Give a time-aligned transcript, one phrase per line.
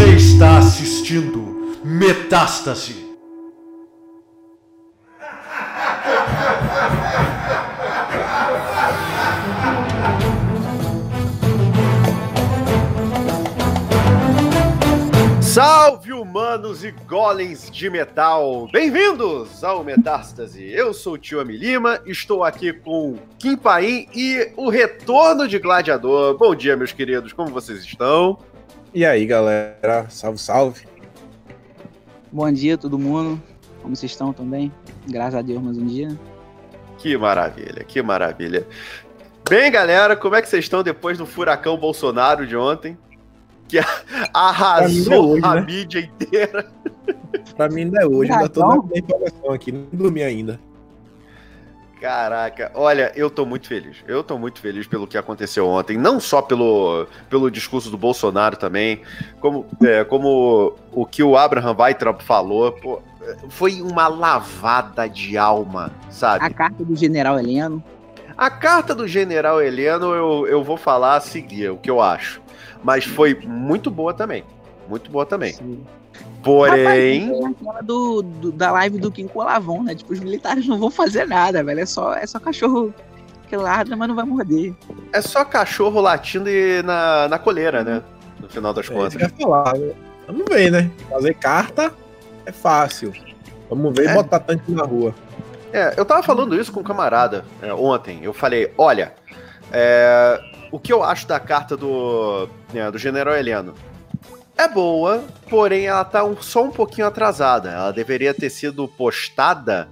[0.00, 3.06] Você está assistindo Metástase.
[15.42, 18.70] Salve humanos e golems de metal!
[18.72, 20.64] Bem-vindos ao Metástase!
[20.64, 26.38] Eu sou o Tio Amilima, estou aqui com Kim Paim e o retorno de Gladiador.
[26.38, 28.38] Bom dia, meus queridos, como vocês estão?
[28.92, 30.06] E aí, galera?
[30.08, 30.82] Salve, salve!
[32.32, 33.40] Bom dia, todo mundo.
[33.82, 34.72] Como vocês estão também?
[35.08, 36.08] Graças a Deus, mais um dia.
[36.98, 38.66] Que maravilha, que maravilha.
[39.48, 42.98] Bem, galera, como é que vocês estão depois do furacão Bolsonaro de ontem?
[43.68, 43.78] Que
[44.34, 45.60] arrasou é hoje, a né?
[45.60, 46.68] mídia inteira.
[47.56, 48.88] Pra mim ainda é hoje, ainda tô Furacão?
[48.90, 50.58] na empolgação aqui, não dormi ainda.
[52.00, 53.98] Caraca, olha, eu tô muito feliz.
[54.08, 55.98] Eu tô muito feliz pelo que aconteceu ontem.
[55.98, 59.02] Não só pelo, pelo discurso do Bolsonaro também,
[59.38, 62.72] como, é, como o que o Abraham Weitraub falou.
[62.72, 63.02] Pô,
[63.50, 66.42] foi uma lavada de alma, sabe?
[66.42, 67.84] A carta do general Heleno.
[68.34, 72.40] A carta do general Heleno eu, eu vou falar a seguir, o que eu acho.
[72.82, 74.42] Mas foi muito boa também.
[74.88, 75.52] Muito boa também.
[75.52, 75.84] Sim.
[76.42, 77.30] Porém.
[77.82, 79.94] Do, do- da live do Kim Colavon, né?
[79.94, 81.80] Tipo, os militares não vão fazer nada, velho.
[81.80, 82.92] É só, é só cachorro
[83.48, 84.74] que ladra, mas não vai morder.
[85.12, 88.02] É só cachorro latindo e na, na coleira, né?
[88.40, 89.16] No final das É isso contas.
[89.16, 89.76] que eu ia falar.
[89.78, 89.92] né?
[90.26, 90.90] Vamos ver, né?
[91.10, 91.92] Fazer carta
[92.46, 93.12] é fácil.
[93.68, 94.12] Vamos ver É.
[94.12, 95.14] e botar tanque na rua.
[95.72, 98.20] É, eu tava falando isso com um camarada é, ontem.
[98.22, 99.12] Eu falei, olha,
[99.72, 100.40] é,
[100.72, 103.74] o que eu acho da carta do, né, do General Heleno?
[104.60, 107.70] É boa, porém ela tá um- só um pouquinho atrasada.
[107.70, 109.88] Ela deveria ter sido postada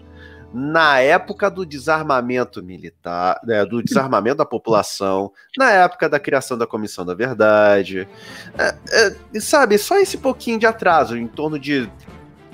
[0.52, 6.66] na época do desarmamento militar, né, do desarmamento da população, na época da criação da
[6.66, 8.06] Comissão da Verdade.
[8.58, 8.75] É,
[9.34, 11.91] é, sabe, só esse pouquinho de atraso, em torno de,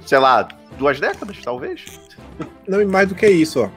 [0.06, 0.46] sei lá,
[0.78, 1.84] duas décadas, talvez?
[2.68, 3.68] Não, e mais do que isso, ó.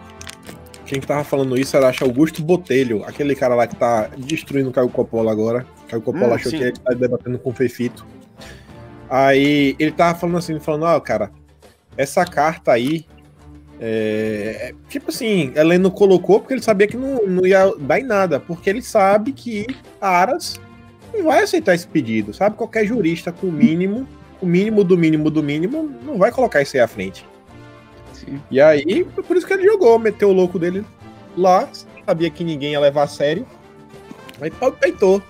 [0.86, 4.74] Quem tava falando isso era acho, Augusto Botelho, aquele cara lá que tá destruindo o
[4.74, 5.66] Caio Coppola agora.
[5.90, 6.58] Caio Coppola Hum, achou sim.
[6.60, 8.06] que ele tá debatendo com o Feifito.
[9.10, 11.32] Aí ele tava falando assim, falando, ó, cara,
[11.98, 13.06] essa carta aí.
[13.80, 18.04] É, é- tipo assim, Heleno colocou porque ele sabia que não, não ia dar em
[18.04, 19.68] nada, porque ele sabe que
[20.02, 20.60] Aras
[21.14, 22.56] não vai aceitar esse pedido, sabe?
[22.56, 24.08] Qualquer jurista com o mínimo,
[24.42, 27.26] o mínimo do mínimo do mínimo, não vai colocar isso aí à frente.
[28.14, 28.42] Sim.
[28.50, 30.84] E aí, por isso que ele jogou, meteu o louco dele
[31.38, 31.70] lá,
[32.06, 33.46] sabia que ninguém ia levar a sério.
[34.42, 35.22] Aí peitou.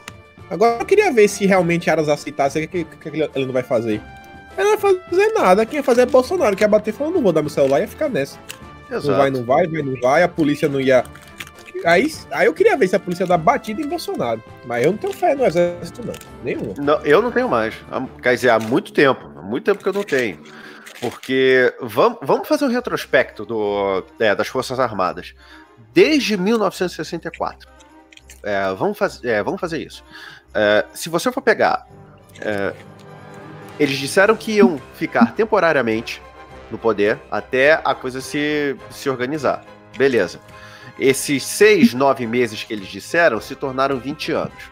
[0.49, 3.63] Agora eu queria ver se realmente Aras aceitasse, o que, que, que ele não vai
[3.63, 4.01] fazer.
[4.57, 7.21] Ele não vai fazer nada, quem ia fazer é Bolsonaro, que ia bater falando, não
[7.21, 8.39] vou dar meu celular, ia ficar nessa.
[8.89, 9.07] Exato.
[9.09, 11.03] Não vai, não vai, vai, não vai, a polícia não ia.
[11.85, 14.43] Aí, aí eu queria ver se a polícia dá batida em Bolsonaro.
[14.65, 16.13] Mas eu não tenho fé no exército, não.
[16.43, 16.73] Nenhuma.
[16.77, 17.75] Não, eu não tenho mais.
[18.21, 19.29] Quer dizer, há muito tempo.
[19.37, 20.39] Há muito tempo que eu não tenho.
[20.99, 25.35] Porque vamos, vamos fazer um retrospecto do, é, das Forças Armadas.
[25.93, 27.69] Desde 1964.
[28.43, 30.03] É, vamos, faz, é, vamos fazer isso.
[30.59, 31.87] É, se você for pegar.
[32.41, 32.73] é,
[33.79, 36.19] eles disseram que iam ficar temporariamente
[36.71, 39.63] no poder até a coisa se, se organizar.
[39.95, 40.39] Beleza.
[40.97, 44.71] Esses seis, nove meses que eles disseram se tornaram 20 anos.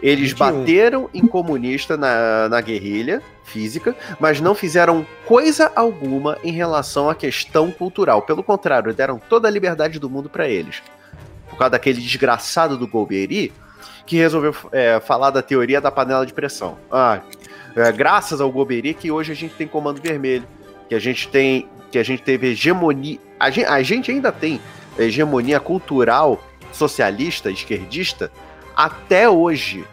[0.00, 0.36] Eles 21.
[0.38, 7.14] bateram em comunista na, na guerrilha física, mas não fizeram coisa alguma em relação à
[7.14, 8.22] questão cultural.
[8.22, 10.80] Pelo contrário, deram toda a liberdade do mundo para eles.
[11.48, 13.52] Por causa daquele desgraçado do Golbery,
[14.10, 16.76] que resolveu é, falar da teoria da panela de pressão.
[16.90, 17.20] Ah,
[17.76, 20.48] é, graças ao Golbery que hoje a gente tem comando vermelho,
[20.88, 24.60] que a gente tem, que a gente teve hegemonia, a gente, a gente ainda tem
[24.98, 28.32] hegemonia cultural socialista, esquerdista,
[28.74, 29.84] até hoje.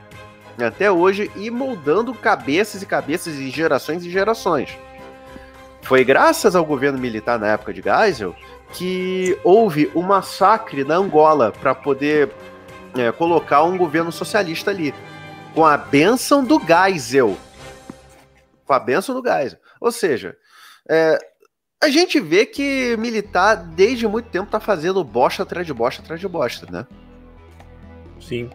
[0.58, 4.76] Até hoje, e moldando cabeças e cabeças e gerações e gerações.
[5.84, 8.36] Foi graças ao governo militar na época de Geisel
[8.74, 12.32] que houve um massacre na Angola para poder
[13.00, 14.94] é, colocar um governo socialista ali.
[15.54, 17.38] Com a benção do Geisel.
[18.66, 19.60] Com a benção do Geisel.
[19.80, 20.36] Ou seja,
[20.90, 21.18] é,
[21.82, 26.20] a gente vê que militar desde muito tempo tá fazendo bosta atrás de bosta atrás
[26.20, 26.86] de bosta, né?
[28.20, 28.50] Sim.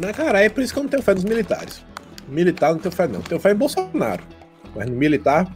[0.00, 1.84] Mas, cara, é por isso que eu não tenho fé nos militares.
[2.26, 3.20] Militar não tenho fé, não.
[3.20, 4.24] Tenho fé em Bolsonaro.
[4.74, 5.46] Mas no militar,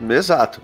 [0.00, 0.60] Exato.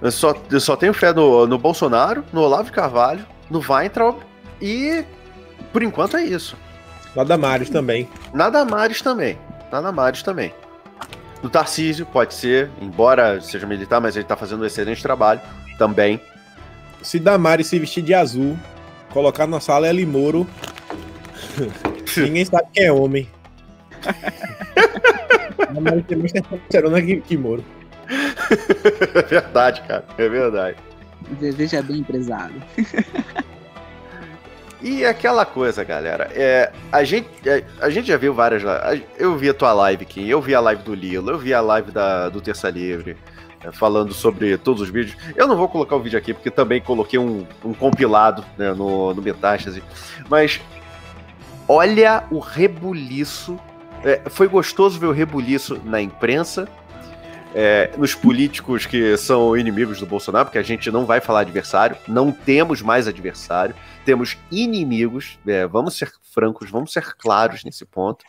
[0.00, 4.18] Eu só, eu só tenho fé no, no Bolsonaro, no Olavo Carvalho, no Weintraub
[4.60, 5.04] e
[5.72, 6.56] por enquanto é isso.
[7.14, 8.08] lá da Marius também.
[8.32, 9.38] Na Damares também.
[9.70, 10.52] Na Damares também.
[11.42, 15.40] No Tarcísio, pode ser, embora seja militar, mas ele tá fazendo um excelente trabalho
[15.78, 16.20] também.
[17.02, 18.56] Se Damares se vestir de azul,
[19.10, 20.46] colocar na sala Eli Moro,
[22.16, 23.28] Ninguém sabe quem é homem.
[25.80, 27.64] Mas tem mais testosterona que, que Moro.
[29.14, 30.04] É verdade, cara.
[30.16, 30.76] É verdade.
[31.40, 32.62] Veja bem, empresário.
[34.80, 38.62] E aquela coisa, galera, é, a, gente, é, a gente já viu várias.
[39.18, 41.60] Eu vi a tua live, Kim, eu vi a live do Lilo, eu vi a
[41.60, 43.16] live da, do Terça Livre,
[43.64, 45.16] é, falando sobre todos os vídeos.
[45.34, 49.12] Eu não vou colocar o vídeo aqui, porque também coloquei um, um compilado né, no,
[49.12, 49.82] no Metástase.
[50.28, 50.60] Mas
[51.66, 53.58] olha o rebuliço.
[54.04, 56.68] É, foi gostoso ver o rebuliço na imprensa.
[57.54, 61.96] É, nos políticos que são inimigos do Bolsonaro, porque a gente não vai falar adversário,
[62.06, 63.74] não temos mais adversário
[64.08, 68.24] temos inimigos, é, vamos ser francos, vamos ser claros nesse ponto.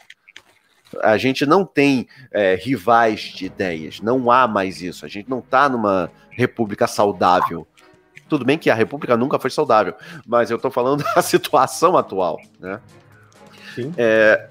[1.02, 5.06] A gente não tem é, rivais de ideias, não há mais isso.
[5.06, 7.66] A gente não está numa república saudável.
[8.28, 9.94] Tudo bem que a república nunca foi saudável,
[10.28, 12.82] mas eu estou falando da situação atual, né?
[13.74, 13.94] Sim.
[13.98, 14.50] É,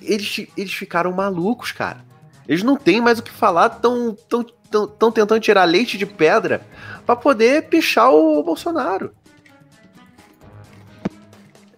[0.00, 2.04] eles, eles ficaram malucos, cara.
[2.52, 6.04] Eles não têm mais o que falar, estão tão, tão, tão tentando tirar leite de
[6.04, 6.60] pedra
[7.06, 9.10] para poder pichar o Bolsonaro.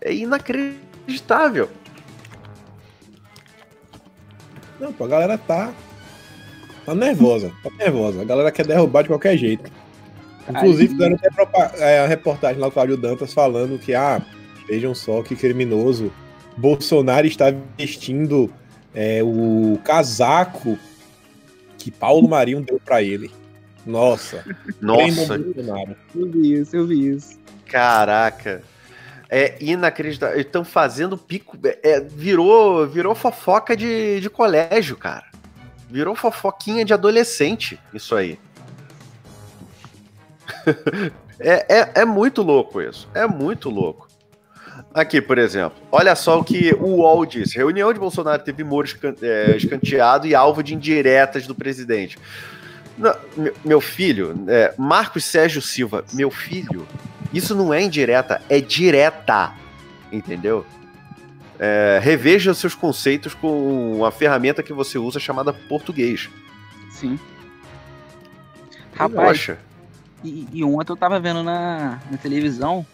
[0.00, 1.70] É inacreditável.
[4.80, 5.72] Não, pô, a galera tá.
[6.84, 8.22] Tá nervosa, tá nervosa.
[8.22, 9.70] A galera quer derrubar de qualquer jeito.
[10.48, 14.20] Inclusive, fizeram até é, a reportagem lá com o Cláudio Dantas falando que, ah,
[14.66, 16.12] vejam só que criminoso.
[16.56, 18.52] Bolsonaro está vestindo
[18.94, 20.78] é, o casaco
[21.76, 23.30] que Paulo Marinho deu pra ele.
[23.84, 24.44] Nossa,
[24.80, 25.34] Nossa.
[26.14, 27.38] Eu vi isso, eu vi isso.
[27.66, 28.62] caraca.
[29.28, 30.36] É inacreditável.
[30.36, 31.58] Eles estão fazendo pico.
[31.82, 35.26] é, virou, virou fofoca de, de colégio, cara.
[35.90, 38.38] Virou fofoquinha de adolescente, isso aí.
[41.38, 43.08] é, é, é muito louco isso.
[43.12, 44.08] É muito louco.
[44.92, 47.52] Aqui, por exemplo, olha só o que o UOL diz.
[47.52, 48.88] Reunião de Bolsonaro teve Moro
[49.22, 52.18] é, escanteado e alvo de indiretas do presidente.
[52.96, 53.14] Não,
[53.64, 56.86] meu, filho, é, Marcos Sérgio Silva, meu filho,
[57.32, 59.52] isso não é indireta, é direta.
[60.12, 60.64] Entendeu?
[61.58, 66.30] É, reveja os seus conceitos com a ferramenta que você usa chamada português.
[66.90, 67.18] Sim.
[68.94, 69.58] Rapaz, Poxa.
[70.22, 72.86] e, e ontem eu tava vendo na, na televisão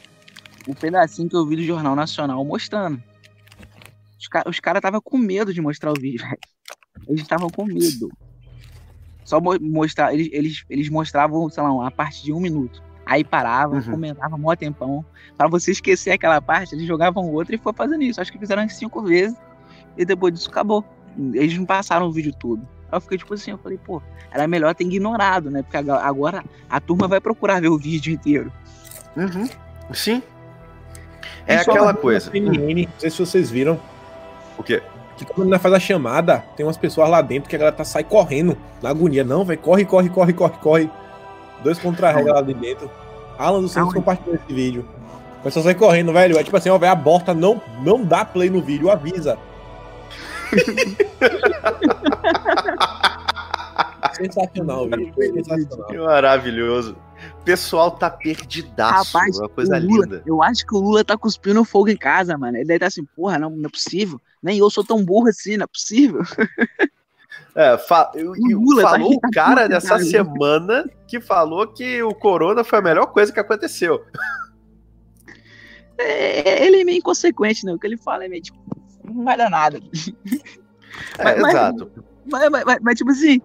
[0.66, 3.02] o pedacinho que eu vi do Jornal Nacional mostrando.
[4.18, 6.38] Os, ca os caras estavam com medo de mostrar o vídeo, velho.
[7.08, 8.08] Eles estavam com medo.
[9.24, 12.82] Só mo mostrar, eles, eles, eles mostravam, sei lá, uma parte de um minuto.
[13.06, 13.90] Aí paravam, Uhum.
[13.92, 15.04] comentavam mó tempão.
[15.36, 18.20] Pra você esquecer aquela parte, eles jogavam outra e foi fazendo isso.
[18.20, 19.36] Acho que fizeram cinco vezes.
[19.96, 20.84] E depois disso acabou.
[21.32, 22.60] Eles não passaram o vídeo todo.
[22.90, 25.62] Aí eu fiquei tipo assim, eu falei, pô, era melhor ter ignorado, né?
[25.62, 28.52] Porque agora a turma vai procurar ver o vídeo inteiro.
[29.16, 29.48] Uhum.
[29.92, 30.22] Sim.
[31.46, 32.30] É Isso aquela na coisa.
[32.30, 33.78] CNN, não sei se vocês viram,
[34.58, 34.82] O quê?
[35.16, 37.84] que quando ainda faz a chamada, tem umas pessoas lá dentro que a galera tá
[37.84, 39.22] sai correndo na agonia.
[39.22, 40.90] Não, velho, corre, corre, corre, corre, corre.
[41.62, 42.90] Dois contra-regra lá de dentro.
[43.38, 44.88] Alan dos Santos compartilhou esse vídeo.
[45.40, 46.38] O pessoal sai correndo, velho.
[46.38, 49.36] É tipo assim, ó, velho, aborta, não, não dá play no vídeo, avisa.
[54.14, 54.88] Sensacional.
[55.16, 55.86] Sensacional.
[55.88, 56.96] Que maravilhoso.
[57.40, 59.12] O pessoal tá perdidaço.
[59.16, 60.22] Rapaz, uma coisa Lula, linda.
[60.26, 62.56] eu acho que o Lula tá cuspindo fogo em casa, mano.
[62.56, 64.20] Ele deve estar assim, porra, não, não é possível.
[64.42, 66.22] Nem eu sou tão burro assim, não é possível.
[67.54, 70.02] É, fa- e- e Lula tá falou o cara dessa cara.
[70.04, 74.02] semana que falou que o corona foi a melhor coisa que aconteceu.
[75.98, 77.72] É, ele é meio inconsequente, né?
[77.74, 78.58] O que ele fala é meio tipo,
[79.04, 79.78] não vai dar nada.
[81.18, 81.90] É, Mas- mas- exato.
[82.30, 83.40] Mas, mas- mas- mas, tipo assim,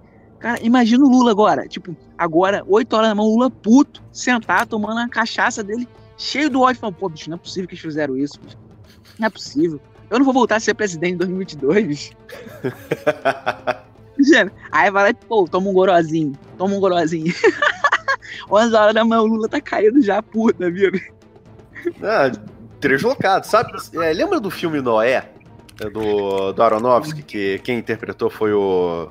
[0.45, 1.67] cara, imagina o Lula agora.
[1.67, 5.87] Tipo, agora, 8 horas da manhã, o Lula puto, sentado, tomando a cachaça dele,
[6.17, 8.57] cheio do ódio, falando, pô, bicho, não é possível que eles fizeram isso, bicho.
[9.17, 9.81] Não é possível.
[10.07, 12.11] Eu não vou voltar a ser presidente em 2022, bicho.
[14.71, 17.33] Aí vai lá e, pô, toma um gorozinho, toma um gorozinho.
[18.49, 20.91] 11 horas da manhã, o Lula tá caído já, puta, viu?
[22.03, 22.31] Ah,
[22.79, 23.73] deslocado, sabe?
[23.95, 25.27] É, lembra do filme Noé?
[25.81, 29.09] É Do, do Aronofsky, que quem interpretou foi o.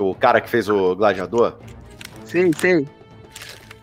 [0.00, 1.56] O cara que fez o Gladiador?
[2.24, 2.88] Sei, sei.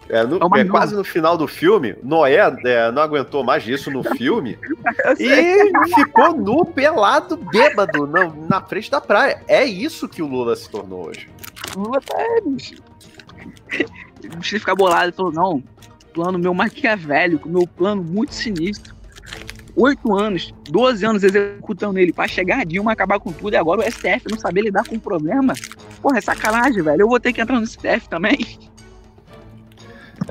[0.09, 3.91] É, no- É é quase no final do filme, Noé é, não aguentou mais disso
[3.91, 4.57] no filme
[5.19, 9.43] e ficou nu, pelado, bêbado na, na frente da praia.
[9.49, 11.29] É isso que o Lula se tornou hoje.
[11.75, 12.75] O Lula tá, é, bicho.
[14.23, 15.61] O bicho ficar bolado e falou, não,
[16.13, 18.95] plano meu maquiavélico, meu plano muito sinistro.
[19.79, 23.81] Oito anos, 12 anos executando ele pra chegar a Dilma, acabar com tudo, e agora
[23.81, 25.53] o STF não saber lidar com o problema.
[26.01, 27.01] Porra, é sacanagem, velho.
[27.01, 28.57] Eu vou ter que entrar no STF também.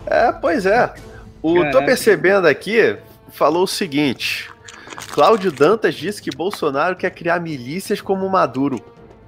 [0.04, 0.92] É, pois é.
[1.40, 1.86] O, tô Caraca.
[1.86, 2.96] percebendo aqui,
[3.30, 4.50] falou o seguinte.
[5.12, 8.80] Cláudio Dantas disse que Bolsonaro quer criar milícias como Maduro.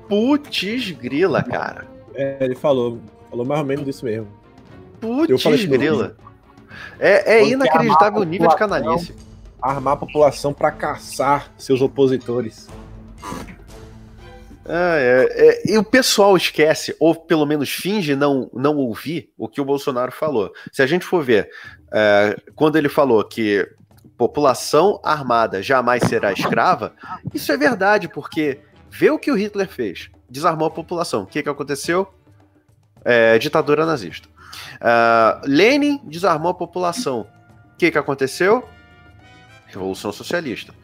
[0.08, 1.86] Putz grila, cara.
[2.14, 2.98] É, ele falou.
[3.30, 4.26] Falou mais ou menos disso mesmo.
[5.00, 6.16] Putz grila.
[6.98, 9.14] É, é inacreditável o nível de canalice.
[9.60, 12.68] Armar a população pra caçar seus opositores.
[14.70, 19.48] Ah, é, é, e o pessoal esquece, ou pelo menos finge não, não ouvir o
[19.48, 20.52] que o Bolsonaro falou.
[20.70, 21.48] Se a gente for ver,
[21.90, 23.66] é, quando ele falou que
[24.18, 26.92] população armada jamais será escrava,
[27.32, 28.60] isso é verdade, porque
[28.90, 30.10] vê o que o Hitler fez.
[30.28, 31.22] Desarmou a população.
[31.22, 32.06] O que, que aconteceu?
[33.02, 34.28] É, ditadura nazista.
[34.80, 37.26] Ah, Lenin desarmou a população.
[37.72, 38.68] O que, que aconteceu?
[39.68, 40.74] Revolução Socialista.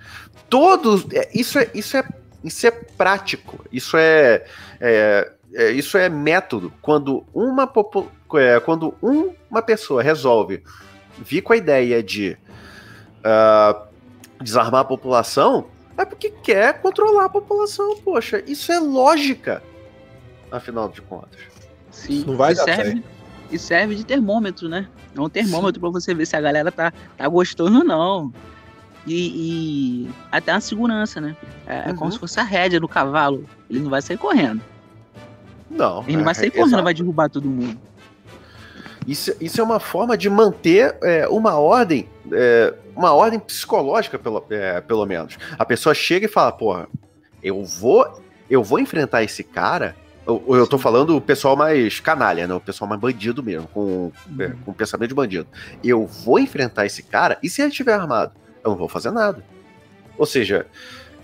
[0.48, 1.06] Todos.
[1.12, 2.04] é, isso, é, isso, é,
[2.42, 3.64] isso é prático.
[3.72, 4.44] Isso é,
[4.80, 6.72] é- é- isso é método.
[6.82, 10.62] Quando uma, popu- é, quando um- uma pessoa resolve
[11.18, 12.36] vir com a ideia de
[13.24, 13.82] ah,
[14.40, 17.96] desarmar a população, é porque quer controlar a população.
[17.98, 19.62] Poxa, isso é lógica.
[20.52, 21.40] Afinal de contas.
[21.90, 23.04] Sim, Isso não vai e dar serve,
[23.50, 24.88] E serve de termômetro, né?
[25.16, 28.32] É um termômetro pra você ver se a galera tá, tá gostando ou não.
[29.06, 31.36] E, e até uma segurança, né?
[31.66, 31.96] É, é Uhum.
[31.96, 33.44] como se fosse a rédea do cavalo.
[33.68, 34.62] Ele não vai sair correndo.
[35.70, 36.02] Não.
[36.06, 36.84] Ele não vai é, sair correndo, exato.
[36.84, 37.78] vai derrubar todo mundo.
[39.06, 44.42] Isso, isso é uma forma de manter é, uma ordem, é, uma ordem psicológica, pelo,
[44.86, 45.36] pelo menos.
[45.58, 46.88] A pessoa chega e fala, porra,
[47.42, 49.94] eu vou, eu vou enfrentar esse cara.
[50.26, 52.54] Eu, eu tô falando o pessoal mais canalha, né?
[52.54, 55.46] O pessoal mais bandido mesmo, com, é, com pensamento de bandido.
[55.82, 58.32] Eu vou enfrentar esse cara, e se ele estiver armado?
[58.64, 59.44] Eu não vou fazer nada.
[60.16, 60.66] Ou seja,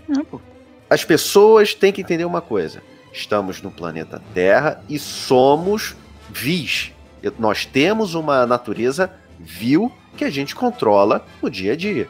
[0.06, 0.40] Não,
[0.88, 2.82] as pessoas têm que entender uma coisa.
[3.12, 5.96] Estamos no planeta Terra e somos
[6.28, 6.92] vis.
[7.38, 12.08] Nós temos uma natureza vil que a gente controla no dia a dia.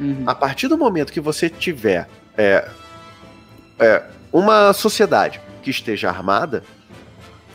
[0.00, 0.24] Uhum.
[0.26, 2.68] A partir do momento que você tiver é,
[3.78, 4.02] é,
[4.32, 6.62] uma sociedade que esteja armada,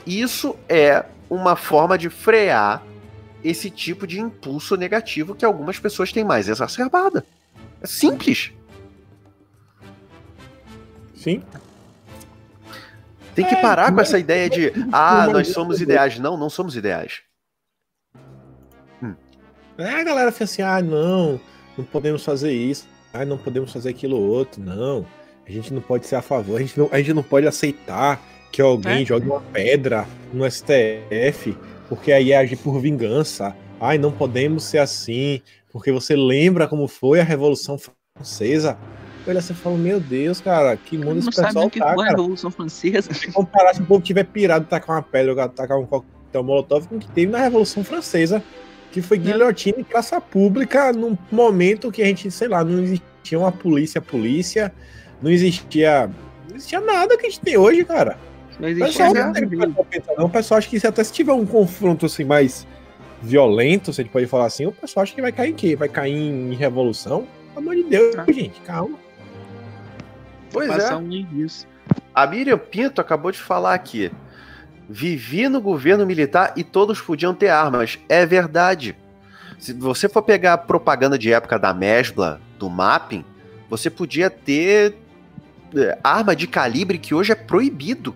[0.05, 2.81] isso é uma forma de frear
[3.43, 7.25] esse tipo de impulso negativo que algumas pessoas têm mais exacerbada.
[7.81, 8.51] É simples.
[11.15, 11.43] Sim.
[13.35, 16.19] Tem que parar com essa ideia de ah, nós somos ideais.
[16.19, 17.21] Não, não somos ideais.
[19.77, 21.39] É, a galera fica assim, ah, não,
[21.77, 25.05] não podemos fazer isso, ah, não podemos fazer aquilo outro, não.
[25.47, 28.21] A gente não pode ser a favor, a gente não, a gente não pode aceitar
[28.51, 29.05] que alguém É.
[29.05, 31.57] jogue uma pedra no STF,
[31.91, 33.53] porque aí é agir por vingança.
[33.77, 35.41] Ai, não podemos ser assim,
[35.73, 37.77] porque você lembra como foi a Revolução
[38.15, 38.77] Francesa.
[39.27, 42.11] Olha, você fala, meu Deus, cara, que mundo esse pessoal tá, cara.
[42.11, 43.13] Revolução Francesa.
[43.13, 46.87] Se comparar se o povo tiver pirado, tacar uma pedra, ou tacar um coquetel molotov,
[46.87, 48.41] com o que teve na Revolução Francesa,
[48.89, 53.37] que foi guilhotina em praça pública, num momento que a gente, sei lá, não existia
[53.37, 54.73] uma polícia, polícia,
[55.21, 56.09] não existia.
[56.47, 58.17] Não existia nada que a gente tem hoje, cara.
[58.61, 59.41] Não O existe pessoal nada.
[59.41, 59.73] não
[60.17, 60.25] não.
[60.25, 62.67] O pessoal acha que se até se tiver um confronto assim mais
[63.21, 65.75] violento, se a gente pode falar assim, o pessoal acha que vai cair em quê?
[65.75, 67.27] Vai cair em revolução?
[67.55, 68.31] Pelo amor de Deus, Ah.
[68.31, 68.97] gente, calma.
[70.51, 70.95] Pois é.
[70.95, 71.09] um.
[72.13, 74.11] A Miriam Pinto acabou de falar aqui.
[74.87, 77.97] Vivi no governo militar e todos podiam ter armas.
[78.07, 78.95] É verdade.
[79.57, 83.23] Se você for pegar a propaganda de época da Mesbla, do Mapping,
[83.69, 84.95] você podia ter
[85.75, 88.13] é, arma de calibre que hoje é proibido.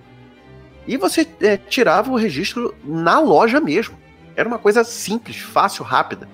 [0.88, 3.98] E você é, tirava o registro na loja mesmo.
[4.36, 6.28] Era uma coisa simples, fácil, rápida.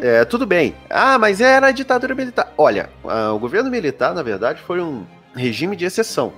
[0.00, 0.74] É, tudo bem.
[0.90, 2.52] Ah, mas era a ditadura militar.
[2.56, 2.90] Olha,
[3.34, 5.04] o governo militar, na verdade, foi um
[5.34, 6.32] regime de exceção.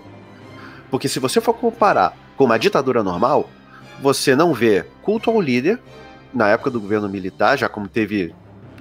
[0.91, 3.51] Porque se você for comparar com uma ditadura normal,
[4.01, 5.79] você não vê culto ao líder,
[6.33, 8.35] na época do governo militar, já como teve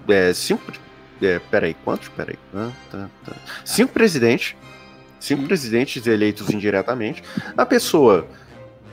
[0.07, 0.71] é, cinco.
[1.21, 2.07] É, peraí, quantos?
[2.09, 2.37] Peraí.
[2.55, 3.33] Ah, tá, tá.
[3.65, 4.55] Cinco presidentes.
[5.19, 5.47] Cinco Sim.
[5.47, 7.23] presidentes eleitos indiretamente.
[7.57, 8.27] A pessoa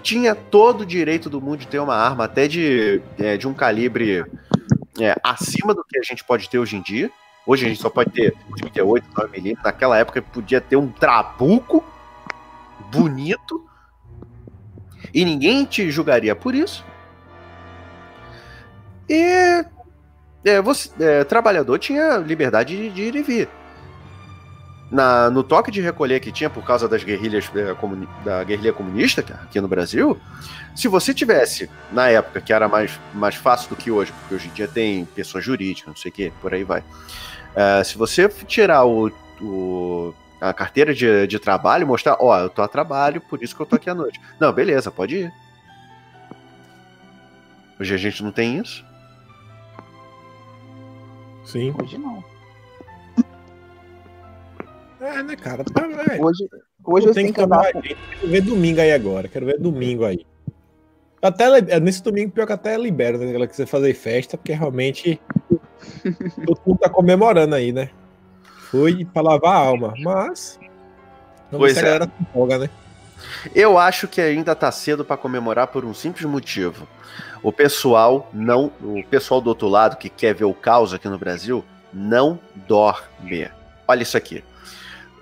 [0.02, 3.54] tinha todo o direito do mundo de ter uma arma, até de, é, de um
[3.54, 4.25] calibre
[5.00, 7.11] é, acima do que a gente pode ter hoje em dia.
[7.47, 9.59] Hoje a gente só pode ter 38, 9mm.
[9.64, 11.85] Naquela época podia ter um trabuco
[12.90, 13.64] bonito
[15.14, 16.85] e ninguém te julgaria por isso.
[19.09, 19.64] E
[20.45, 23.49] é, você, é, trabalhador tinha liberdade de, de ir e vir.
[24.90, 28.73] Na, no toque de recolher que tinha por causa das guerrilhas é, comuni- da guerrilha
[28.73, 30.16] comunista que- aqui no Brasil,
[30.76, 34.47] se você tivesse, na época, que era mais, mais fácil do que hoje, porque hoje
[34.49, 36.85] em dia tem pessoa jurídica, não sei o que, por aí vai.
[37.57, 42.49] É, se você tirar o, o- a carteira de, de trabalho e mostrar, ó, eu
[42.50, 44.21] tô a trabalho, por isso que eu tô aqui à noite.
[44.38, 45.33] Não, beleza, pode ir.
[47.81, 48.85] Hoje a gente não tem isso.
[51.45, 51.75] Sim.
[51.81, 52.23] Hoje não.
[55.06, 55.62] É, né, cara?
[55.64, 56.20] Tá, é.
[56.20, 56.48] Hoje,
[56.84, 57.72] hoje Não eu tenho que andar.
[57.72, 59.28] Quero ver domingo aí agora.
[59.28, 60.26] Quero ver domingo aí.
[61.22, 63.32] Até é, nesse domingo, pior que até libera, né?
[63.32, 65.20] Ela quiser fazer festa, porque realmente
[66.44, 67.90] todo mundo tá comemorando aí, né?
[68.70, 70.58] Foi pra lavar a alma, mas.
[71.50, 71.80] Vamos Pois é.
[71.80, 72.70] a galera se empolga, né?
[73.54, 76.86] Eu acho que ainda tá cedo para comemorar por um simples motivo.
[77.42, 81.18] O pessoal não, o pessoal do outro lado que quer ver o caos aqui no
[81.18, 83.48] Brasil não dorme.
[83.86, 84.42] Olha isso aqui.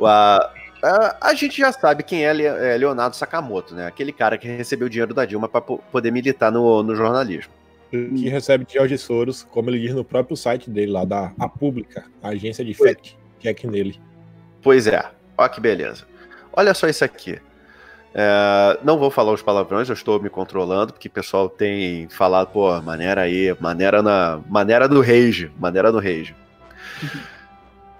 [0.02, 0.50] A,
[0.82, 3.86] a, a gente já sabe quem é é Leonardo Sakamoto, né?
[3.86, 7.52] Aquele cara que recebeu dinheiro da Dilma para poder militar no, no jornalismo.
[7.90, 11.48] Que recebe de Jorge Soros, como ele diz no próprio site dele lá, da A
[11.48, 14.00] Pública, a agência de fact check nele.
[14.62, 15.04] Pois é,
[15.38, 16.04] ó que beleza.
[16.52, 17.38] Olha só isso aqui.
[18.12, 22.48] É, não vou falar os palavrões, eu estou me controlando, porque o pessoal tem falado,
[22.48, 24.40] pô, maneira aí, maneira na.
[24.48, 26.34] Maneira do rage, maneira do rage.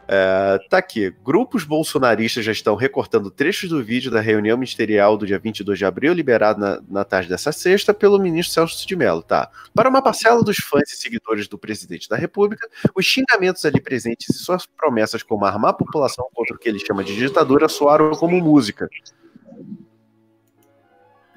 [0.07, 1.15] É, tá aqui.
[1.25, 5.85] Grupos bolsonaristas já estão recortando trechos do vídeo da reunião ministerial do dia 22 de
[5.85, 9.51] abril, liberado na, na tarde dessa sexta pelo ministro Celso de Mello, tá?
[9.75, 14.29] Para uma parcela dos fãs e seguidores do presidente da República, os xingamentos ali presentes
[14.29, 18.11] e suas promessas como armar a população contra o que ele chama de ditadura soaram
[18.13, 18.89] como música.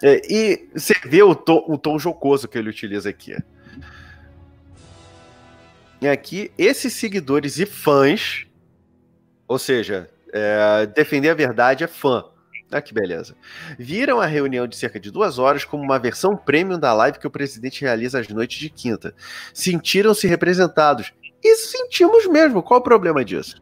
[0.03, 3.35] É, e você vê o tom, o tom jocoso que ele utiliza aqui.
[5.99, 8.46] E aqui, esses seguidores e fãs,
[9.47, 12.25] ou seja, é, defender a verdade é fã.
[12.69, 13.33] Ah, que beleza.
[13.79, 17.27] Viram a reunião de cerca de duas horas como uma versão premium da live que
[17.27, 19.15] o presidente realiza às noites de quinta.
[19.53, 21.13] Sentiram-se representados.
[21.41, 22.61] E sentimos mesmo.
[22.61, 23.61] Qual o problema disso?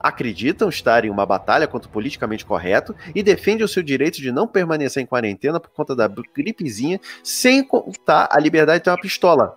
[0.00, 4.32] Acreditam estar em uma batalha contra o politicamente correto e defendem o seu direito de
[4.32, 9.00] não permanecer em quarentena por conta da gripezinha, sem contar a liberdade de ter uma
[9.00, 9.56] pistola.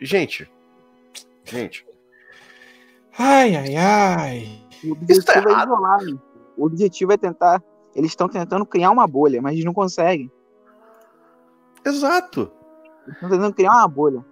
[0.00, 0.48] Gente,
[1.44, 1.84] gente,
[3.18, 4.62] Ai, ai, ai.
[4.84, 6.02] O Isso tá objetivo é isolar.
[6.02, 6.18] né?
[6.56, 7.62] O objetivo é tentar.
[7.94, 10.30] Eles estão tentando criar uma bolha, mas eles não conseguem.
[11.84, 12.50] exato.
[13.04, 14.24] Eles estão tentando criar uma bolha.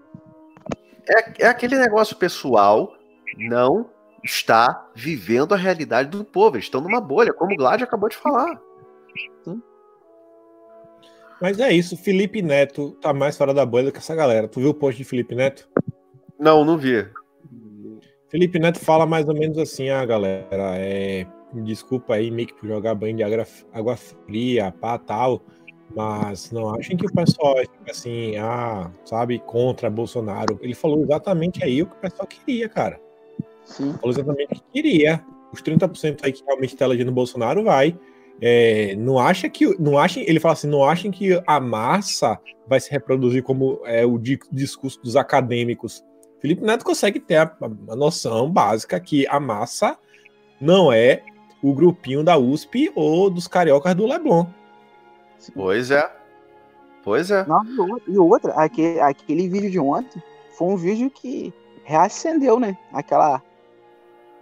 [1.09, 2.95] É, é aquele negócio pessoal
[3.37, 3.89] não
[4.23, 6.57] está vivendo a realidade do povo.
[6.57, 8.61] Eles estão numa bolha, como o Glad acabou de falar.
[11.41, 14.47] Mas é isso, Felipe Neto tá mais fora da bolha do que essa galera.
[14.47, 15.67] Tu viu o post de Felipe Neto?
[16.39, 17.09] Não, não vi.
[18.31, 22.69] Felipe Neto fala mais ou menos assim, ah, galera, é, desculpa aí, meio que por
[22.69, 25.43] jogar banho de água, água fria, pá, tal,
[25.95, 30.59] mas não achem que o pessoal é tipo assim, ah, sabe, contra Bolsonaro.
[30.63, 33.01] Ele falou exatamente aí o que o pessoal queria, cara.
[33.65, 33.93] Sim.
[33.95, 35.25] Falou exatamente o que queria.
[35.53, 37.99] Os 30% aí que realmente tá elegendo Bolsonaro vai.
[38.41, 39.67] É, não acha que.
[39.81, 42.39] Não achem, ele fala assim, não achem que a massa
[42.69, 46.05] vai se reproduzir como é o di- discurso dos acadêmicos.
[46.41, 47.57] Felipe Neto consegue ter a,
[47.89, 49.99] a noção básica que a massa
[50.61, 51.23] não é
[51.63, 54.47] o grupinho da USP ou dos cariocas do Leblon.
[55.55, 56.11] Pois é.
[57.03, 57.47] Pois é.
[57.47, 57.63] Não,
[58.07, 60.23] e outra- aquele, aquele vídeo de ontem
[60.57, 61.53] foi um vídeo que
[61.85, 62.77] reacendeu, né?
[62.93, 63.43] Aquela,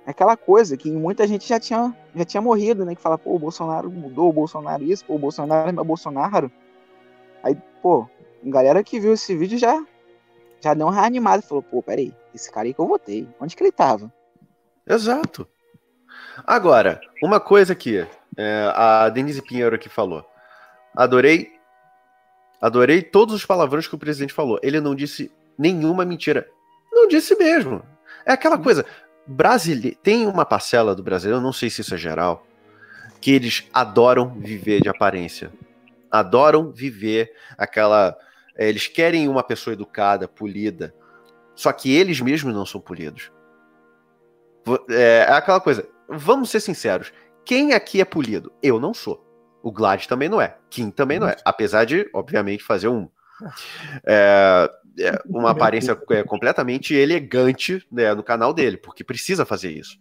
[0.07, 2.95] aquela coisa que muita gente já tinha, já tinha morrido, né?
[2.95, 6.51] Que fala, pô, o Bolsonaro mudou, o Bolsonaro isso, pô, o Bolsonaro é meu Bolsonaro.
[7.43, 8.07] Aí, pô,
[8.45, 9.81] a galera que viu esse vídeo já,
[10.61, 11.43] já deu uma reanimada.
[11.43, 14.13] Falou, pô, peraí, esse cara aí que eu votei, onde que ele tava?
[14.87, 15.47] Exato.
[16.47, 20.25] Agora, uma coisa aqui, é, a Denise Pinheiro aqui falou.
[20.97, 21.53] Adorei.
[22.61, 24.59] Adorei todos os palavrões que o presidente falou.
[24.63, 26.49] Ele não disse nenhuma mentira.
[26.93, 27.83] Não disse mesmo.
[28.25, 28.85] É aquela coisa.
[29.27, 29.95] Brasile...
[29.95, 32.47] Tem uma parcela do brasileiro, não sei se isso é geral,
[33.21, 35.53] que eles adoram viver de aparência.
[36.11, 38.17] Adoram viver aquela.
[38.59, 40.93] É, Eles querem uma pessoa educada, polida.
[41.55, 43.31] Só que eles mesmos não são polidos.
[44.91, 45.89] É, é aquela coisa.
[46.09, 47.13] Vamos ser sinceros.
[47.45, 48.53] Quem aqui é polido?
[48.63, 49.25] Eu não sou.
[49.63, 50.57] O Glad também não é.
[50.69, 51.37] Kim também não é.
[51.45, 53.09] Apesar de, obviamente, fazer um.
[54.05, 55.95] é, é, uma aparência
[56.27, 59.99] completamente elegante né, no canal dele, porque precisa fazer isso.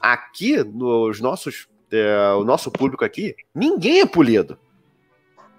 [0.00, 1.68] Aqui, nos nossos.
[1.90, 4.58] é, o nosso público aqui, ninguém é polido.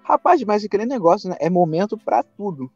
[0.04, 1.36] Rapaz, mas aquele negócio, né?
[1.38, 2.70] É momento pra tudo.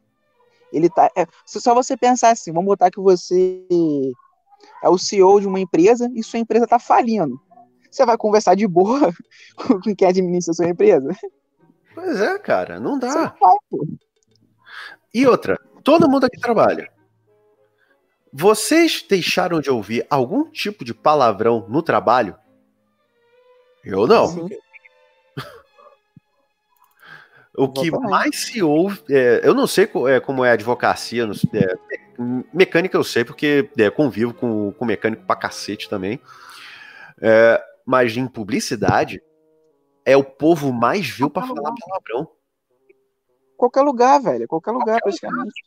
[0.71, 1.09] Ele tá.
[1.15, 3.65] É, se só você pensar assim, vamos botar que você
[4.83, 7.39] é o CEO de uma empresa e sua empresa tá falindo.
[7.89, 9.13] Você vai conversar de boa
[9.55, 11.15] com quem administra a sua empresa?
[11.93, 13.35] Pois é, cara, não dá.
[13.39, 13.87] vai, pô.
[15.13, 16.91] E outra, todo mundo aqui trabalha.
[18.31, 22.37] Vocês deixaram de ouvir algum tipo de palavrão no trabalho?
[23.83, 24.27] Eu não.
[24.27, 24.49] Sim.
[27.57, 29.01] O que mais se ouve.
[29.09, 31.25] é, eu não sei co- é, como é a advocacia.
[31.25, 35.89] não sei, é, me- mecânica eu sei, porque é, convivo com, com mecânico pra cacete
[35.89, 36.19] também.
[37.19, 39.21] É, mas em publicidade,
[40.05, 41.87] é o povo mais vil pra Qualquer falar lugar.
[41.87, 42.31] palavrão.
[43.57, 44.47] Qualquer lugar, velho.
[44.47, 45.63] Qualquer lugar, praticamente.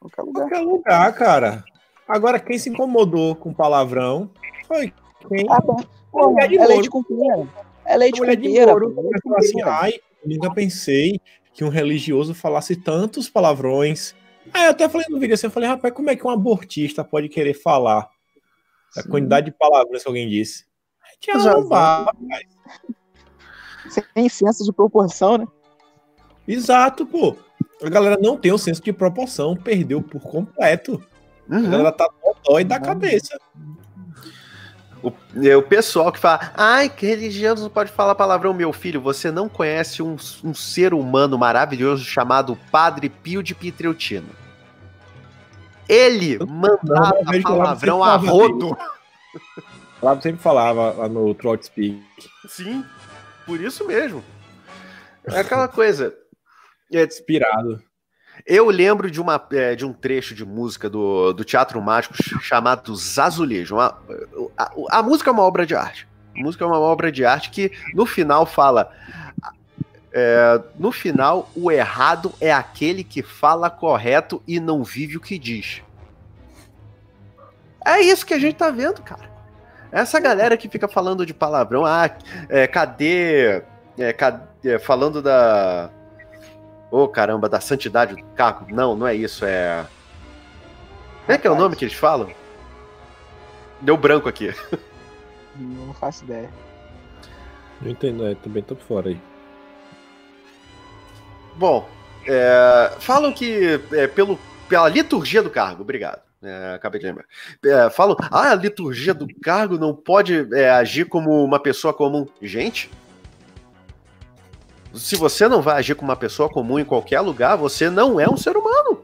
[0.00, 0.48] Qualquer lugar.
[0.48, 1.64] Qualquer lugar, cara.
[2.08, 4.30] Agora, quem se incomodou com palavrão
[4.66, 4.92] foi
[5.28, 5.46] quem?
[5.50, 5.76] Ah, tá.
[6.10, 7.46] Pô, de é leite com pera.
[7.84, 8.48] É leite mulher com de
[9.22, 11.20] Falou assim, ai, eu nunca pensei
[11.54, 14.14] que um religioso falasse tantos palavrões.
[14.52, 17.04] Aí eu até falei no vídeo assim, eu falei, rapaz, como é que um abortista
[17.04, 18.08] pode querer falar
[18.96, 19.08] a Sim.
[19.10, 20.66] quantidade de palavras que alguém disse?
[21.20, 21.58] Tinha Exato.
[21.60, 22.14] lombar.
[24.14, 25.46] Sem senso de proporção, né?
[26.46, 27.36] Exato, pô.
[27.82, 31.02] A galera não tem o senso de proporção, perdeu por completo.
[31.50, 31.70] A Uhum.
[31.70, 32.08] galera tá
[32.44, 33.38] dói da cabeça.
[35.02, 35.12] O,
[35.44, 39.00] é o pessoal que fala, ai, que religioso não pode falar palavrão, meu filho.
[39.00, 44.28] Você não conhece um, um ser humano maravilhoso chamado Padre Pio de Pietrelcino.
[45.88, 48.76] Ele mandava eu lá palavrão a rodo.
[50.02, 52.00] Lá sempre falava lá no Trout Speak.
[52.46, 52.84] Sim,
[53.46, 54.22] por isso mesmo.
[55.24, 56.14] É aquela coisa.
[56.92, 57.82] É, Inspirado.
[58.46, 62.94] Eu lembro de, uma, é, de um trecho de música do, do Teatro Mágico chamado
[62.96, 63.74] Zazulejo.
[63.76, 63.98] Uma-
[64.56, 66.06] a, a música é uma obra de arte.
[66.36, 68.90] A música é uma obra de arte que no final fala.
[70.12, 75.38] é, no final, o errado é aquele que fala correto e não vive o que
[75.38, 75.82] diz.
[77.84, 79.28] É isso que a gente tá vendo, cara.
[79.90, 82.10] Essa galera que fica falando de palavrão, ah,
[82.48, 83.62] é, cadê,
[83.96, 85.88] é, cadê- falando da,
[86.90, 88.66] Ô, caramba, da santidade do carro.
[88.70, 89.86] Não, não é isso, é.
[91.26, 92.30] Como é que é o nome que eles falam?
[93.80, 94.54] Deu branco aqui.
[95.56, 96.48] Não faço ideia.
[97.80, 99.20] Não entendo, é, também tô fora aí.
[101.56, 101.88] Bom,
[102.26, 106.22] é, falam que é, pelo, pela liturgia do cargo, obrigado.
[106.40, 107.24] É, acabei de lembrar.
[107.64, 112.26] É, falam, ah, a liturgia do cargo não pode é, agir como uma pessoa comum.
[112.40, 112.90] Gente,
[114.94, 118.28] se você não vai agir como uma pessoa comum em qualquer lugar, você não é
[118.28, 119.02] um ser humano.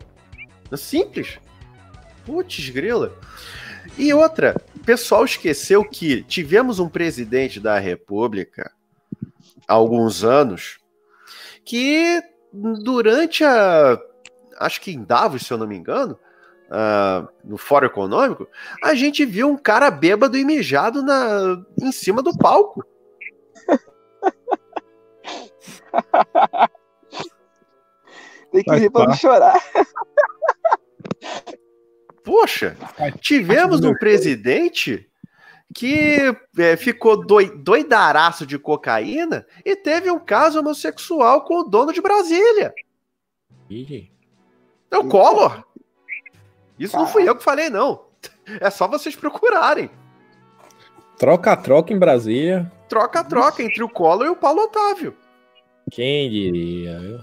[0.71, 1.39] É simples.
[2.25, 3.13] Putz, grila.
[3.99, 8.73] E outra, o pessoal esqueceu que tivemos um presidente da República
[9.69, 10.79] há alguns anos
[11.65, 13.99] que durante a.
[14.59, 16.19] Acho que em Davos, se eu não me engano,
[16.71, 18.49] ah, no Fórum Econômico,
[18.83, 22.85] a gente viu um cara bêbado e mijado na, em cima do palco.
[28.53, 29.61] Tem que rir pra não chorar.
[32.23, 32.77] Poxa,
[33.21, 35.11] tivemos um presidente
[35.75, 36.19] que
[36.57, 42.01] é, ficou doi, doidaraço de cocaína e teve um caso homossexual com o dono de
[42.01, 42.73] Brasília.
[43.69, 44.11] Ih,
[44.91, 45.65] É o Collor.
[46.79, 48.07] Isso não fui eu que falei, não.
[48.61, 49.91] É só vocês procurarem.
[51.19, 52.71] Troca-troca em Brasília.
[52.89, 55.17] Troca-troca entre o Collor e o Paulo Otávio.
[55.91, 56.99] Quem diria?
[56.99, 57.21] viu?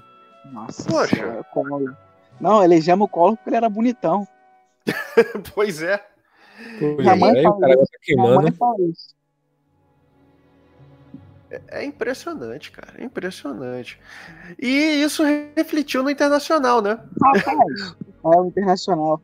[0.51, 1.15] Nossa Poxa.
[1.15, 1.95] senhora, Collor.
[2.39, 4.27] Não, elegemos o Collor porque ele era bonitão.
[5.53, 6.03] Pois é.
[6.79, 8.47] Pois Minha mãe é, o cara tá queimando.
[11.67, 12.93] É impressionante, cara.
[12.97, 13.99] É impressionante.
[14.59, 15.23] E isso
[15.55, 16.99] refletiu no internacional, né?
[17.21, 19.21] Rapaz, é o internacional.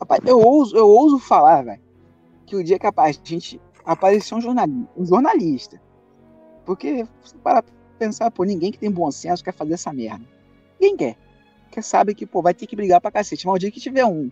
[0.00, 1.82] Rapaz, eu ouso, eu ouso falar, velho,
[2.46, 5.80] que o dia que a gente apareceu um jornalista, um jornalista.
[6.64, 10.24] Porque, se parar pra pensar, pô, ninguém que tem bom senso quer fazer essa merda.
[10.80, 11.16] Ninguém quer.
[11.64, 13.46] Porque sabe que, pô, vai ter que brigar pra cacete.
[13.46, 14.30] Mas o dia que tiver um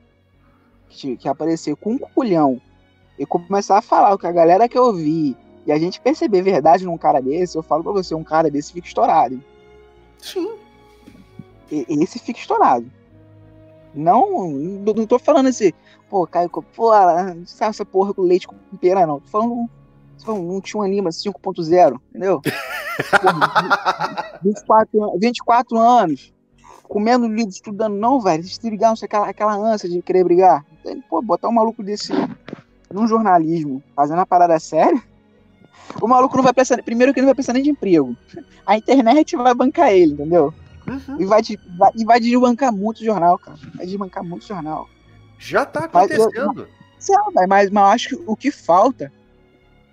[0.89, 2.61] que, que aparecer com um culhão
[3.19, 6.85] e começar a falar o que a galera quer ouvir e a gente perceber verdade
[6.85, 9.43] num cara desse, eu falo pra você, um cara desse fica estourado.
[10.19, 10.55] Sim.
[11.71, 12.91] E- esse fica estourado.
[13.95, 15.75] Não, não tô falando esse,
[16.09, 19.21] pô, Caio, pô, não sabe essa porra com leite com pera, não.
[19.21, 19.71] Tô falando,
[20.21, 22.41] tô falando um Tinha Lima 5.0, entendeu?
[23.11, 26.33] Porra, 24, an- 24 anos,
[26.85, 30.65] comendo livro, estudando, não, velho, não sei, aquela, aquela ânsia de querer brigar.
[30.81, 32.13] Então, Pô, botar um maluco desse
[32.93, 35.01] num jornalismo, fazendo uma parada séria,
[36.01, 38.17] o maluco não vai pensar, primeiro que ele não vai pensar nem de emprego.
[38.67, 40.53] A internet vai bancar ele, entendeu?
[40.87, 41.21] Uhum.
[41.21, 41.41] E vai,
[41.79, 43.57] vai- e vai desbancar muito jornal, cara.
[43.77, 44.89] Vai desbancar muito jornal.
[45.39, 46.69] Já tá Mas eu- acontecendo.
[47.09, 49.11] Lá, vai, mas, mas eu acho que o que falta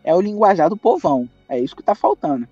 [0.08, 1.28] é o linguajar do povão.
[1.50, 2.48] É isso que tá faltando.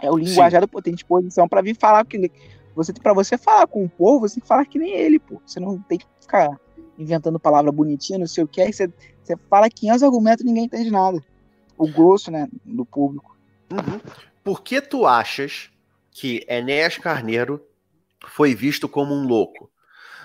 [0.00, 0.82] É o linguajar do povo.
[0.82, 2.32] Tem disposição pra vir falar que
[2.74, 5.42] você para você falar com o povo, você tem que falar que nem ele, pô.
[5.44, 6.58] Você não tem que ficar
[6.98, 8.62] inventando palavra bonitinha, não sei o que.
[8.62, 8.90] Aí você,
[9.22, 11.22] você fala 500 argumentos e ninguém entende nada.
[11.76, 13.36] O grosso, né, do público.
[13.70, 14.00] Uhum.
[14.42, 15.70] Por que tu achas
[16.10, 17.60] que Enéas Carneiro
[18.26, 19.70] foi visto como um louco?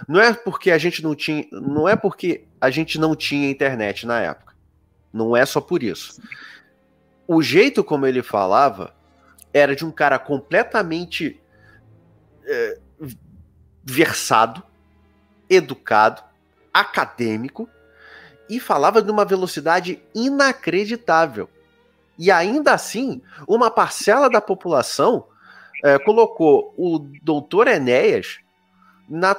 [0.08, 4.06] Não é porque a gente não tinha, não é porque a gente não tinha internet
[4.06, 4.49] na época.
[5.12, 6.22] Não é só por isso.
[7.28, 8.93] O jeito como ele falava
[9.54, 11.39] era de um cara completamente
[12.45, 12.80] é,
[13.84, 14.63] versado,
[15.50, 16.24] educado,
[16.74, 17.69] acadêmico
[18.50, 21.50] e falava de uma velocidade inacreditável.
[22.17, 25.26] E ainda assim, uma parcela da população
[25.84, 28.39] é, colocou o doutor Enéas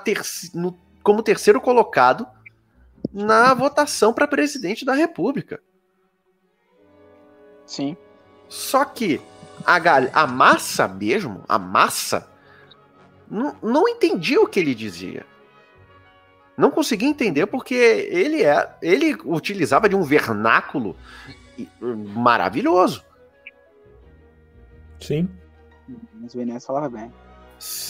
[0.04, 0.20] ter
[0.54, 2.26] no, como terceiro colocado
[3.12, 5.60] na votação para presidente da República.
[7.66, 7.96] Sim.
[8.48, 9.20] Só que
[9.64, 9.76] a,
[10.22, 12.28] a massa mesmo, a massa,
[13.30, 15.24] não, não entendia o que ele dizia.
[16.56, 20.96] Não conseguia entender porque ele é, ele utilizava de um vernáculo
[21.80, 23.04] maravilhoso.
[25.00, 25.28] Sim.
[26.14, 27.12] Mas o Enéas falava bem.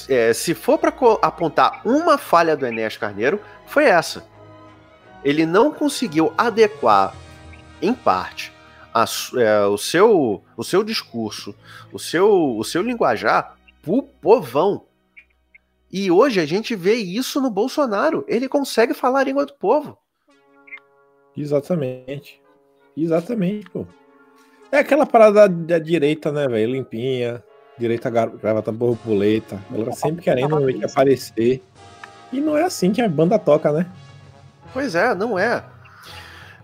[0.09, 4.24] É, se for para apontar uma falha do Enéas Carneiro, foi essa.
[5.24, 7.14] Ele não conseguiu adequar,
[7.83, 8.52] em parte,
[8.92, 9.04] a,
[9.37, 11.54] é, o, seu, o seu discurso,
[11.92, 14.85] o seu, o seu linguajar pro povão.
[15.92, 18.24] E hoje a gente vê isso no Bolsonaro.
[18.28, 19.98] Ele consegue falar a língua do povo.
[21.37, 22.40] Exatamente.
[22.96, 23.87] Exatamente, pô.
[24.70, 26.72] É aquela parada da, da direita, né, velho?
[26.72, 27.42] Limpinha,
[27.76, 29.61] direita gravata borboleta.
[29.74, 31.61] Ela sempre querendo aparecer.
[32.33, 33.90] E não é assim que a banda toca, né?
[34.72, 35.64] Pois é, não é.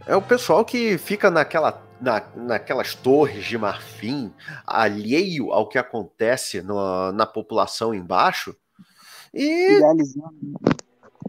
[0.06, 4.32] É o pessoal que fica naquela, na, naquelas torres de marfim,
[4.64, 8.54] alheio ao que acontece no, na população embaixo,
[9.34, 9.80] e,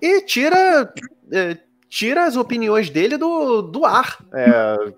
[0.01, 0.93] e tira,
[1.31, 1.57] é,
[1.89, 4.23] tira as opiniões dele do, do ar.
[4.31, 4.93] É,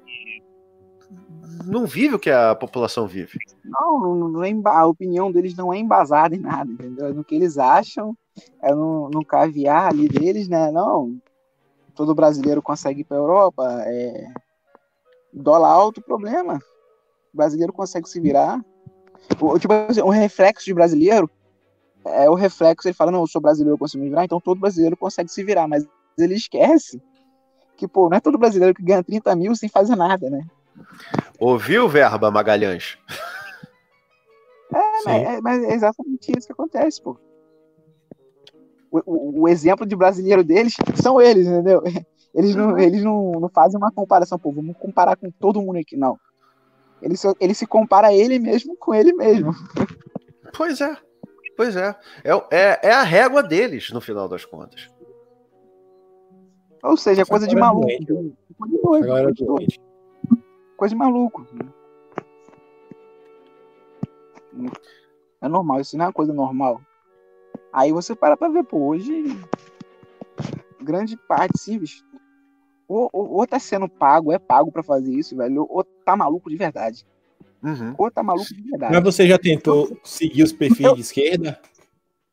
[1.66, 3.40] não vive o que a população vive.
[3.64, 7.08] Não, não, é, a opinião deles não é embasada em nada, entendeu?
[7.08, 8.16] É no que eles acham,
[8.62, 10.72] é no, no caviar ali deles, né?
[10.72, 11.18] Não,
[12.00, 14.32] todo brasileiro consegue ir para a Europa, é...
[15.34, 16.58] dólar alto, problema.
[17.34, 18.64] O brasileiro consegue se virar.
[19.38, 21.30] O, tipo assim, o reflexo de brasileiro
[22.06, 24.62] é o reflexo, ele fala, não, eu sou brasileiro, eu consigo me virar, então todo
[24.62, 25.86] brasileiro consegue se virar, mas
[26.18, 27.02] ele esquece
[27.76, 30.48] que, pô, não é todo brasileiro que ganha 30 mil sem fazer nada, né?
[31.38, 32.98] Ouviu, verba, Magalhães?
[34.74, 37.20] É, mas é, mas é exatamente isso que acontece, pô.
[38.92, 41.82] O, o, o, exemplo de brasileiro deles são eles, entendeu?
[42.32, 45.98] Eles não, eles não, não fazem uma comparação, pô, vamos comparar com todo mundo aqui,
[45.98, 46.16] não.
[47.02, 49.52] Ele, só, ele se compara ele mesmo com ele mesmo.
[50.56, 50.96] Pois é.
[51.56, 51.96] Pois é.
[52.24, 54.90] É, é, é a régua deles, no final das contas.
[56.84, 57.88] Ou seja, coisa de maluco.
[58.58, 59.74] Coisa de doido.
[60.78, 61.46] Coisa de maluco.
[65.42, 66.82] É normal, isso não é uma coisa normal.
[67.72, 69.38] Aí você para pra ver, pô, hoje
[70.82, 72.04] grande parte, sim, bicho.
[72.88, 76.50] Ou, ou, ou tá sendo pago, é pago para fazer isso, velho, ou tá maluco
[76.50, 77.06] de verdade.
[77.62, 77.94] Uhum.
[77.98, 78.94] Ou tá maluco de verdade.
[78.94, 81.60] Mas você já tentou seguir os perfis eu, de esquerda?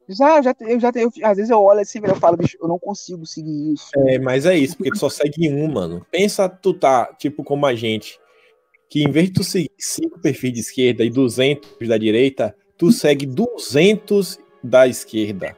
[0.08, 2.78] Já, já, eu já eu, às vezes eu olho assim, eu falo, bicho, eu não
[2.78, 3.90] consigo seguir isso.
[3.96, 6.06] É, mas é isso, porque tu só segue um, mano.
[6.10, 8.18] Pensa tu tá, tipo, como a gente,
[8.88, 12.90] que em vez de tu seguir cinco perfis de esquerda e 200 da direita, tu
[12.92, 15.56] segue 200 da esquerda.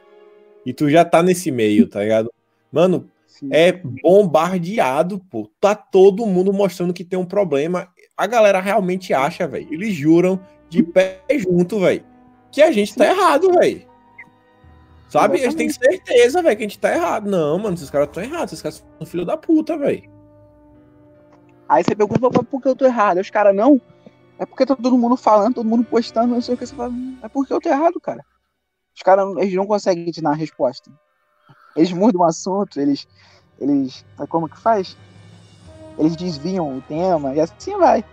[0.65, 2.31] E tu já tá nesse meio, tá ligado?
[2.71, 3.49] Mano, Sim.
[3.51, 5.49] é bombardeado, pô.
[5.59, 9.73] Tá todo mundo mostrando que tem um problema a galera realmente acha, velho.
[9.73, 12.03] Eles juram de pé junto, velho,
[12.51, 13.87] que a gente tá errado, velho.
[15.07, 15.39] Sabe?
[15.39, 17.29] Eles têm certeza, velho, que a gente tá errado.
[17.29, 18.51] Não, mano, esses caras estão errados.
[18.51, 20.03] Esses caras são filho da puta, velho.
[21.69, 23.17] Aí você pergunta por que eu tô errado.
[23.17, 23.79] Aí os caras, não.
[24.37, 26.65] É porque tá todo mundo falando, todo mundo postando, não sei o que.
[26.65, 26.91] Você fala,
[27.23, 28.23] é porque eu tô errado, cara.
[28.99, 30.91] Os caras, eles não conseguem te dar uma resposta.
[31.73, 33.07] Eles mudam o assunto, eles.
[33.57, 34.05] Eles.
[34.17, 34.97] Sabe como que faz?
[35.99, 38.03] eles desviam o tema e assim vai.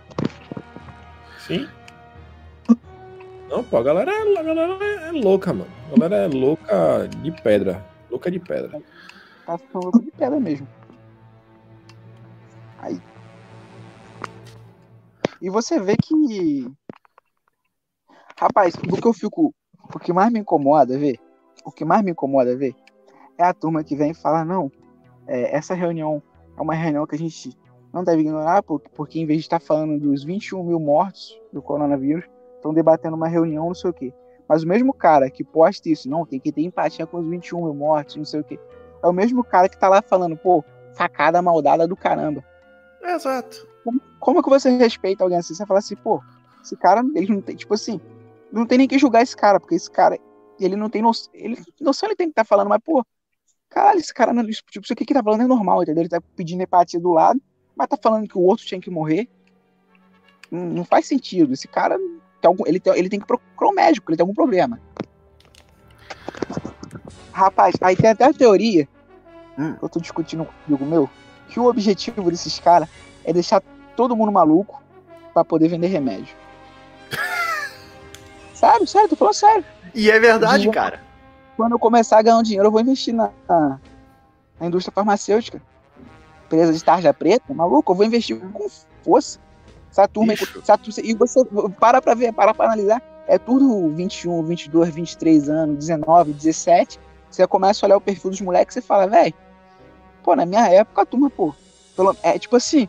[1.39, 1.67] Sim.
[3.49, 5.71] Não, pô, a galera, é, a galera é louca, mano.
[5.87, 7.85] A galera é louca de pedra.
[8.11, 8.81] Louca de pedra.
[9.45, 10.67] Tá ficando louca de pedra mesmo.
[12.79, 13.01] Aí.
[15.41, 16.69] E você vê que.
[18.37, 19.55] Rapaz, o que eu fico.
[19.93, 21.19] O que mais me incomoda ver.
[21.65, 22.75] O que mais me incomoda ver
[23.37, 24.71] é a turma que vem e fala, não.
[25.27, 26.21] É, essa reunião
[26.57, 27.57] é uma reunião que a gente
[27.93, 31.61] não deve ignorar, porque, porque em vez de estar falando dos 21 mil mortos do
[31.61, 34.13] coronavírus, estão debatendo uma reunião, não sei o quê.
[34.47, 37.63] Mas o mesmo cara que posta isso, não, tem que ter empatia com os 21
[37.63, 38.59] mil mortos, não sei o quê,
[39.03, 42.43] é o mesmo cara que tá lá falando, pô, facada maldada do caramba.
[43.03, 43.67] Exato.
[43.83, 45.53] Como, como que você respeita alguém assim?
[45.53, 46.21] Você fala assim, pô,
[46.63, 48.01] esse cara, ele não tem, tipo assim,
[48.51, 50.17] não tem nem que julgar esse cara, porque esse cara,
[50.59, 53.05] ele não tem noção, ele, noção ele tem que estar tá falando, mas, pô,
[53.69, 56.01] caralho, esse cara, não, tipo, isso aqui que tá falando é normal, entendeu?
[56.01, 57.41] Ele tá pedindo empatia do lado,
[57.75, 59.27] mas tá falando que o outro tinha que morrer.
[60.49, 61.53] Não, não faz sentido.
[61.53, 64.33] Esse cara tem algum, ele, tem, ele tem que procurar um médico, ele tem algum
[64.33, 64.79] problema.
[67.31, 68.87] Rapaz, aí tem até a teoria,
[69.57, 69.75] Hum.
[69.81, 71.09] eu tô discutindo com um amigo meu,
[71.49, 72.87] que o objetivo desses caras
[73.25, 73.61] é deixar
[73.95, 74.83] todo mundo maluco
[75.33, 76.35] pra poder vender remédio.
[78.57, 79.65] Sério, sério, tô falando sério.
[79.93, 80.99] E é verdade, cara.
[81.55, 83.79] Quando eu começar a ganhar um dinheiro, eu vou investir na, na,
[84.59, 85.61] na indústria farmacêutica.
[86.45, 88.67] Empresa de tarja preta, maluco, eu vou investir com
[89.03, 89.39] força.
[89.91, 91.43] Essa turma, essa e você
[91.79, 93.01] para pra ver, para pra analisar.
[93.27, 96.99] É tudo 21, 22, 23 anos, 19, 17.
[97.29, 99.33] Você começa a olhar o perfil dos moleques e você fala, velho,
[100.23, 101.53] pô, na minha época a turma, pô,
[101.95, 102.87] pelo, é tipo assim,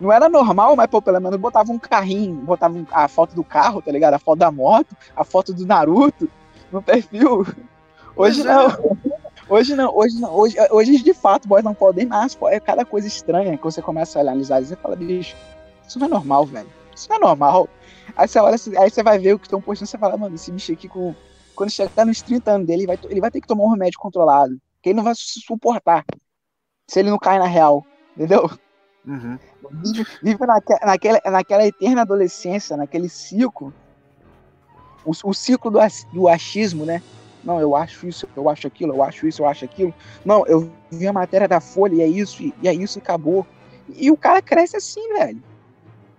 [0.00, 3.42] não era normal, mas pô, pelo menos botava um carrinho, botava um- a foto do
[3.44, 4.14] carro, tá ligado?
[4.14, 6.28] A foto da moto, a foto do Naruto
[6.70, 7.40] no perfil.
[8.16, 8.54] Hoje Pois é.
[8.54, 8.96] não.
[9.48, 13.06] Hoje não, hoje não, hoje, hoje de fato, boys não podem mais, é cada coisa
[13.06, 15.36] estranha que você começa a analisar e você fala, bicho,
[15.86, 16.68] isso não é normal, velho.
[16.94, 17.68] Isso não é normal.
[18.16, 20.50] Aí você olha, aí você vai ver o que estão postando, você fala, mano, esse
[20.50, 21.14] bicho aqui com.
[21.54, 23.98] Quando chegar nos 30 anos dele, ele vai, ele vai ter que tomar um remédio
[23.98, 24.60] controlado.
[24.82, 26.04] Que ele não vai se suportar.
[26.88, 27.84] Se ele não cai na real.
[28.16, 28.50] Entendeu?
[29.06, 29.38] Uhum.
[29.82, 33.72] Vive, vive naque, naquela, naquela eterna adolescência, naquele ciclo.
[35.04, 35.78] O, o ciclo do,
[36.12, 37.00] do achismo, né?
[37.44, 39.94] Não, eu acho isso, eu acho aquilo, eu acho isso, eu acho aquilo.
[40.24, 43.00] Não, eu vi a matéria da Folha e é isso, e, e é isso e
[43.00, 43.46] acabou.
[43.88, 45.40] E o cara cresce assim, velho.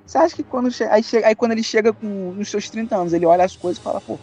[0.06, 3.26] Você acha que quando, aí, aí quando ele chega com nos seus 30 anos, ele
[3.26, 4.18] olha as coisas e fala, pô,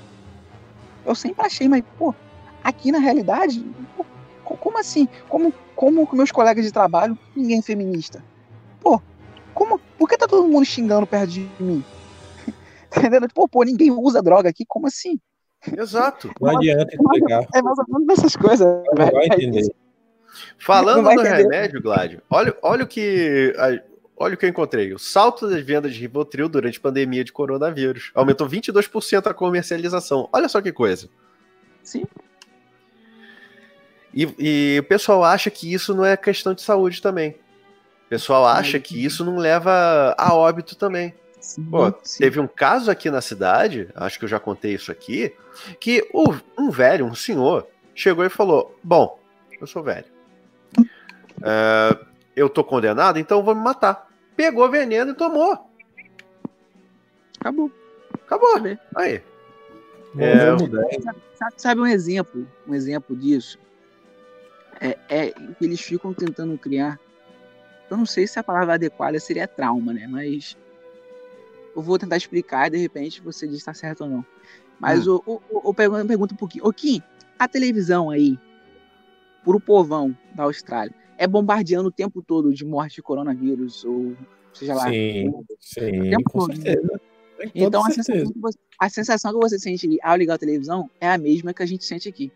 [1.05, 2.15] eu sempre achei, mas, pô,
[2.63, 3.63] aqui na realidade,
[3.95, 4.07] pô,
[4.47, 5.07] co- como assim?
[5.29, 8.25] Como, como com meus colegas de trabalho, ninguém é feminista?
[8.85, 9.01] Pô,
[9.55, 9.79] como?
[9.99, 11.83] Por que tá todo mundo xingando perto de mim?
[12.97, 13.27] Entendendo?
[13.35, 15.19] Pô, pô, ninguém usa droga aqui, como assim?
[15.77, 16.31] Exato.
[16.41, 17.47] Não adianta explicar.
[17.55, 19.13] É mais ou menos dessas coisas, Não velho.
[19.13, 19.75] vai entender.
[20.59, 21.43] Falando Não vai no entender.
[21.43, 23.55] remédio, Glad, olha, olha o que.
[24.17, 24.93] Olha o que eu encontrei.
[24.93, 28.13] O salto das vendas de Rivotril durante a pandemia de coronavírus.
[28.15, 30.29] Aumentou 22% a comercialização.
[30.33, 31.09] Olha só que coisa.
[31.83, 32.05] Sim.
[34.13, 37.37] E, e o pessoal acha que isso não é questão de saúde também.
[38.15, 41.13] O pessoal acha que isso não leva a óbito também.
[41.41, 42.19] Sim, Pô, sim.
[42.23, 45.35] teve um caso aqui na cidade, acho que eu já contei isso aqui,
[45.81, 49.19] que o- um velho, um senhor, chegou e falou: Bom,
[49.61, 50.05] eu sou velho.
[51.43, 51.99] É,
[52.37, 54.09] eu tô condenado, então vou me matar.
[54.37, 55.69] Pegou veneno e tomou.
[57.41, 57.69] Acabou.
[58.27, 58.61] Acabou.
[58.95, 59.21] Aí.
[60.17, 61.01] É, É,
[61.37, 62.47] Sabe, sabe um exemplo?
[62.65, 63.59] Um exemplo disso?
[64.81, 67.01] É, é que eles ficam tentando criar.
[67.91, 70.07] Eu não sei se a palavra adequada seria trauma, né?
[70.07, 70.57] Mas
[71.75, 74.27] eu vou tentar explicar e de repente você diz se tá certo ou não.
[74.79, 76.67] Mas o, o, o, eu pergunto, eu pergunto um pouquinho.
[76.67, 77.03] Ô, Kim,
[77.39, 78.39] a televisão aí,
[79.43, 84.17] pro povão da Austrália, é bombardeando o tempo todo de morte de coronavírus, ou
[84.53, 84.89] seja lá.
[84.91, 87.01] Sim, sim, tempo com todo, certeza.
[87.37, 88.13] Com toda Então a certeza.
[88.13, 91.19] sensação, que você, a sensação que você sente ali ao ligar a televisão é a
[91.19, 92.33] mesma que a gente sente aqui.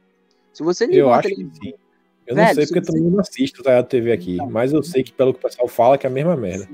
[0.52, 1.78] Se você liga Eu a acho que televisão,
[2.28, 2.30] sim.
[2.30, 4.72] Eu não Velho, sei se porque eu também não assisto tá, a TV aqui, mas
[4.72, 6.68] eu sei que pelo que o pessoal fala que é a mesma merda.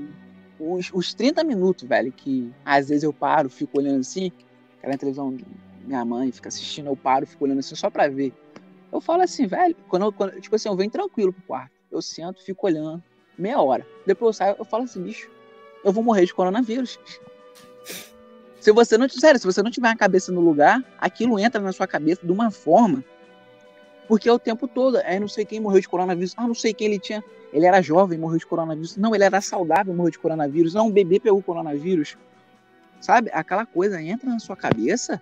[0.59, 4.31] os, os 30 minutos, velho, que às vezes eu paro, fico olhando assim,
[4.77, 5.35] aquela televisão,
[5.85, 8.33] minha mãe fica assistindo, eu paro, fico olhando assim só pra ver.
[8.91, 12.01] Eu falo assim, velho, quando, eu- quando tipo assim, eu venho tranquilo pro quarto, eu
[12.01, 13.03] sento, fico olhando,
[13.37, 13.85] meia hora.
[14.05, 15.29] Depois eu saio, eu falo assim, bicho,
[15.83, 16.99] eu vou morrer de coronavírus.
[18.59, 21.71] Se você não, sério, se você não tiver a cabeça no lugar, aquilo entra na
[21.71, 23.03] sua cabeça de uma forma,
[24.07, 26.73] porque é o tempo todo, é não sei quem morreu de coronavírus, ah, não sei
[26.73, 28.97] quem ele tinha, ele era jovem, morreu de coronavírus.
[28.97, 30.73] Não, ele era saudável, morreu de coronavírus.
[30.73, 32.17] Não, um bebê pegou coronavírus.
[32.99, 33.29] Sabe?
[33.33, 35.21] Aquela coisa entra na sua cabeça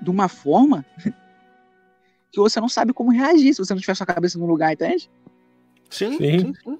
[0.00, 0.84] de uma forma
[2.32, 5.10] que você não sabe como reagir se você não tiver sua cabeça no lugar, entende?
[5.90, 6.38] Sim, Sim.
[6.38, 6.78] sim, sim.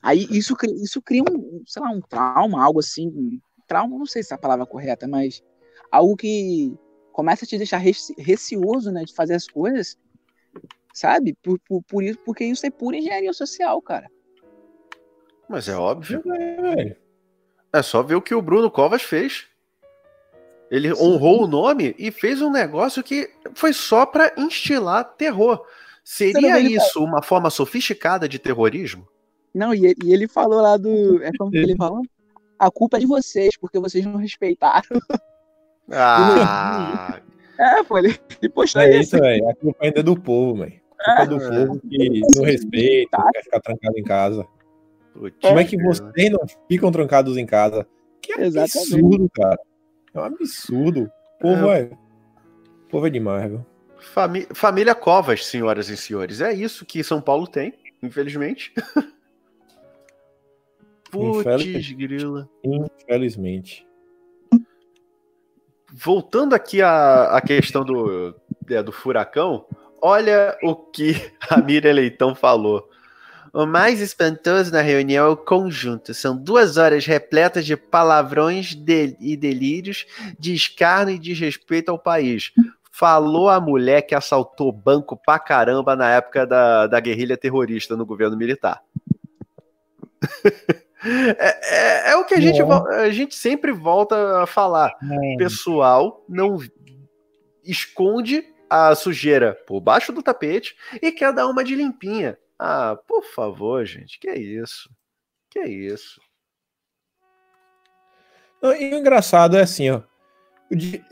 [0.00, 3.40] Aí isso, isso cria um, sei lá, um trauma, algo assim.
[3.66, 5.42] Trauma, não sei se é a palavra correta, mas
[5.90, 6.72] algo que
[7.12, 9.98] começa a te deixar rece- receoso, né, de fazer as coisas,
[10.98, 11.36] sabe?
[11.42, 14.10] Por, por, por isso, porque isso é pura engenharia social, cara.
[15.48, 16.22] Mas é óbvio.
[16.34, 16.96] É, velho.
[17.72, 19.46] É só ver o que o Bruno Covas fez.
[20.70, 21.02] Ele Sim.
[21.02, 25.64] honrou o nome e fez um negócio que foi só pra instilar terror.
[26.04, 29.06] Seria isso uma forma sofisticada de terrorismo?
[29.54, 31.22] Não, e ele, e ele falou lá do.
[31.22, 32.02] É como que ele falou?
[32.58, 35.00] A culpa é de vocês, porque vocês não respeitaram.
[35.90, 37.20] Ah,
[37.58, 39.16] É, pô, ele, ele postou É isso.
[39.16, 39.48] isso, velho.
[39.48, 40.77] A culpa ainda é do povo, velho.
[41.04, 41.66] Culpa é do É.
[41.66, 44.46] povo que não respeita, quer ficar trancado em casa.
[45.14, 47.86] putz, Como é que vocês não ficam trancados em casa?
[48.20, 48.94] Que Exatamente.
[48.94, 49.58] absurdo, cara.
[50.14, 51.10] É um absurdo.
[51.36, 51.90] O povo é.
[52.86, 53.64] O povo é demais, viu?
[53.98, 56.40] Fami- Família Covas, senhoras e senhores.
[56.40, 58.72] É isso que São Paulo tem, infelizmente.
[61.10, 61.94] Putz, Infelizmente.
[61.94, 62.48] grila.
[62.62, 63.86] Infelizmente.
[65.92, 68.34] Voltando aqui à, à questão do,
[68.68, 69.64] é, do furacão,
[70.02, 71.14] olha o que
[71.48, 72.88] a Miriam Leitão falou.
[73.52, 76.12] O mais espantoso na reunião é o conjunto.
[76.12, 80.06] São duas horas repletas de palavrões de- e delírios,
[80.38, 82.52] de escárnio e desrespeito ao país.
[82.92, 88.04] Falou a mulher que assaltou banco pra caramba na época da, da guerrilha terrorista no
[88.04, 88.82] governo militar.
[91.38, 92.64] é, é- é o que a gente, É.
[93.04, 95.36] a gente sempre volta a falar É.
[95.36, 96.58] pessoal não
[97.64, 102.38] esconde a sujeira por baixo do tapete e quer dar uma de limpinha.
[102.58, 104.90] Ah, por favor, gente, que é isso?
[105.50, 106.20] Que é isso?
[108.62, 110.02] E o engraçado é assim, ó.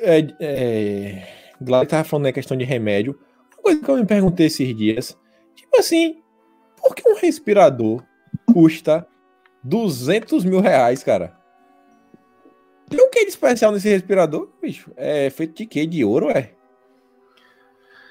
[0.01, 1.29] É, é,
[1.61, 3.19] Gladys tava falando da questão de remédio.
[3.55, 5.17] Uma coisa que eu me perguntei esses dias.
[5.55, 6.23] Tipo assim,
[6.77, 8.03] por que um respirador
[8.53, 9.07] custa
[9.63, 11.37] 200 mil reais, cara?
[12.89, 14.93] Tem o que de especial nesse respirador, bicho?
[14.97, 15.87] É feito de quê?
[15.87, 16.56] De ouro, é?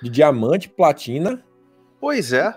[0.05, 1.43] De diamante, platina?
[1.99, 2.53] Pois é.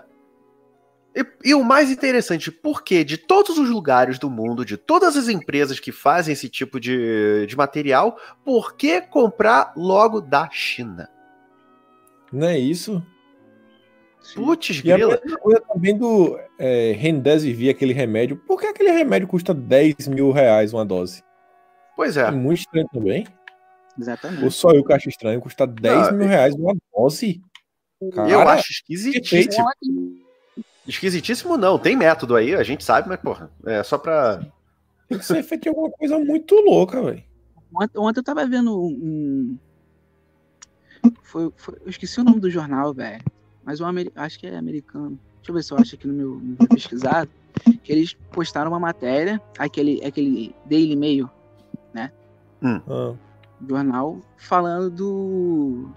[1.15, 5.27] E, e o mais interessante, porque de todos os lugares do mundo, de todas as
[5.27, 11.09] empresas que fazem esse tipo de, de material, por que comprar logo da China?
[12.31, 13.03] Não é isso?
[14.35, 15.19] Putz, E a grila.
[15.41, 18.37] coisa também do é, Remdesivir, aquele remédio.
[18.37, 21.23] Por que aquele remédio custa 10 mil reais uma dose?
[21.95, 22.31] Pois É é.
[22.31, 23.25] muito estranho também.
[23.99, 24.43] Exatamente.
[24.43, 27.41] Ou só eu que acho estranho, custa 10 Não, mil reais uma dose.
[28.13, 29.65] Cara, Eu acho esquisitíssimo.
[30.87, 34.39] Esquisitíssimo não, tem método aí, a gente sabe, mas porra, é só pra.
[35.07, 37.23] tem que ser feito alguma coisa muito louca, velho.
[37.95, 39.57] ontem, eu tava vendo um.
[41.23, 43.23] Foi, foi- eu esqueci o nome do jornal, velho.
[43.63, 45.19] Mas um ameri- acho que é americano.
[45.37, 47.29] Deixa eu ver se eu acho aqui no meu, no meu pesquisado.
[47.83, 51.29] Que eles postaram uma matéria, aquele, aquele Daily Mail,
[51.93, 53.13] Ah,
[53.67, 55.89] jornal, falando do.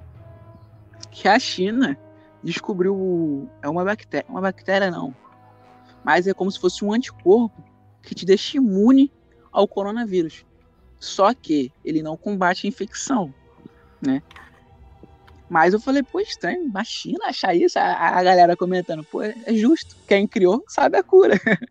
[1.11, 1.99] Que a China
[2.43, 3.49] descobriu.
[3.63, 4.27] É uma bactéria.
[4.29, 5.15] Uma bactéria não.
[6.05, 7.63] Mas é como se fosse um anticorpo
[8.03, 9.13] que te deixa imune
[9.53, 10.45] ao coronavírus.
[10.99, 13.33] Só que ele não combate a infecção,
[14.01, 14.23] né?
[15.49, 19.35] Mas eu falei, pô, estranho, a China achar isso, a, a galera comentando, pô, é
[19.53, 19.95] justo.
[20.09, 21.35] Quem criou sabe a cura.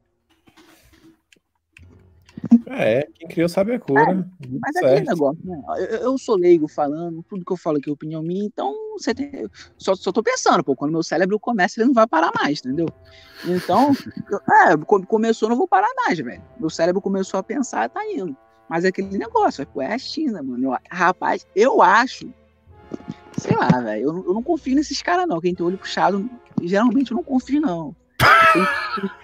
[2.68, 4.30] é, quem criou sabe a cura.
[4.62, 5.60] Mas é aquele negócio, né?
[5.78, 8.72] Eu, eu sou leigo falando, tudo que eu falo aqui é opinião minha, então
[9.78, 12.88] Só, só tô pensando, pô, quando meu cérebro começa, ele não vai parar mais, entendeu?
[13.46, 13.92] Então,
[14.70, 16.42] é, co- começou, não vou parar mais, velho.
[16.60, 18.36] Meu cérebro começou a pensar, tá indo.
[18.70, 20.72] Mas é aquele negócio, pô, é a China, mano.
[20.74, 22.30] Eu- rapaz, eu acho.
[23.38, 24.04] Sei lá, velho.
[24.04, 25.42] Eu, eu não confio nesses caras, não.
[25.42, 26.30] Quem tem olho puxado,
[26.62, 27.96] geralmente eu não confio, não.
[28.54, 28.68] Tem,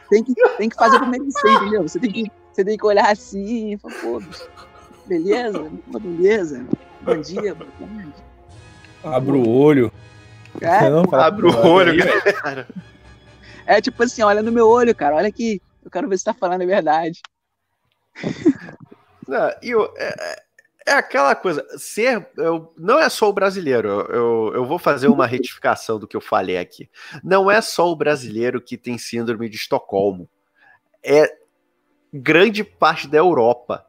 [0.09, 1.84] tem que, tem que fazer como ele ser, entendeu?
[1.84, 4.21] Você tem que, você tem que olhar assim e falar, pô,
[5.05, 5.71] beleza?
[5.99, 6.65] Beleza?
[7.01, 8.13] Bom dia, boa tarde.
[9.16, 9.91] Abre o olho.
[10.62, 11.93] É, Você não fala- Abre o olho,
[12.41, 12.68] cara.
[13.66, 15.16] é tipo assim, olha no meu olho, cara.
[15.16, 15.62] Olha aqui.
[15.84, 17.22] Eu quero ver se tá falando a verdade.
[19.28, 20.43] Não, e o- é, é-
[20.88, 22.28] é aquela coisa, ser.
[22.38, 23.88] eu- não é só o brasileiro.
[23.89, 26.89] Eu, eu, eu vou fazer uma retificação do que eu falei aqui.
[27.24, 30.30] Não é só o brasileiro que tem síndrome de Estocolmo.
[31.03, 31.30] É
[32.14, 33.86] grande parte da Europa.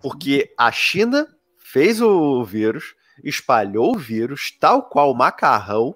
[0.00, 1.26] Porque a China
[1.58, 2.94] fez o vírus,
[3.24, 5.94] espalhou o vírus, tal qual o macarrão,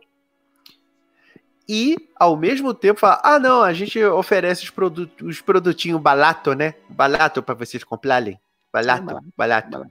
[1.68, 6.54] e ao mesmo tempo fala: ah, não, a gente oferece os, produ os produtinhos barato,
[6.54, 6.74] né?
[6.88, 8.38] Barato para vocês comprarem.
[8.72, 9.70] Barato, barato, barato.
[9.70, 9.90] barato.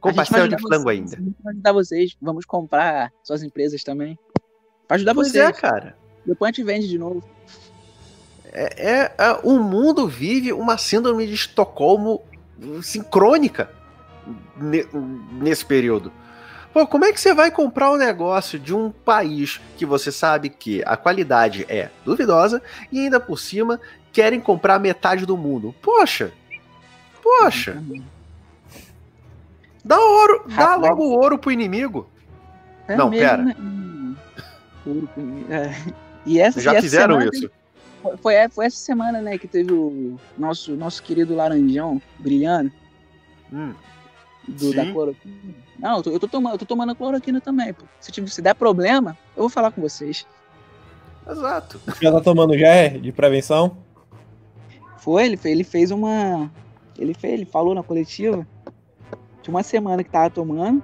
[0.00, 1.32] Com pastel de flango vocês, ainda.
[1.42, 2.16] Vai ajudar vocês.
[2.20, 4.18] Vamos comprar suas empresas também.
[4.86, 5.48] Pra ajudar Pois vocês.
[5.48, 5.96] é, cara.
[6.24, 7.24] Depois a gente vende de novo.
[8.52, 12.22] É, é- é- o mundo vive uma síndrome de Estocolmo
[12.82, 13.70] sincrônica
[14.56, 14.86] ne-
[15.32, 16.12] nesse período.
[16.76, 20.50] Pô, como é que você vai comprar um negócio de um país que você sabe
[20.50, 22.60] que a qualidade é duvidosa
[22.92, 23.80] e ainda por cima
[24.12, 25.74] querem comprar metade do mundo?
[25.80, 26.34] Poxa,
[27.22, 27.82] poxa,
[29.82, 32.06] dá ouro, dá logo o ouro pro inimigo.
[32.86, 33.42] É Não, mesmo, pera.
[33.42, 33.56] né?
[33.58, 34.14] Hum.
[34.84, 35.74] Ouro com- é.
[36.26, 37.50] E essa, Já e essa fizeram semana- isso.
[38.02, 42.70] Foi, foi, foi essa semana, né, que teve o nosso, nosso querido Laranjão brilhando
[43.50, 43.72] Hum,
[44.48, 45.54] do, da cloroquina.
[45.78, 47.84] Não, eu tô, eu tô tomando, eu tô tomando a cloroquina também, pô.
[48.00, 50.26] Se, tiver- se der problema, eu vou falar com vocês.
[51.28, 51.80] exato.
[52.00, 53.76] Já tá tomando já é de prevenção?
[54.98, 56.50] Foi, ele, ele fez uma.
[56.98, 58.46] Ele fez, ele falou na coletiva.
[59.42, 60.82] De uma semana que tava tomando.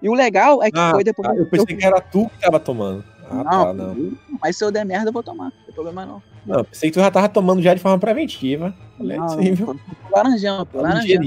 [0.00, 1.28] E o legal é que Ah, foi depois.
[1.28, 3.04] tá, eu pensei que era tu que tava tomando.
[3.28, 4.12] Ah, não, tá, não.
[4.40, 5.44] mas se eu der merda, eu vou tomar.
[5.44, 6.22] Não tem problema não.
[6.46, 8.74] Não, pensei que tu já tava tomando já de forma preventiva.
[9.00, 9.66] Olha Não, isso aí, viu?
[9.66, 9.76] pô,
[10.14, 11.22] Laranjão, pô, laranjão.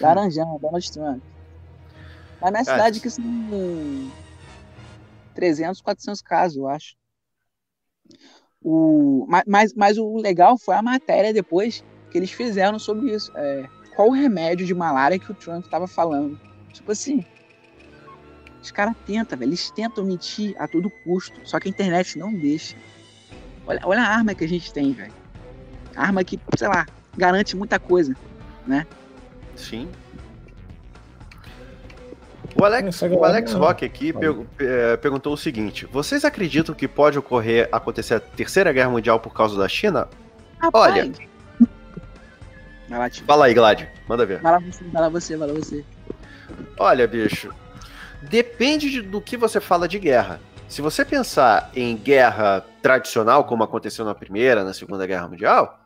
[0.00, 1.22] Laranjão, Donald Trump.
[2.40, 4.12] Na minha Cara, cidade que são
[5.34, 6.94] 300, 400 casos, eu acho.
[8.62, 13.30] O, ma- mas, mas o legal foi a matéria depois que eles fizeram sobre isso.
[13.36, 13.64] É,
[13.94, 16.38] qual o remédio de malária que o Trump tava falando?
[16.72, 17.24] Tipo assim,
[18.62, 19.48] os caras tentam, velho.
[19.50, 21.40] Eles tentam mentir a todo custo.
[21.44, 22.74] Só que a internet não deixa.
[23.66, 25.14] Olha, olha a arma que a gente tem, velho.
[25.96, 26.86] Arma que, sei lá,
[27.16, 28.14] garante muita coisa.
[29.62, 29.88] Sim.
[32.60, 34.12] O Alex, o Alex Rock aqui
[34.58, 39.32] eh, perguntou o seguinte: Vocês acreditam que pode ocorrer acontecer a terceira guerra mundial por
[39.32, 40.08] causa da China?
[40.72, 41.10] Olha.
[42.90, 43.24] Lá, tio.
[43.24, 43.84] Fala aí, Glad.
[44.06, 44.42] Manda ver.
[44.42, 45.84] Lá você, lá você, lá você.
[46.78, 47.50] Olha, bicho.
[48.20, 50.38] Depende de- do que você fala de guerra.
[50.68, 55.81] Se você pensar em guerra tradicional, como aconteceu na Primeira, na Segunda Guerra Mundial,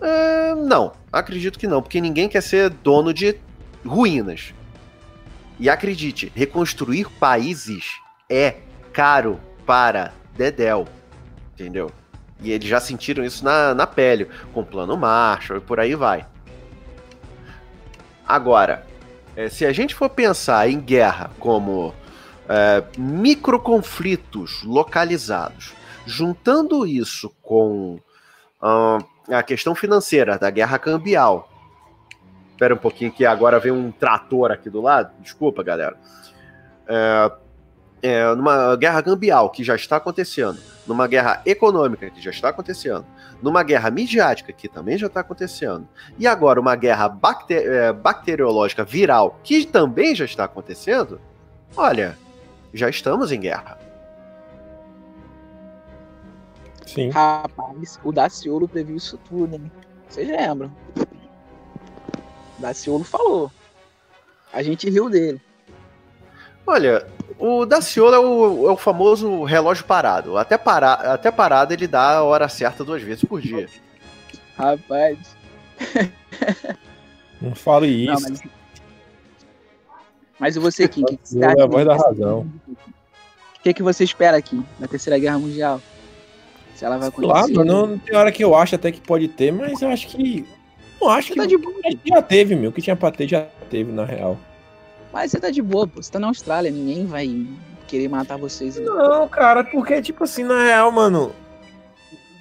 [0.00, 0.92] é, não.
[1.12, 3.36] Acredito que não, porque ninguém quer ser dono de
[3.84, 4.54] ruínas.
[5.58, 8.56] E acredite, reconstruir países é
[8.92, 10.86] caro para Dedel.
[11.54, 11.90] Entendeu?
[12.40, 15.94] E eles já sentiram isso na, na pele, com o plano Marshall e por aí
[15.94, 16.26] vai.
[18.26, 18.84] Agora,
[19.34, 21.94] é, se a gente for pensar em guerra como
[22.48, 25.72] é, microconflitos localizados,
[26.04, 27.98] juntando isso com
[28.60, 31.48] ah, a questão financeira da guerra cambial.
[32.50, 35.12] Espera um pouquinho que agora vem um trator aqui do lado.
[35.20, 35.96] Desculpa, galera.
[36.88, 37.32] É,
[38.02, 43.04] é, numa guerra cambial que já está acontecendo, numa guerra econômica que já está acontecendo,
[43.42, 47.14] numa guerra midiática que também já está acontecendo, e agora uma guerra
[47.50, 51.20] eh, bacteriológica viral que também já está acontecendo,
[51.76, 52.16] olha,
[52.72, 53.78] já estamos em guerra.
[56.86, 57.10] Sim.
[57.10, 59.70] Rapaz, o Daciolo previu isso tudo, hein?
[60.08, 60.72] Vocês lembram?
[62.58, 63.50] O Daciolo falou.
[64.52, 65.40] A gente riu dele.
[66.66, 67.06] Olha,
[67.38, 70.38] o Daciolo é o, é o famoso relógio parado.
[70.38, 73.68] Até, para, até parado ele dá a hora certa duas vezes por dia.
[74.56, 75.18] Rapaz.
[77.40, 78.30] Não fale Não, isso.
[78.30, 78.42] mas...
[80.38, 81.02] mas e você, Kim?
[81.02, 82.50] O que, que você é a voz da razão.
[82.68, 85.80] O que, que você espera aqui da Terceira Guerra Mundial?
[86.76, 87.54] Se ela vai acontecer.
[87.54, 90.44] mano, não tem hora que eu acho até que pode ter, mas eu acho que.
[91.00, 91.38] Não acho que.
[91.38, 91.74] tá de boa.
[92.04, 92.68] Já teve, meu.
[92.68, 94.38] O que tinha pra ter já teve, na real.
[95.10, 96.02] Mas você tá de boa, pô.
[96.02, 96.70] Você tá na Austrália.
[96.70, 97.46] Ninguém vai
[97.88, 98.76] querer matar vocês.
[98.76, 101.32] Não, cara, porque, tipo assim, na real, mano.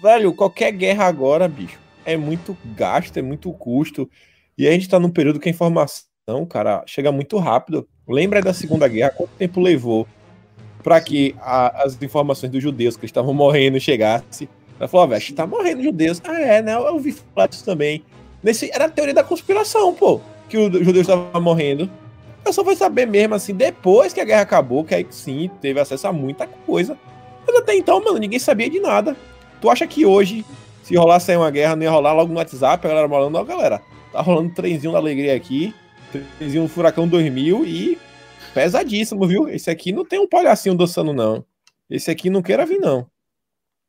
[0.03, 4.09] Velho, qualquer guerra agora, bicho, é muito gasto, é muito custo.
[4.57, 7.87] E a gente tá num período que a informação, cara, chega muito rápido.
[8.05, 9.11] Lembra da Segunda Guerra?
[9.11, 10.05] Quanto tempo levou
[10.85, 14.47] pra que a- as informações dos judeus que estavam morrendo chegasse?
[14.79, 16.21] Ela falou, ó, velho, tá morrendo judeus.
[16.23, 16.75] Ah, é, né?
[16.75, 18.03] Eu ouvi falar disso também.
[18.43, 20.21] Nesse, era a teoria da conspiração, pô.
[20.47, 21.89] Que os judeus estavam morrendo.
[22.45, 25.79] Eu só fui saber mesmo, assim, depois que a guerra acabou, que aí sim teve
[25.79, 26.95] acesso a muita coisa.
[27.47, 29.17] Mas até então, mano, ninguém sabia de nada.
[29.59, 30.45] Tu acha que hoje,
[30.83, 33.43] se rolasse aí uma guerra, não ia rolar logo no WhatsApp, a galera falando, ó,
[33.43, 33.81] galera,
[34.11, 35.73] tá rolando trenzinho da alegria aqui,
[36.37, 37.97] trenzinho do Furacão 2000 e
[38.55, 39.49] pesadíssimo, viu?
[39.49, 41.43] Esse aqui não tem um palhacinho dançando, não.
[41.89, 43.05] Esse aqui não queira vir, não.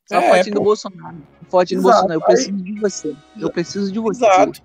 [0.06, 0.62] Só É, fotinho do.
[0.62, 1.16] Bolsonaro.
[1.48, 2.12] Fotinho do Bolsonaro.
[2.14, 3.16] Eu preciso de você.
[3.40, 4.24] Eu preciso de você.
[4.26, 4.62] Exato.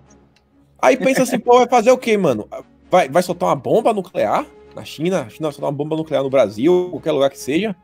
[0.80, 2.48] Aí pensa assim, pô, vai fazer o quê, mano?
[2.90, 4.44] Vai, vai soltar uma bomba nuclear
[4.74, 5.22] na China?
[5.22, 7.74] A China vai soltar uma bomba nuclear no Brasil, qualquer lugar que seja.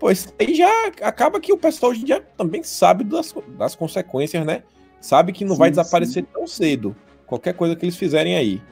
[0.00, 3.74] Pô, isso aí já acaba que o pessoal hoje em dia também sabe das, das
[3.74, 4.62] consequências, né?
[5.00, 6.96] Sabe que não vai Sim, desaparecer tão cedo.
[7.26, 8.62] Qualquer coisa que eles fizerem aí.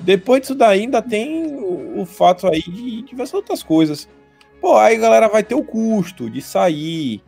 [0.00, 4.08] Depois disso daí ainda tem o, o fato aí de diversas outras coisas.
[4.60, 7.22] Pô, aí galera vai ter o custo de sair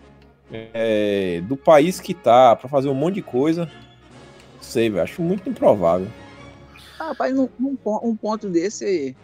[0.50, 3.66] é, do país que tá pra fazer um monte de coisa.
[4.54, 5.02] Não sei, velho.
[5.02, 6.08] Acho muito improvável.
[6.98, 9.14] Ah, Rapaz, num, num um ponto desse,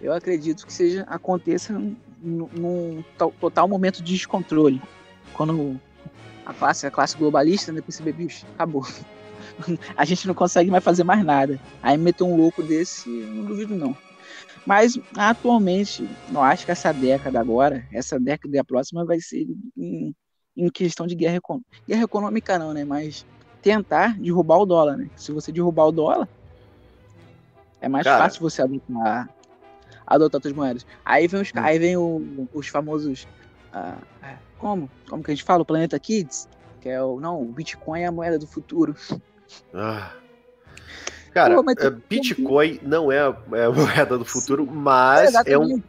[0.00, 4.80] eu acredito que seja aconteça num, num to- total momento de descontrole.
[5.34, 5.78] Quando
[6.46, 8.86] a classe, a classe globalista, né, perceber, bicho, acabou.
[9.96, 11.58] A gente não consegue mais fazer mais nada.
[11.82, 13.96] Aí meter um louco desse, não duvido não.
[14.66, 19.46] Mas atualmente, eu acho que essa década agora, essa década e a próxima vai ser
[19.76, 20.14] em,
[20.56, 21.68] em questão de guerra econômica.
[21.86, 22.84] Guerra econômica não, né?
[22.84, 23.26] Mas
[23.60, 25.08] tentar derrubar o dólar, né?
[25.16, 26.28] Se você derrubar o dólar,
[27.80, 28.24] é mais Cara.
[28.24, 29.28] fácil você adotar,
[30.06, 30.86] adotar outras moedas.
[31.04, 33.26] Aí vem os, aí vem o- os famosos.
[33.72, 33.96] ah,
[34.58, 34.88] como?
[35.08, 35.62] Como que a gente fala?
[35.62, 36.48] O Planeta Kids?
[36.80, 37.18] Que é o.
[37.20, 38.94] Não, o Bitcoin é a moeda do futuro.
[39.74, 40.12] Ah.
[41.32, 45.64] Cara, Pô, é, Bitcoin não é a, é a moeda do futuro, mas é um.
[45.64, 45.84] Exatamente.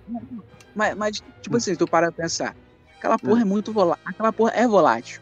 [0.76, 2.56] Mas, mas, tipo assim, se tu parar pra pensar,
[3.04, 4.04] Aquela porra é muito volátil.
[4.06, 5.22] Aquela porra é volátil.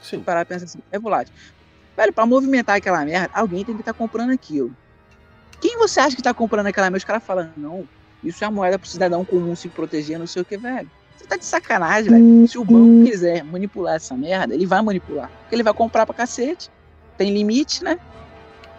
[0.00, 0.20] Sim.
[0.20, 1.34] Parar e pensar assim, é volátil.
[1.96, 4.72] Velho, pra movimentar aquela merda, alguém tem que estar comprando aquilo.
[5.60, 6.98] Quem você acha que tá comprando aquela merda?
[6.98, 7.86] Os caras falam, não,
[8.22, 10.88] isso é a moeda pro cidadão comum se proteger, não sei o que, velho.
[11.16, 12.46] Você tá de sacanagem, velho.
[12.48, 15.28] Se o banco quiser manipular essa merda, ele vai manipular.
[15.40, 16.70] Porque ele vai comprar pra cacete.
[17.20, 17.98] Tem limite, né?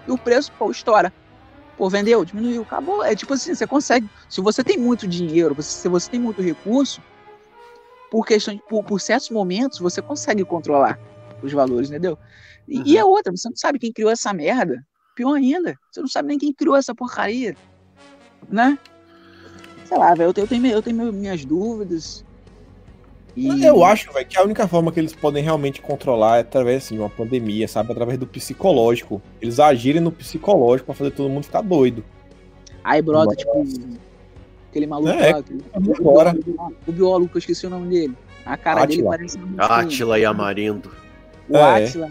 [0.07, 1.13] E o preço, pô, estoura.
[1.77, 3.03] Pô, vendeu, diminuiu, acabou.
[3.03, 4.09] É tipo assim, você consegue.
[4.27, 6.99] Se você tem muito dinheiro, você- se você tem muito recurso,
[8.09, 10.97] por questão de, por, por certos momentos, você consegue controlar
[11.43, 12.17] os valores, entendeu?
[12.67, 14.83] E, e a outra, você não sabe quem criou essa merda.
[15.15, 17.55] Pior ainda, você não sabe nem quem criou essa porcaria.
[18.49, 18.75] Né?
[19.85, 22.25] Sei lá, velho, eu tenho, eu tenho, eu tenho minhas dúvidas.
[23.35, 23.63] E...
[23.63, 26.95] Eu acho, velho, que a única forma que eles podem realmente controlar é através assim,
[26.95, 27.91] de uma pandemia, sabe?
[27.91, 29.21] Através do psicológico.
[29.41, 32.03] Eles agirem no psicológico pra fazer todo mundo ficar doido.
[32.83, 33.63] Aí, brother, tipo,
[34.69, 36.35] aquele maluco É, lá, aquele- Agora,
[36.87, 38.15] o biólogo, que eu esqueci o nome dele.
[38.45, 39.09] A cara dele Átila.
[39.11, 40.91] parece um Átila e Amarindo.
[41.47, 41.85] O É.
[41.85, 42.09] Átila.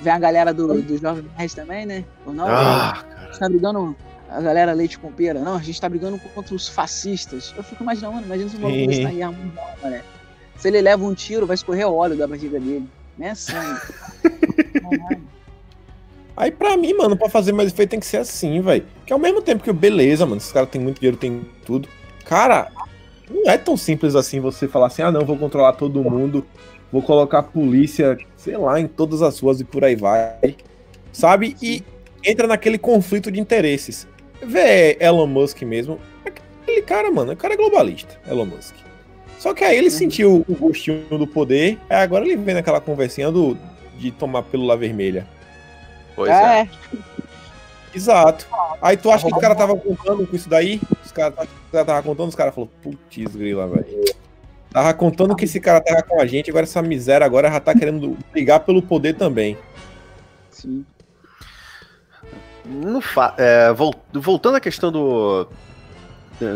[0.00, 2.04] Vem a galera do, do Jovem Nerd também, né?
[2.26, 3.96] Ou não, Ah, a gente tá brigando
[4.28, 5.40] a galera leite com pera.
[5.40, 7.54] Não, a gente tá brigando contra os fascistas.
[7.56, 10.02] Eu fico imaginando, mano, imagina se o maluco desse tá arma mundial, né?
[10.56, 12.88] Se ele leva um tiro, vai escorrer óleo da barriga dele.
[13.16, 13.80] Né, sangue.
[14.80, 15.22] Caralho.
[16.36, 18.84] aí pra mim, mano, pra fazer mais efeito tem que ser assim, velho.
[19.06, 21.88] Que ao mesmo tempo que, beleza, mano, esses caras têm muito dinheiro, tem tudo.
[22.24, 22.70] Cara,
[23.30, 26.44] não é tão simples assim você falar assim, ah não, vou controlar todo mundo,
[26.90, 30.56] vou colocar a polícia, sei lá, em todas as ruas e por aí vai.
[31.12, 31.56] Sabe?
[31.62, 31.84] E
[32.22, 34.08] entra naquele conflito de interesses.
[34.42, 35.98] Vê Elon Musk mesmo.
[36.24, 38.74] Aquele cara, mano, o cara é globalista, Elon Musk.
[39.44, 43.30] Só que aí ele sentiu o gostinho do poder, aí agora ele vem naquela conversinha
[43.30, 43.58] do,
[43.98, 45.26] de tomar pílula vermelha.
[46.16, 46.60] Pois é.
[46.62, 46.68] é,
[47.94, 48.46] Exato.
[48.80, 50.80] Aí tu acha que o cara tava contando com isso daí?
[51.04, 54.02] Os caras o cara tava contando, os caras falaram, putz, grila, velho.
[54.72, 57.74] Tava contando que esse cara tava com a gente, agora essa miséria agora já tá
[57.74, 59.58] querendo brigar pelo poder também.
[60.50, 60.86] sim.
[62.64, 65.46] No fa- é, vol- voltando à questão do,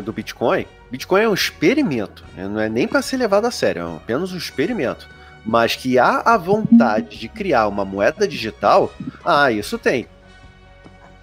[0.02, 2.48] do Bitcoin, Bitcoin é um experimento, né?
[2.48, 5.08] não é nem para ser levado a sério, é apenas um experimento.
[5.44, 8.92] Mas que há a vontade de criar uma moeda digital,
[9.24, 10.06] ah, isso tem.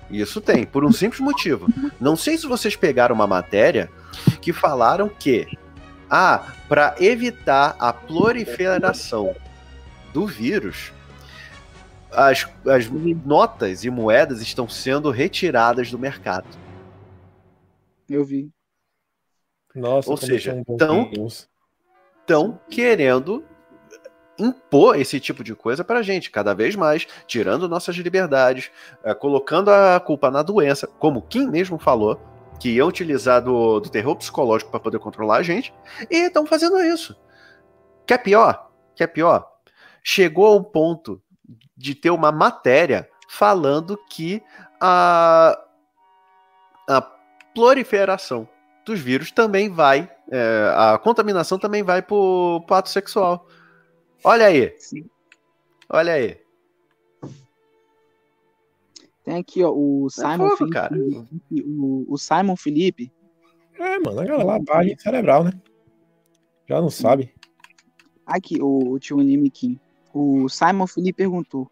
[0.10, 1.68] Isso tem, por um simples motivo.
[2.00, 3.90] Não sei se vocês pegaram uma matéria
[4.42, 5.48] que falaram que,
[6.10, 9.36] ah, para evitar a proliferação
[10.14, 10.92] do vírus,
[12.12, 12.90] as, as
[13.26, 16.48] notas e moedas estão sendo retiradas do mercado.
[18.08, 18.55] Eu vi.
[19.76, 21.12] Nossa, Ou seja, são tão-.
[22.22, 23.44] Estão querendo
[24.38, 28.72] impor esse tipo de coisa pra gente, cada vez mais, tirando nossas liberdades,
[29.04, 32.20] eh, colocando a culpa na doença, como Kim mesmo falou,
[32.60, 35.74] que iam utilizar do, do terror psicológico para poder controlar a gente,
[36.10, 37.16] e estão fazendo isso.
[38.06, 38.72] Quer pior?
[38.96, 39.48] Quer pior?
[40.04, 41.22] Chegou ao ponto
[41.76, 44.42] de ter uma matéria falando que
[44.80, 45.58] a,
[46.88, 47.02] a
[47.54, 48.48] proliferação
[48.86, 53.48] dos vírus também vai, é, a contaminação também vai pro, pro ato sexual.
[54.24, 55.10] Olha aí, Sim.
[55.90, 56.38] olha aí.
[59.24, 60.74] Tem aqui, ó, o Simon fogo, Felipe.
[60.74, 60.96] cara.
[61.52, 63.12] O, o Simon Felipe.
[63.74, 65.52] É, mano, a galera lavagem cerebral, né?
[66.70, 67.34] Já não sabe.
[68.26, 69.80] Aqui, o, o tio Anime Kim.
[70.14, 71.70] O Simon Felipe perguntou: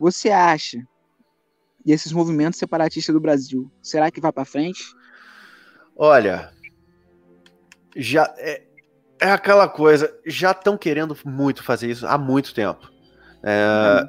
[0.00, 0.86] Você acha
[1.84, 4.82] desses movimentos separatistas do Brasil, será que vai pra frente?
[6.00, 6.50] Olha,
[7.96, 8.62] já é,
[9.20, 12.88] é aquela coisa, já estão querendo muito fazer isso há muito tempo.
[13.42, 14.08] É,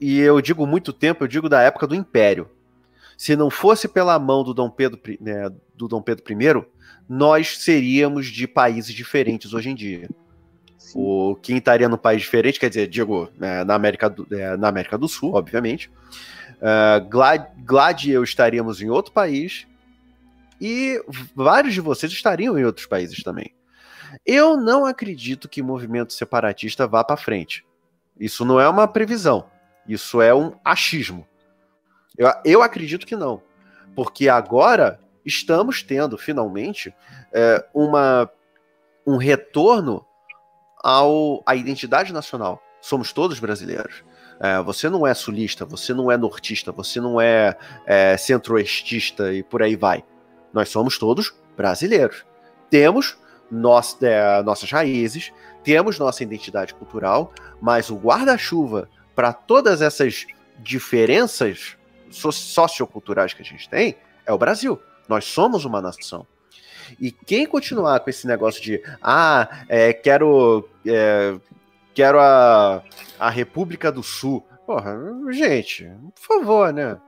[0.00, 2.48] E eu digo muito tempo, eu digo da época do Império.
[3.16, 6.64] Se não fosse pela mão do Dom Pedro, I- né, do Dom Pedro I,
[7.08, 10.08] nós seríamos de países diferentes hoje em dia.
[10.76, 10.98] Sim.
[11.00, 14.68] O quem estaria num país diferente, quer dizer, digo, é, na, América do, é, na
[14.68, 15.90] América do Sul, obviamente.
[16.58, 19.66] Uh, Glad, Glad e eu estaríamos em outro país.
[20.60, 21.02] E
[21.34, 23.54] vários de vocês estariam em outros países também.
[24.24, 27.64] Eu não acredito que movimento separatista vá para frente.
[28.18, 29.46] Isso não é uma previsão.
[29.86, 31.26] Isso é um achismo.
[32.16, 33.42] Eu, eu acredito que não.
[33.94, 36.94] Porque agora estamos tendo, finalmente,
[37.32, 38.30] é, uma,
[39.06, 40.04] um retorno
[40.82, 42.62] ao, à identidade nacional.
[42.80, 44.04] Somos todos brasileiros.
[44.40, 47.56] É, você não é sulista, você não é nortista, você não é,
[47.86, 50.04] é centro-oestista e por aí vai.
[50.52, 52.24] Nós somos todos brasileiros.
[52.70, 53.16] Temos
[53.50, 55.32] nós, é, nossas raízes,
[55.64, 60.26] temos nossa identidade cultural, mas o guarda-chuva para todas essas
[60.58, 61.76] diferenças
[62.10, 64.80] so socioculturais que a gente tem é o Brasil.
[65.08, 66.26] Nós somos uma nação.
[67.00, 71.38] E quem continuar com esse negócio de, ah, é, quero, é,
[71.94, 72.82] quero a,
[73.18, 74.46] a República do Sul.
[74.66, 74.96] Porra,
[75.30, 76.98] gente, por favor, né?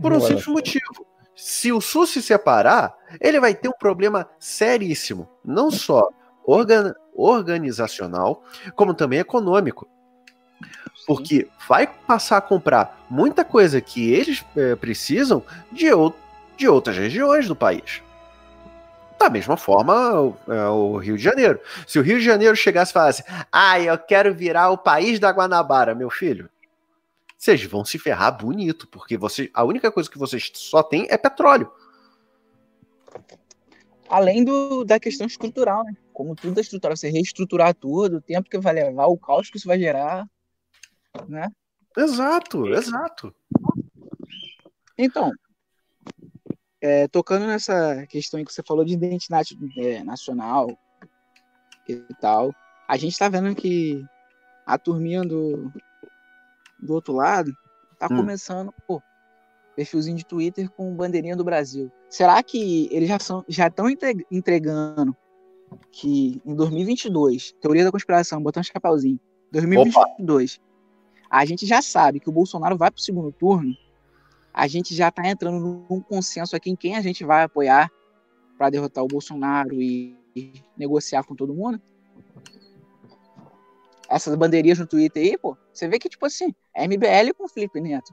[0.00, 1.06] Por um simples motivo.
[1.36, 6.08] Se o Sul se separar, ele vai ter um problema seríssimo, não só
[6.44, 8.42] organ- organizacional,
[8.74, 9.86] como também econômico.
[11.06, 16.16] Porque vai passar a comprar muita coisa que eles eh, precisam de, ou-
[16.56, 18.02] de outras regiões do país.
[19.18, 21.60] Da mesma forma, o, é, o Rio de Janeiro.
[21.86, 25.30] Se o Rio de Janeiro chegasse e falasse, ah, eu quero virar o país da
[25.30, 26.50] Guanabara, meu filho,
[27.36, 31.18] vocês vão se ferrar bonito, porque você, a única coisa que vocês só têm é
[31.18, 31.70] petróleo.
[34.08, 35.94] Além do, da questão estrutural, né?
[36.12, 39.58] Como tudo é estrutural, você reestruturar tudo, o tempo que vai levar, o caos que
[39.58, 40.26] isso vai gerar,
[41.28, 41.50] né?
[41.96, 43.34] Exato, exato.
[44.96, 45.30] Então,
[46.80, 50.68] é, tocando nessa questão aí que você falou de identidade é, nacional
[51.88, 52.54] e tal,
[52.88, 54.04] a gente tá vendo que
[54.64, 55.72] a turminha do,
[56.78, 57.52] do outro lado
[57.98, 58.16] tá Hum.
[58.16, 59.02] começando, pô,
[59.74, 61.90] perfilzinho de Twitter com bandeirinha do Brasil.
[62.08, 63.86] Será que eles já são já estão
[64.30, 65.16] entregando
[65.90, 69.20] que em 2022, teoria da conspiração, botando um chapéuzinho,
[69.50, 70.60] 2022,
[71.30, 73.74] a gente já sabe que o Bolsonaro vai pro segundo turno,
[74.52, 77.90] a gente já tá entrando num consenso aqui em quem a gente vai apoiar
[78.56, 81.80] para derrotar o Bolsonaro e, e negociar com todo mundo?
[84.08, 87.80] Essas bandeirinhas no Twitter aí, pô, você vê que, tipo assim, é MBL com Felipe
[87.80, 88.12] Neto.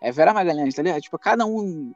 [0.00, 1.00] É Vera Magalhães, tá ligado?
[1.00, 1.92] Tipo, cada um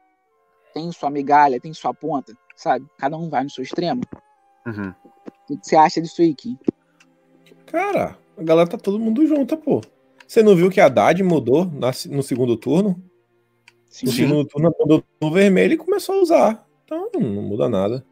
[0.75, 2.87] tem sua migalha, tem sua ponta, sabe?
[2.99, 4.03] Cada um vai no seu extremo.
[4.67, 4.93] Uhum.
[5.49, 6.59] O que você acha disso aí, Kim?
[7.67, 9.81] Cara, a galera tá todo mundo junta, pô.
[10.27, 13.01] Você não viu que a Haddad mudou na- no segundo turno?
[13.89, 16.67] Sim, No segundo turno mudou no vermelho e começou a usar.
[16.85, 18.05] Então não muda nada.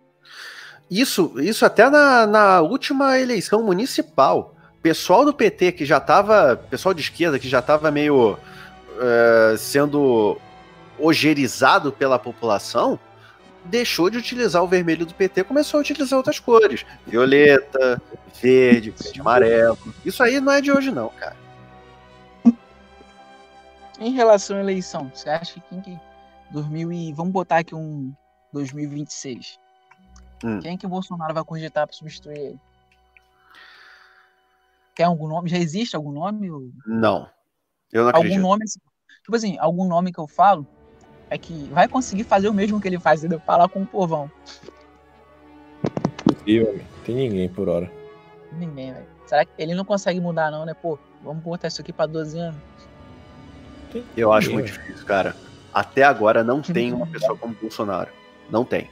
[0.90, 4.53] Isso, isso até na, na última eleição municipal.
[4.84, 6.58] Pessoal do PT que já tava.
[6.68, 8.38] Pessoal de esquerda que já tava meio
[9.00, 10.38] eh, sendo
[10.98, 13.00] ogerizado pela população,
[13.64, 16.84] deixou de utilizar o vermelho do PT e começou a utilizar outras cores.
[17.06, 17.98] Violeta,
[18.42, 19.78] verde, verde amarelo.
[20.04, 21.36] Isso aí não é de hoje, não, cara.
[23.98, 25.98] Em relação à eleição, você acha que quem que
[26.50, 28.12] 2000 e vamos botar aqui um
[28.52, 29.58] 2026?
[30.44, 30.60] Hum.
[30.60, 32.60] Quem que o Bolsonaro vai cogitar para substituir ele?
[34.94, 35.48] Tem algum nome?
[35.50, 36.50] Já existe algum nome?
[36.50, 37.28] ou- Não.
[37.92, 38.40] Eu não Algum acredito.
[38.40, 38.80] nome, assim,
[39.22, 40.66] tipo assim, algum nome que eu falo
[41.30, 43.40] é que vai conseguir fazer o mesmo que ele faz, entendeu?
[43.40, 44.30] Falar com o povão.
[46.42, 46.80] Amigo.
[47.04, 47.90] Tem ninguém por hora.
[48.52, 49.06] Ninguém, velho.
[49.26, 50.74] Será que ele não consegue mudar, não, né?
[50.74, 52.60] Pô, vamos botar isso aqui pra 12 anos.
[54.16, 55.36] Eu acho muito difícil, cara.
[55.72, 58.10] Até agora não tem uma pessoa como Bolsonaro.
[58.50, 58.90] Não tem.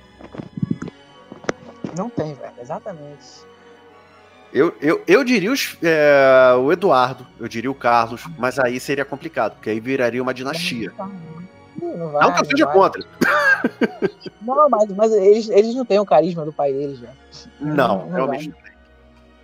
[1.97, 2.53] Não tem, velho.
[2.61, 3.25] Exatamente.
[4.53, 9.05] Eu, eu, eu diria os, é, o Eduardo, eu diria o Carlos, mas aí seria
[9.05, 10.93] complicado, porque aí viraria uma dinastia.
[11.81, 12.75] Não vai, Não que eu não seja vai.
[12.75, 13.03] contra.
[14.43, 17.17] Não, mas, mas eles, eles não têm o carisma do pai deles, velho.
[17.61, 18.55] Não, não realmente.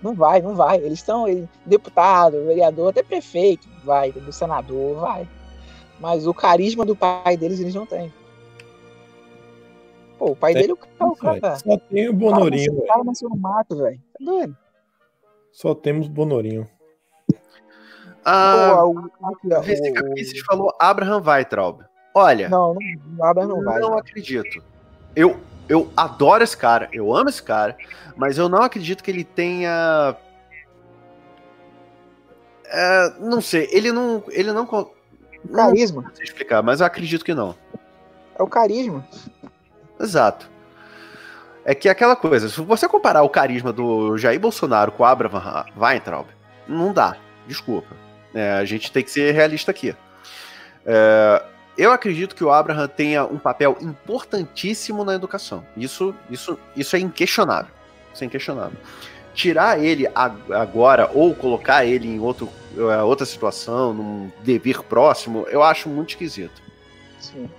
[0.03, 0.77] Não vai, não vai.
[0.79, 5.27] Eles são ele- deputado, vereador, até prefeito, vai, do senador, vai.
[5.99, 8.13] Mas o carisma do pai deles eles não têm.
[10.19, 13.05] Pô, o pai Tem, dele, o cara, o cara, Velho, Só tem o Bonorinho, cara
[13.05, 14.01] nasceu no mato, velho.
[14.19, 14.57] Tá doido?
[15.59, 16.69] Só temos Bonorinho.
[18.25, 21.81] Ah, o- o- falou Abraham Weitraub.
[22.15, 23.81] Olha, Não, não, Abraham não vai.
[23.81, 24.63] não acredito.
[25.17, 25.37] Eu,
[25.69, 27.77] eu adoro esse cara, eu amo esse cara,
[28.17, 30.15] mas eu não acredito que ele tenha.
[32.67, 34.23] É, não sei, ele não.
[34.29, 34.65] Ele não.
[34.65, 34.93] con-
[35.45, 36.09] Não Carisma.
[36.15, 37.57] sei explicar, mas eu acredito que não.
[38.39, 39.05] É o carisma.
[39.99, 40.49] Exato.
[41.69, 45.07] É que é aquela coisa, se você comparar o carisma do Jair Bolsonaro com o
[45.07, 46.27] Abraham Weintraub,
[46.67, 47.19] não dá.
[47.47, 47.95] Desculpa.
[48.33, 49.95] É, a gente tem que ser realista aqui.
[50.87, 51.43] É,
[51.77, 55.63] eu acredito que o Abraham tenha um papel importantíssimo na educação.
[55.77, 57.71] Isso, isso, isso é inquestionável.
[58.15, 58.79] Isso é inquestionável.
[59.35, 62.49] Tirar ele agora ou colocar ele em outro,
[62.79, 66.63] é, outra situação, num dever próximo, eu acho muito esquisito.
[67.21, 67.51] Sim.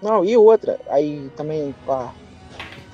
[0.00, 2.12] Não, e outra, aí também, pá,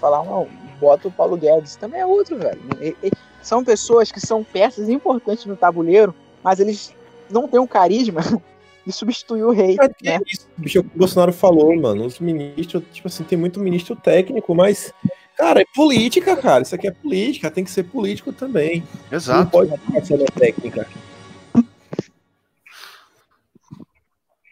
[0.02, 0.48] falar, não,
[0.80, 2.60] bota o Paulo Guedes, também é outro, velho.
[2.80, 6.92] E- e- são pessoas que são peças importantes no tabuleiro, mas eles
[7.30, 8.20] não têm um carisma
[8.84, 10.18] de substituir o rei, que né?
[10.26, 12.04] isso, bicho, é o que o Bolsonaro falou, mano.
[12.04, 14.92] Os ministros, tipo assim, tem muito ministro técnico, mas,
[15.36, 16.62] cara, é política, cara.
[16.64, 18.82] Isso aqui é política, tem que ser político também.
[19.10, 19.50] Não Exato.
[19.50, 20.88] pode ficar só na técnica.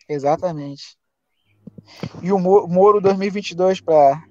[0.09, 0.96] Exatamente.
[2.22, 4.22] E o Mo- Moro 2022 para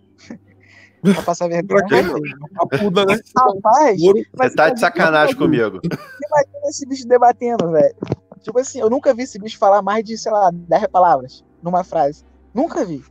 [1.02, 1.86] Pra passar vergonha.
[1.86, 2.24] Pra quê, mas- mano?
[2.58, 3.20] A puta, né?
[3.38, 4.02] Rapaz,
[4.38, 5.80] mas Você tá de sacanagem comigo.
[5.84, 7.96] Imagina esse bicho debatendo, velho.
[8.42, 11.84] Tipo assim, eu nunca vi esse bicho falar mais de, sei lá, 10 palavras numa
[11.84, 12.24] frase.
[12.54, 13.04] Nunca vi.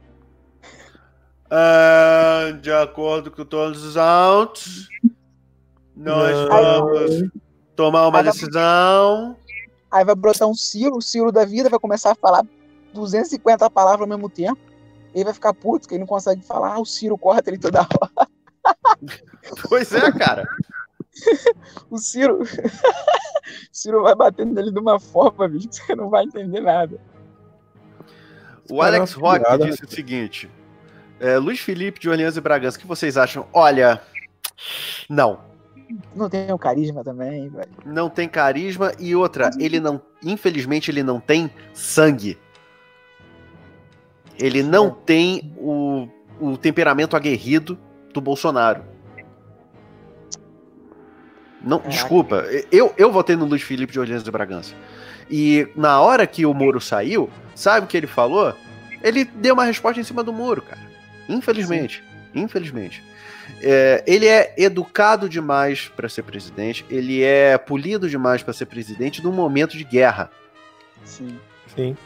[1.50, 4.88] Ah, de acordo com todos os autos,
[5.96, 6.48] nós Não.
[6.48, 7.30] vamos
[7.74, 9.36] tomar uma Aí vai- decisão.
[9.90, 12.44] Aí vai brotar um Ciro, o Ciro da vida vai começar a falar
[12.92, 14.58] 250 palavras ao mesmo tempo.
[15.14, 16.74] Ele vai ficar puto, que ele não consegue falar.
[16.74, 18.28] Ah, o Ciro corta ele toda hora.
[19.68, 20.46] Pois é, cara.
[21.90, 22.42] O Ciro.
[22.42, 22.46] o
[23.72, 27.00] Ciro vai batendo nele de uma forma, bicho, que você não vai entender nada.
[28.70, 30.50] O Alex Rock disse o seguinte:
[31.18, 33.46] é, Luiz Felipe de Orleans e Bragança, o que vocês acham?
[33.52, 34.00] Olha,
[35.08, 35.40] não.
[36.14, 37.70] Não tem o carisma também, velho.
[37.84, 42.38] Não tem carisma e outra, ele não, infelizmente, ele não tem sangue.
[44.38, 46.08] Ele não tem o,
[46.40, 47.78] o temperamento aguerrido
[48.12, 48.82] do Bolsonaro.
[51.60, 51.88] Não, Caraca.
[51.88, 54.74] desculpa, eu, eu votei no Luiz Felipe de Orleans e Bragança.
[55.30, 58.54] E na hora que o Moro saiu, sabe o que ele falou?
[59.02, 60.80] Ele deu uma resposta em cima do Moro, cara.
[61.28, 62.02] Infelizmente.
[62.34, 63.02] Infelizmente.
[63.60, 69.22] É, ele é educado demais para ser presidente, ele é polido demais para ser presidente
[69.22, 70.30] num momento de guerra.
[71.04, 71.38] Sim.
[71.74, 71.96] Sim.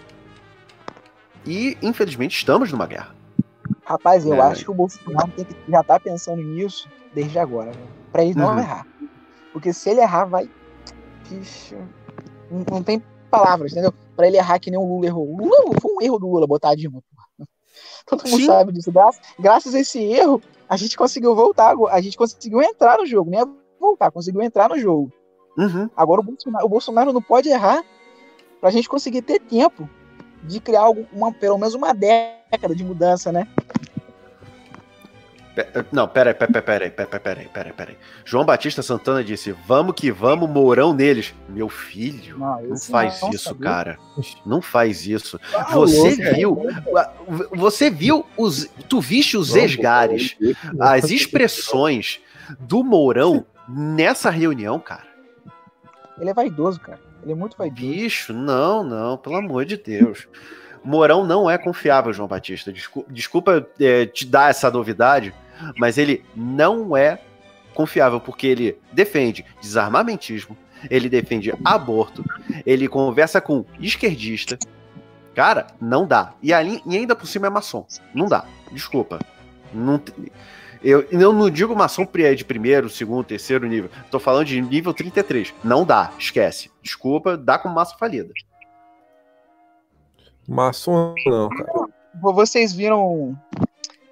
[1.47, 3.15] E, infelizmente, estamos numa guerra.
[3.85, 7.73] Rapaz, eu É, acho que o Bolsonaro tem que já tá pensando nisso desde agora,
[7.73, 7.89] velho.
[8.13, 8.59] Pra ele não Uhum.
[8.59, 8.87] errar.
[9.53, 10.49] Porque se ele errar, vai.
[11.25, 11.75] Vixe.
[12.51, 13.93] Não, não tem palavras, entendeu?
[14.17, 15.29] Pra ele errar que nem o Lula errou.
[15.29, 17.49] O Lula foi um erro do Lula botar a Dilma, porra.
[18.07, 18.47] Todo mundo Sim.
[18.47, 18.93] sabe disso.
[18.93, 21.75] Graças, graças a esse erro, a gente conseguiu voltar.
[21.91, 23.31] A gente conseguiu entrar no jogo.
[23.31, 23.45] Nem é
[23.81, 25.11] voltar, conseguiu entrar no jogo.
[25.59, 25.89] Uhum.
[25.97, 27.83] Agora o Bolsonaro, o Bolsonaro não pode errar
[28.61, 29.89] pra gente conseguir ter tempo
[30.43, 33.47] de criar algo, uma, pelo menos uma década de mudança, né?
[35.55, 37.99] Pe- Não, peraí, peraí, peraí, peraí, peraí, peraí, peraí.
[38.25, 41.35] João Batista Santana disse: Vamos que vamos, Mourão neles.
[41.47, 43.63] Meu filho, Não, não faz não, isso, sabia.
[43.63, 43.99] cara.
[44.47, 45.39] Não faz isso.
[45.55, 46.33] Ah, Você louco, é.
[46.33, 46.59] viu,
[47.55, 50.37] você viu os, tu viste os esgares,
[50.81, 52.21] as expressões
[52.59, 55.05] do Mourão nessa reunião, cara.
[56.19, 56.99] Ele é vaidoso, cara.
[57.23, 57.81] Ele é muito vaidoso.
[57.83, 60.27] Bicho, não, não, pelo amor de Deus.
[60.85, 62.73] Mourão não é confiável, João Batista.
[62.73, 65.33] Descu- Desculpa, é, te dar essa novidade,
[65.79, 67.21] mas ele não é
[67.75, 70.57] confiável porque ele defende desarmamentismo,
[70.91, 72.25] ele defende aborto,
[72.67, 74.59] ele conversa com esquerdista.
[75.35, 76.35] Cara, não dá.
[76.43, 77.87] E, ali, e ainda por cima é maçom.
[78.13, 78.45] Não dá.
[78.73, 79.19] Desculpa.
[79.73, 79.99] Não,
[80.85, 83.91] eu, eu não digo maçom pri- de primeiro, segundo, terceiro nível.
[84.11, 85.55] Tô falando de nível 33.
[85.63, 86.13] Não dá.
[86.19, 86.71] Esquece.
[86.83, 88.33] Desculpa, dá com massa falida.
[90.49, 91.73] Maçom não, cara.
[92.21, 93.39] Vocês viram.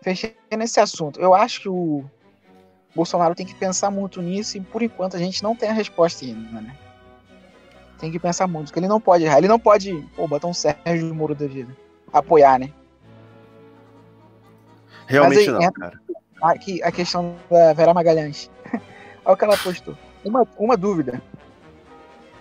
[0.03, 1.21] Fechando esse assunto.
[1.21, 2.05] Eu acho que o
[2.95, 6.25] Bolsonaro tem que pensar muito nisso e por enquanto a gente não tem a resposta
[6.25, 6.75] ainda, né?
[7.99, 9.37] Tem que pensar muito, porque ele não pode errar.
[9.39, 11.77] Ele não pode, pô, botar um Sérgio Moro da vida.
[12.11, 12.73] Apoiar, né?
[15.07, 16.01] Realmente aí, não, entra- cara.
[16.43, 18.51] Aqui, a questão da Vera Magalhães.
[19.25, 19.97] Olha o que ela postou.
[20.25, 21.23] Uma, uma dúvida.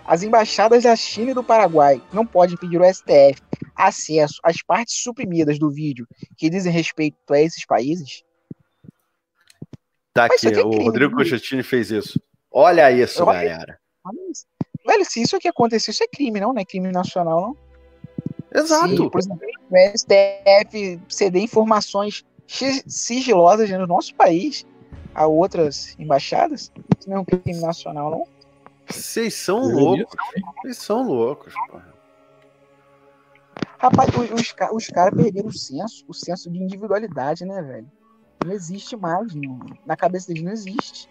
[0.04, 3.40] As embaixadas da China e do Paraguai não podem pedir ao STF
[3.76, 8.24] acesso às partes suprimidas do vídeo que dizem respeito a esses países?
[10.12, 11.22] Tá Mas aqui, é o crime, Rodrigo né?
[11.22, 12.20] Constantino fez isso.
[12.50, 13.78] Olha isso, Eu- galera.
[14.86, 16.52] Velho, se isso aqui aconteceu, isso é crime, não?
[16.52, 17.56] Não é crime nacional, não?
[18.52, 18.96] Exato.
[18.96, 22.24] Se, por exemplo, o STF ceder informações
[22.86, 24.66] sigilosas no nosso país
[25.14, 28.26] a outras embaixadas, isso não é um crime nacional, não?
[28.88, 30.16] Vocês são loucos.
[30.62, 31.94] Vocês são loucos, porra.
[33.78, 37.90] Rapaz, os, os caras perderam o senso, o senso de individualidade, né, velho?
[38.44, 39.58] Não existe mais, não.
[39.86, 41.08] na cabeça deles não existe.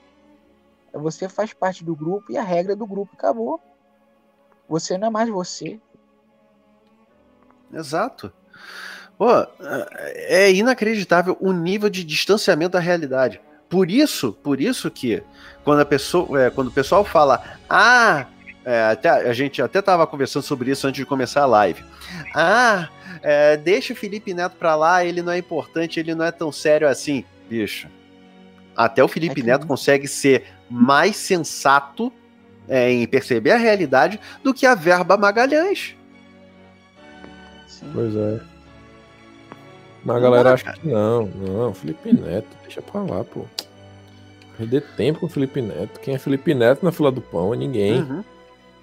[0.94, 3.62] Você faz parte do grupo e a regra do grupo acabou.
[4.68, 5.80] Você não é mais você.
[7.72, 8.34] Exato.
[9.20, 9.46] Pô,
[10.16, 13.42] é inacreditável o nível de distanciamento da realidade.
[13.68, 15.22] Por isso, por isso que
[15.66, 18.26] quando a pessoa, é, quando o pessoal fala, ah,
[18.64, 21.84] é, até, a gente até tava conversando sobre isso antes de começar a live.
[22.34, 22.88] Ah,
[23.22, 26.50] é, deixa o Felipe Neto pra lá, ele não é importante, ele não é tão
[26.50, 27.90] sério assim, bicho.
[28.74, 32.10] Até o Felipe É que- Neto consegue ser mais sensato
[32.70, 35.94] é, em perceber a realidade do que a verba Magalhães.
[37.68, 37.92] Sim.
[37.94, 38.40] Pois é.
[40.04, 43.46] Mas a galera acha que não, não, Felipe Neto, deixa pra lá, pô.
[44.58, 46.00] Perder tempo com o Felipe Neto.
[46.00, 48.02] Quem é Felipe Neto na fila do pão é ninguém.
[48.02, 48.24] Uhum.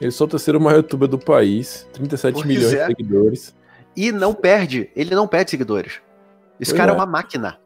[0.00, 2.80] Ele só é o terceiro maior youtuber do país, 37 Pois milhões é.
[2.80, 3.54] de seguidores.
[3.96, 6.00] E não perde, ele não perde seguidores.
[6.60, 6.94] Esse Pois cara é.
[6.94, 6.96] é.
[6.96, 7.58] uma máquina.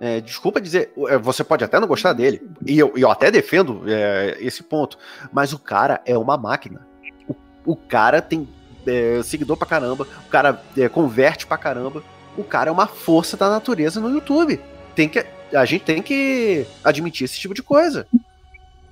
[0.00, 3.82] É, desculpa dizer, é, você pode até não gostar dele, e eu, eu até defendo
[3.88, 4.96] é, esse ponto,
[5.32, 6.86] mas o cara é uma máquina.
[7.26, 8.48] O, o cara tem
[8.86, 12.02] é, seguidor pra caramba, o cara é, converte pra caramba.
[12.38, 14.60] O cara é uma força da natureza no YouTube.
[14.94, 18.06] Tem que, a gente tem que admitir esse tipo de coisa.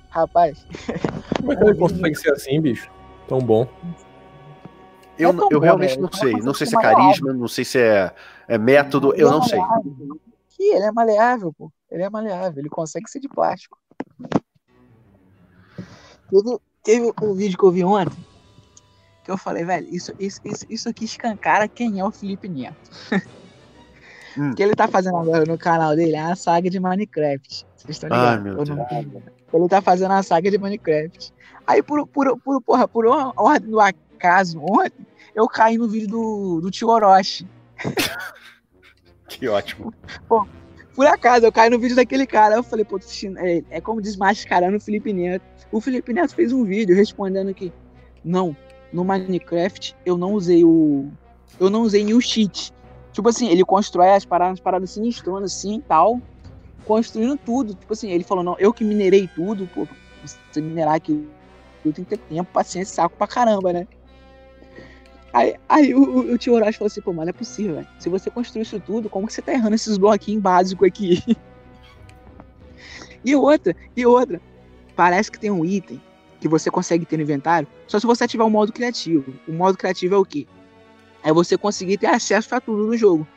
[0.09, 0.65] Rapaz,
[1.39, 2.89] Como é que ele consegue ser assim, bicho?
[3.25, 3.65] Tão bom.
[5.17, 6.01] Eu, É tão eu bom, realmente velho.
[6.01, 6.33] não O cara sei.
[6.33, 8.11] Não sei ser se é carisma, não sei se é,
[8.49, 9.59] é método, eu não sei.
[10.49, 11.71] Que ele é maleável, pô.
[11.89, 13.77] Ele é maleável, ele consegue ser de plástico.
[16.29, 18.17] Teve, teve um vídeo que eu vi ontem
[19.27, 22.89] que eu falei, velho, isso, isso, isso, isso aqui escancara quem é o Felipe Neto.
[24.39, 24.51] Hum.
[24.51, 27.65] O que ele tá fazendo agora no canal dele é a saga de Minecraft.
[27.75, 28.69] Vocês estão Ai, ligados?
[28.69, 28.85] não-
[29.51, 31.33] Ele tá fazendo a saga de Minecraft.
[31.65, 36.07] Aí, por, por, por, porra, por uma ordem do acaso, ontem, eu caí no vídeo
[36.07, 37.47] do, do tio Orochi.
[39.27, 39.91] Que ótimo.
[40.95, 42.55] Por acaso, eu caí no vídeo daquele cara.
[42.55, 42.99] Eu falei, pô,
[43.37, 45.43] é, é como desmascarando o Felipe Neto.
[45.71, 47.73] O Felipe Neto fez um vídeo respondendo que,
[48.23, 48.55] não,
[48.91, 51.09] no Minecraft eu não usei o.
[51.59, 52.73] Eu não usei nenhum cheat.
[53.11, 56.21] Tipo assim, ele constrói as paradas, as paradas sinistronas assim e tal.
[56.85, 57.73] Construindo tudo.
[57.73, 59.87] Tipo assim, ele falou, não, eu que minerei tudo, pô.
[60.23, 61.27] Você minerar aquilo,
[61.83, 63.87] tem que ter tempo, paciência, saco pra caramba, né?
[65.31, 67.87] Aí, aí o, o, tio Orochi falou assim, pô, mas não é possível, velho.
[67.99, 71.23] Se você construiu isso tudo, como que você tá errando esses bloquinhos básicos aqui?
[73.23, 74.41] e outra, e outra.
[74.95, 76.01] Parece que tem um item
[76.39, 79.33] que você consegue ter no inventário, só se você ativar o modo criativo.
[79.47, 80.47] O modo criativo é o quê?
[81.23, 83.27] É você conseguir ter acesso a tudo no jogo.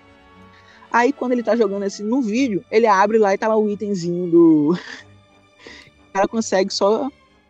[0.93, 3.69] Aí quando ele tá jogando assim no vídeo, ele abre lá e tá lá o
[3.71, 4.73] itemzinho do.
[6.09, 7.09] o cara consegue só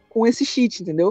[0.09, 1.11] com esse cheat, entendeu?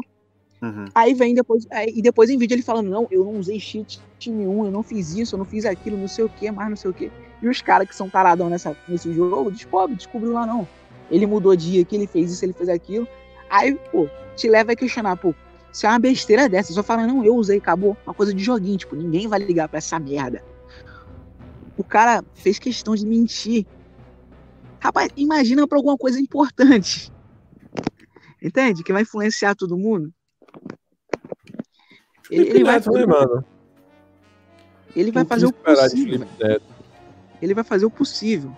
[0.61, 0.85] Uhum.
[0.93, 4.01] Aí vem depois, aí, e depois em vídeo ele falando, não, eu não usei cheat
[4.27, 6.75] nenhum, eu não fiz isso, eu não fiz aquilo, não sei o que, mais não
[6.75, 7.09] sei o que.
[7.41, 10.67] E os caras que são taradão nessa, nesse jogo, descobre, descobriu lá não.
[11.09, 13.07] Ele mudou dia aqui, ele fez isso, ele fez aquilo.
[13.49, 15.33] Aí, pô, te leva a questionar, pô,
[15.71, 17.97] se é uma besteira dessa, só fala, não, eu usei, acabou.
[18.05, 20.43] Uma coisa de joguinho, tipo, ninguém vai ligar pra essa merda.
[21.77, 23.65] O cara fez questão de mentir.
[24.79, 27.11] Rapaz, imagina pra alguma coisa importante.
[28.41, 28.83] Entende?
[28.83, 30.13] Que vai influenciar todo mundo.
[32.29, 33.45] Ele, ele vai, Neto, né, mano?
[34.95, 36.27] ele vai fazer o possível.
[37.41, 38.55] Ele vai fazer o possível.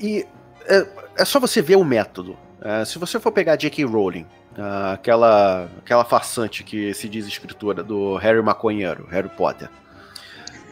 [0.00, 0.26] E
[0.68, 0.86] é,
[1.18, 2.36] é só você ver o método.
[2.60, 3.84] É, se você for pegar J.K.
[3.84, 4.26] Rowling,
[4.58, 9.68] ah, aquela, aquela farsante que se diz escritora do Harry Maconheiro, Harry Potter,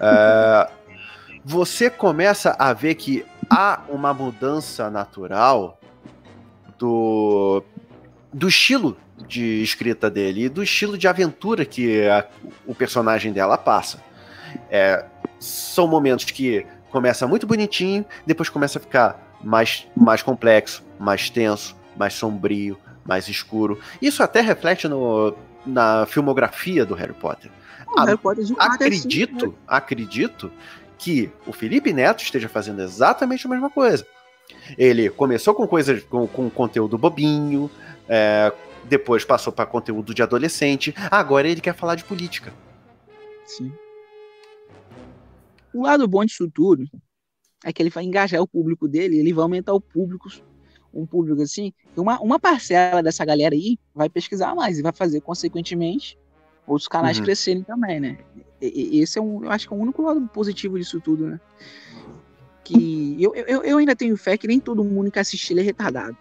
[0.01, 0.69] é,
[1.45, 5.79] você começa a ver que há uma mudança natural
[6.79, 7.63] do,
[8.33, 8.97] do estilo
[9.29, 12.27] de escrita dele e do estilo de aventura que a-
[12.67, 14.03] o personagem dela passa.
[14.71, 15.05] É,
[15.39, 21.77] são momentos que começa muito bonitinho, depois começa a ficar mais, mais complexo, mais tenso,
[21.97, 23.79] mais sombrio, mais escuro.
[24.01, 25.35] Isso até reflete no,
[25.67, 27.51] na filmografia do Harry Potter.
[27.87, 29.53] O Ah, Harry Potter é assim, Acredito, né?
[29.67, 30.51] acredito
[30.99, 34.07] que o Felipe Neto esteja fazendo exatamente a mesma coisa.
[34.79, 37.71] Ele começou com coisas com, com conteúdo bobinho,
[38.09, 38.53] é,
[38.85, 42.53] depois passou para conteúdo de adolescente, agora ele quer falar de política.
[43.45, 43.73] Sim.
[45.73, 46.85] O lado bom disso tudo
[47.65, 50.29] é que ele vai engajar o público dele, ele vai aumentar o público,
[50.93, 55.21] um público assim, uma, uma parcela dessa galera aí vai pesquisar mais e vai fazer,
[55.23, 56.17] consequentemente,
[56.67, 57.25] outros canais Uhum.
[57.25, 58.19] crescerem também, né?
[58.61, 61.27] E- e- esse é um, eu acho que é o único lado positivo disso tudo,
[61.27, 61.41] né?
[62.65, 65.63] Que eu, eu, eu ainda tenho fé que nem todo mundo que assiste ele é
[65.65, 66.17] retardado.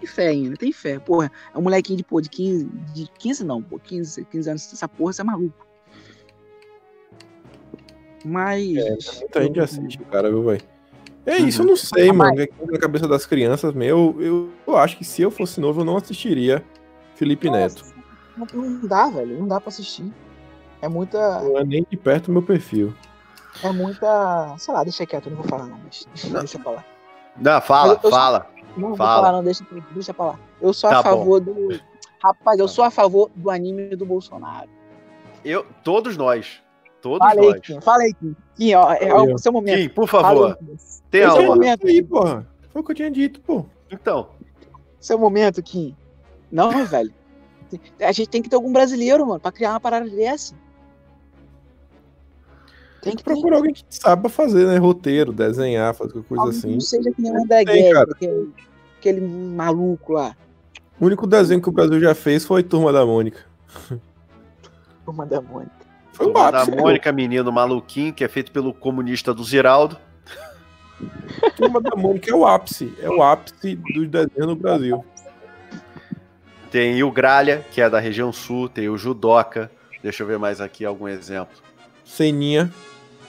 [0.00, 0.98] Tem fé ainda, tem fé.
[0.98, 4.72] Porra, é um molequinho de, pô, de 15, de 15 não, pô, 15, 15 anos,
[4.72, 5.66] essa porra, você é maluco.
[8.24, 9.20] Mas.
[9.20, 10.62] Muita gente assiste, cara, viu, velho?
[11.24, 11.46] É Uhum.
[11.46, 12.34] isso, eu não sei, Ah, mano.
[12.36, 14.16] Que é na cabeça das crianças, meu.
[14.20, 16.64] Eu, eu acho que se eu fosse novo, eu não assistiria
[17.14, 17.84] Felipe Neto.
[18.36, 19.38] Não, não dá, velho.
[19.38, 20.12] Não dá pra assistir.
[20.80, 21.40] É muita.
[21.42, 22.92] Não é nem de perto o meu perfil.
[23.62, 24.54] É muita.
[24.58, 25.78] Sei lá, deixa quieto, eu não vou falar, não.
[25.84, 26.06] Mas
[26.40, 26.84] deixa pra lá.
[27.40, 28.46] Não, fala, Mas eu- eu- fala.
[28.76, 29.22] Não vou Fala.
[29.26, 30.38] falar, não, deixa, deixa pra lá.
[30.60, 31.10] Eu sou Tá a bom.
[31.10, 31.78] favor do.
[32.24, 34.68] Rapaz, eu sou a favor do anime do Bolsonaro.
[35.44, 36.62] Eu, todos nós.
[37.02, 37.60] Todos Falei, nós.
[37.60, 37.80] Kim.
[37.80, 38.36] Falei, Kim.
[38.54, 39.34] Kim, ó, é ó.
[39.34, 39.76] o seu momento.
[39.76, 41.46] Kim, por favor, Falei, é o uma.
[41.56, 41.86] momento.
[41.86, 42.46] Aí, porra.
[42.72, 43.66] Foi o que eu tinha dito, pô.
[43.90, 44.28] Então,
[45.00, 45.94] Seu momento, Kim.
[46.50, 47.12] Não, velho.
[48.00, 50.54] A gente tem que ter algum brasileiro, mano, pra criar uma parada dessa.
[53.02, 53.32] Tem que ter.
[53.32, 54.76] Procura alguém que saiba fazer, né?
[54.78, 56.72] Roteiro, desenhar, fazer qualquer coisa Alguém assim.
[56.74, 58.50] Não seja que nem o André Tem, Guedes, aquele,
[58.98, 60.36] aquele maluco lá.
[61.00, 63.40] O único desenho que o Brasil já fez foi Turma da Mônica.
[65.04, 65.81] Turma da Mônica.
[66.12, 66.66] Foi o Turma da.
[66.66, 69.98] Mônica, menino maluquinho, que é feito pelo comunista do Ziraldo.
[71.56, 72.92] Turma da Mônica é o ápice.
[73.00, 75.04] É o ápice dos desenhos no Brasil.
[76.70, 79.70] Tem o Gralha, que é da região sul, tem o Judoca.
[80.02, 81.56] Deixa eu ver mais aqui algum exemplo.
[82.04, 82.72] Ceninha.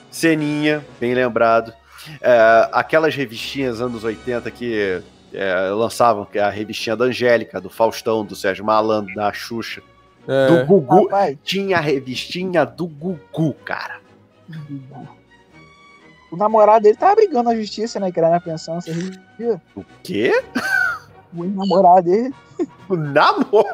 [0.09, 1.73] Ceninha, bem lembrado.
[2.21, 5.01] É, aquelas revistinhas anos 80 que
[5.33, 9.81] é, lançavam, que é a revistinha da Angélica, do Faustão, do Sérgio Malandro, da Xuxa.
[10.27, 11.03] É, Do Gugu.
[11.05, 13.99] Rapaz, Tinha a revistinha do Gugu, cara.
[16.31, 18.11] o namorado dele tava brigando na justiça, né?
[18.11, 18.79] Querendo a pensão.
[18.79, 18.93] Você
[19.37, 19.61] viu?
[19.75, 20.43] O quê?
[21.35, 22.33] O namorado dele.
[22.87, 23.65] O namoro?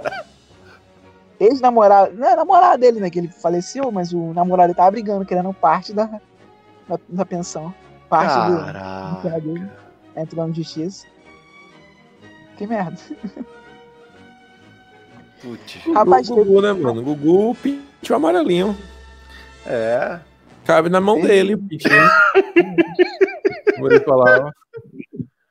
[1.39, 2.15] Ex-namorado.
[2.15, 3.09] Não é namorado dele, né?
[3.09, 6.05] Que ele faleceu, mas o namorado dele tava brigando, querendo parte da,
[6.87, 7.73] da, da pensão.
[8.09, 8.57] Parte do.
[8.57, 9.29] Caraca.
[9.29, 9.69] do dele.
[10.15, 11.05] Entrou na justiça.
[12.57, 12.97] Que merda.
[15.41, 15.77] Putz.
[15.83, 17.01] Gugu, Rapaz, Gugu, né, mano?
[17.03, 18.77] Gugu pintou amarelinho.
[19.65, 20.19] É.
[20.65, 21.93] Cabe na mão dele, o pintinho.
[23.75, 24.51] Como ele falava.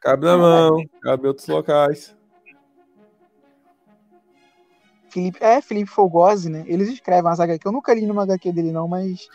[0.01, 2.15] Cabe na mão, cabe em outros locais.
[5.11, 6.65] Felipe, é, Felipe Fogosi, né?
[6.67, 7.67] Eles escrevem umas HQ.
[7.67, 9.27] Eu nunca li numa HQ dele, não, mas.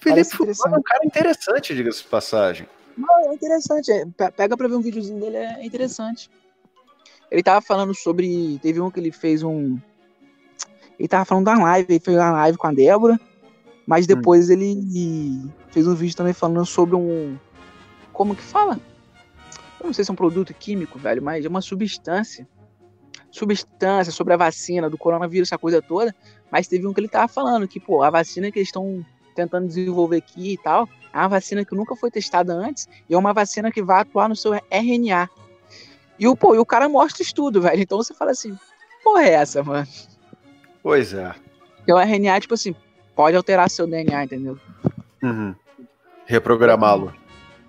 [0.00, 0.74] Felipe interessante.
[0.74, 2.66] é um cara interessante, diga-se de passagem.
[2.96, 3.92] Não, é interessante.
[3.92, 6.30] é, pe- pega pra ver um videozinho dele, é interessante.
[7.30, 8.58] Ele tava falando sobre.
[8.60, 9.78] Teve um que ele fez um.
[10.98, 13.20] Ele tava falando da live, ele fez uma live com a Débora,
[13.86, 17.38] mas depois ele fez um vídeo também falando sobre um.
[18.12, 18.80] Como que fala?
[19.80, 22.48] Eu não sei se é um produto químico, velho, mas é uma substância.
[23.30, 26.14] Substância sobre a vacina do coronavírus, essa coisa toda.
[26.50, 29.04] Mas teve um que ele tava falando que, pô, a vacina que eles estão
[29.36, 33.18] tentando desenvolver aqui e tal, é uma vacina que nunca foi testada antes e é
[33.18, 35.30] uma vacina que vai atuar no seu RNA.
[36.18, 37.80] E o, pô, e o cara mostra isso tudo, velho.
[37.80, 38.56] Então você fala assim,
[39.04, 39.86] porra é essa, mano?
[40.82, 41.34] Pois é.
[41.76, 42.74] Porque o RNA, tipo assim,
[43.14, 44.58] pode alterar seu DNA, entendeu?
[45.22, 45.54] Uhum.
[46.26, 47.14] Reprogramá-lo.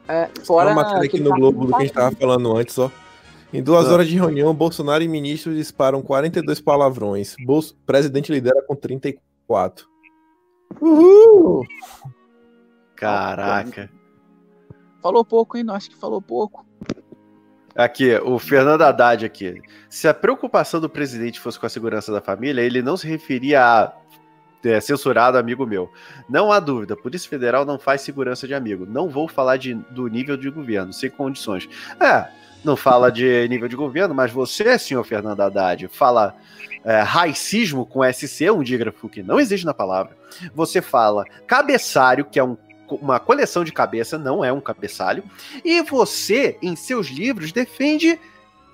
[0.08, 2.78] É, Fora uma matéria que aqui no Globo do que a gente tava falando antes,
[2.80, 2.91] ó.
[3.54, 3.93] Em duas Ah.
[3.93, 7.36] horas de reunião, Bolsonaro e ministros disparam 42 palavrões.
[7.45, 7.76] Bolso...
[7.86, 9.88] Presidente lidera com 34.
[10.82, 11.64] Uhul!
[12.95, 13.89] Caraca.
[15.02, 15.66] Falou pouco, hein?
[15.70, 16.66] Acho que falou pouco.
[17.76, 19.61] Aqui, o Fernando Haddad aqui.
[19.89, 23.63] Se a preocupação do presidente fosse com a segurança da família, ele não se referia
[23.63, 23.93] a
[24.63, 25.89] é, censurado amigo meu.
[26.28, 28.86] Não há dúvida, Polícia Federal não faz segurança de amigo.
[28.86, 31.70] Não vou falar de, do nível de governo, sem condições.
[31.99, 32.28] É,
[32.63, 36.36] não fala de nível de governo, mas você, senhor Fernando Haddad, fala
[36.84, 40.17] é, racismo com SC, um dígrafo que não existe na palavra.
[40.53, 42.57] Você fala cabeçário, que é um
[42.95, 45.23] uma coleção de cabeça, não é um cabeçalho.
[45.63, 48.19] E você, em seus livros, defende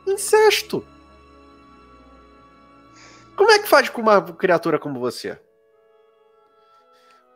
[0.08, 0.86] incesto.
[3.36, 5.38] Como é que faz com uma criatura como você?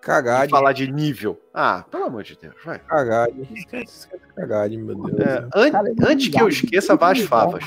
[0.02, 1.40] Cagade, Falar de nível.
[1.54, 2.80] Ah, pelo amor de Deus, vai.
[2.80, 3.68] cagade.
[4.34, 5.20] Cagade, meu Deus.
[5.20, 7.66] É, an- Cara, é antes que eu esqueça, vá às favas.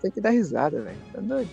[0.00, 0.96] Tem que dar risada, velho.
[1.12, 1.50] Tá doido?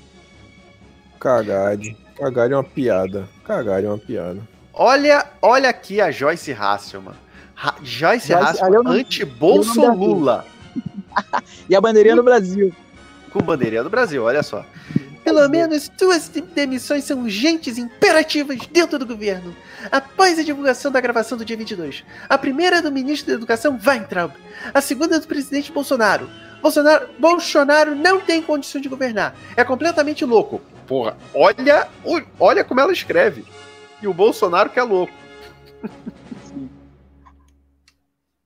[1.20, 1.98] Cagade.
[2.16, 3.28] Cagade é uma piada.
[3.44, 4.48] Cagade é uma piada.
[4.80, 7.16] Olha, olha aqui a Joyce Hasselman.
[7.56, 10.46] Ra Joyce, Joyce- Hasselman, olha o nome- anti-Bolsolula.
[11.68, 12.72] E a bandeirinha do Brasil.
[13.32, 14.64] Com bandeirinha do Brasil, olha só.
[15.24, 19.54] Pelo menos duas demissões são urgentes e imperativas dentro do governo.
[19.92, 22.04] Após a divulgação da gravação do dia 22.
[22.30, 24.32] A primeira é do ministro da Educação, Weintraub.
[24.72, 26.30] A segunda é do presidente Bolsonaro.
[26.62, 29.36] Bolsonaro, Bolsonaro não tem condição de governar.
[29.56, 30.62] É completamente louco.
[30.86, 31.88] Porra, olha,
[32.40, 33.44] olha como ela escreve.
[34.02, 35.14] E o Bolsonaro que é louco.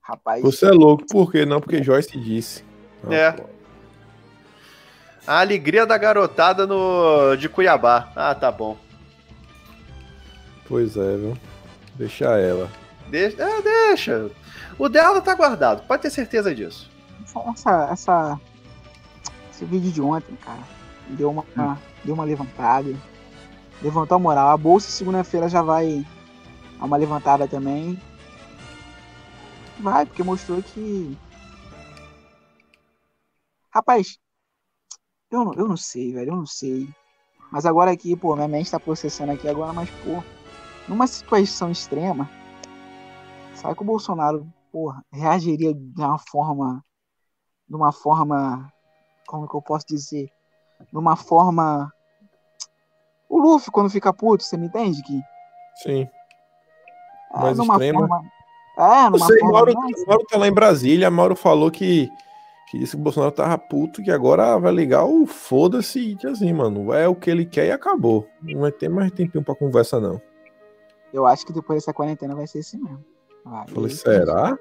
[0.01, 1.45] Rapaz, Você é louco, por quê?
[1.45, 2.63] Não, porque Joyce disse.
[3.07, 3.31] Ah, É.
[3.31, 3.43] pô.
[5.27, 8.11] A alegria da garotada no de Cuiabá.
[8.15, 8.75] Ah, tá bom.
[10.67, 11.37] Pois é, viu?
[11.95, 12.69] Deixa ela.
[13.09, 14.31] Deixa, é, deixa.
[14.79, 16.89] O dela tá guardado, pode ter certeza disso.
[17.53, 18.39] essa, essa-
[19.51, 20.63] esse vídeo de ontem, cara,
[21.09, 22.93] deu uma, deu uma levantada.
[23.81, 24.49] Levantou a moral.
[24.49, 26.05] A bolsa segunda-feira já vai
[26.79, 27.99] dar uma levantada também.
[29.79, 31.17] Vai, porque mostrou que.
[33.73, 34.19] Rapaz,
[35.31, 36.87] eu não, eu não sei, velho, eu não sei.
[37.51, 40.23] Mas agora aqui, pô, minha mente tá processando aqui agora, mas, pô,
[40.87, 42.29] numa situação extrema,
[43.55, 46.83] sabe que o Bolsonaro, porra, reagiria de uma forma.
[47.67, 48.71] De uma forma.
[49.27, 50.29] Como que eu posso dizer?
[50.91, 51.91] De uma forma.
[53.31, 55.01] O Luffy, quando fica puto, você me entende?
[55.01, 55.21] Que,
[55.75, 56.07] Sim.
[57.33, 57.99] é, Mais numa extrema.
[57.99, 58.21] forma.
[58.77, 59.53] É, numa sei, forma.
[59.53, 61.09] Mauro, mais- Mauro tá lá em Brasília.
[61.09, 62.09] Mauro falou que
[62.69, 66.53] que disse que o Bolsonaro tava puto, que agora vai ligar o foda-se e assim,
[66.53, 68.25] mano, é o que ele quer e acabou.
[68.41, 70.21] Não vai ter mais tempinho pra conversa, não.
[71.13, 73.03] Eu acho que depois dessa quarentena vai ser assim mesmo.
[73.43, 73.67] Vai.
[73.67, 74.57] Falei, será?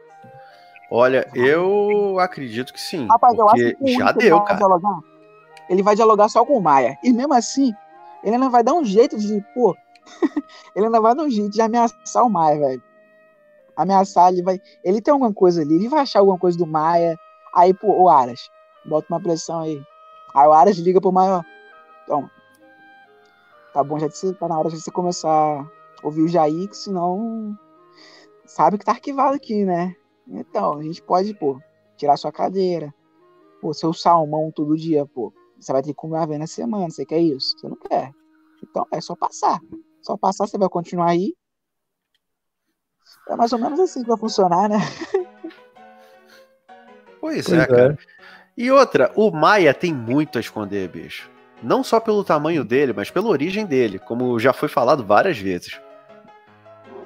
[0.91, 3.07] Olha, eu acredito que sim.
[3.07, 4.59] Rapaz, eu acho porque que já deu, cara.
[4.59, 4.99] dialogar,
[5.69, 6.99] ele vai dialogar só com o Maia.
[7.05, 7.73] E mesmo assim,
[8.23, 9.77] ele ainda vai dar um jeito de, pô,
[10.75, 12.83] ele ainda vai dar um jeito de ameaçar o Maia, velho.
[13.77, 14.61] Ameaçar, ele vai.
[14.85, 17.19] Ele tem alguma coisa ali, ele vai achar alguma coisa do Maia.
[17.55, 18.51] Aí, pô, o Aras,
[18.85, 19.83] bota uma pressão aí.
[20.35, 21.43] Aí o Aras liga pro Maia, ó.
[22.05, 22.31] Então,
[23.73, 25.67] tá bom, já você, tá na hora de você começar a
[26.03, 27.57] ouvir o Jair, que senão
[28.45, 29.95] sabe que tá arquivado aqui, né?
[30.29, 31.59] Então, a gente pode, pô,
[31.97, 32.93] tirar sua cadeira.
[33.61, 35.33] Pô, seu salmão todo dia, pô.
[35.61, 36.91] Você vai ter que comer uma vez na semana.
[36.91, 37.59] Você quer isso?
[37.59, 38.13] Você não quer.
[38.63, 39.61] Então, é só passar.
[40.03, 41.35] Só passar, você vai continuar aí.
[43.29, 44.79] É mais ou menos assim que vai funcionar, né?
[47.21, 47.67] Pois, Pois é, é.
[47.67, 47.99] cara.
[48.57, 51.31] E outra, o Maia tem muito a esconder, bicho.
[51.63, 55.79] Não só pelo tamanho dele, mas pela origem dele, como já foi falado várias vezes.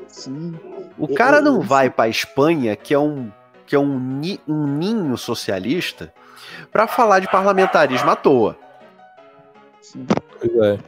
[0.07, 0.59] Sim.
[0.97, 3.31] O cara não vai pra Espanha, que é um
[3.67, 6.13] que é um, um ninho socialista,
[6.73, 8.57] pra falar de parlamentarismo à toa.
[9.81, 10.07] Sim.
[10.41, 10.79] Pois é.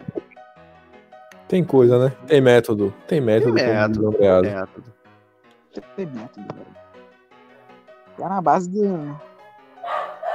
[1.49, 2.13] Tem coisa, né?
[2.27, 2.93] Tem método.
[3.07, 3.55] Tem método.
[3.55, 4.43] Tem método, Andreasa.
[4.43, 4.95] Método.
[5.95, 6.77] Tem método, velho.
[8.19, 8.85] É na base do.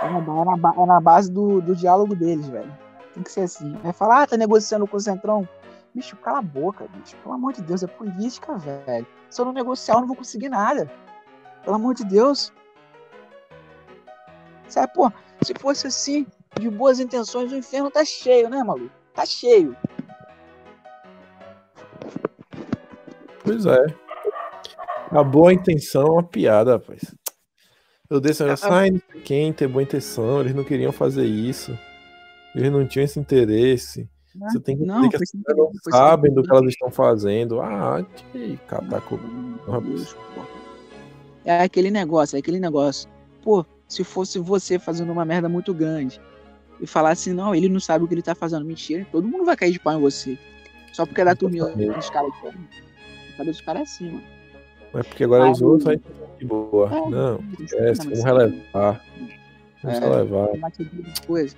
[0.01, 2.71] É na, ba- é na ba- é na base do, do diálogo deles, velho.
[3.13, 3.73] Tem que ser assim.
[3.83, 5.47] Vai falar, ah, tá negociando com o Centrão.
[5.93, 7.17] Bicho, cala a boca, bicho.
[7.17, 9.05] Pelo amor de Deus, é política, velho.
[9.29, 10.89] Se eu não negociar, eu não vou conseguir nada.
[11.63, 12.53] Pelo amor de Deus.
[14.71, 15.11] Sabe, pô,
[15.41, 16.25] se fosse assim,
[16.57, 18.89] de boas intenções, o inferno tá cheio, né, maluco?
[19.13, 19.75] Tá cheio.
[23.43, 23.85] Pois é.
[25.09, 27.13] A boa intenção é uma piada, rapaz.
[28.09, 31.77] Eu disse, olha, sai não sei quem ter boa intenção, eles não queriam fazer isso.
[32.55, 34.09] Eles não tinham esse interesse.
[34.33, 37.59] Você tem que entender que as pessoas não sabem do que elas estão fazendo.
[37.59, 39.19] Ah, que cataco.
[41.43, 43.09] É aquele negócio, é aquele negócio.
[43.41, 46.21] Pô, se fosse você fazendo uma merda muito grande
[46.79, 48.63] e falar assim, não, ele não sabe o que ele tá fazendo.
[48.63, 50.39] Mentira, todo mundo vai cair de pau em você.
[50.93, 52.31] Só porque é da turminha dos caras.
[52.41, 54.23] A cabeça dos caras é assim, mano.
[54.93, 56.01] Mas porque agora os outros aí
[56.39, 56.89] de boa.
[56.89, 59.05] É, Não, esquece, Não, vamos relevar.
[59.83, 59.99] Vamos É.
[59.99, 60.47] relevar.
[61.27, 61.57] Coisas.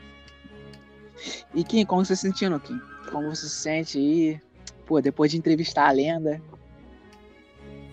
[1.54, 2.82] E Kim, como você se sentindo, Kim?
[3.12, 4.42] Como você se sente aí?
[4.88, 6.42] Pô, depois de entrevistar a lenda.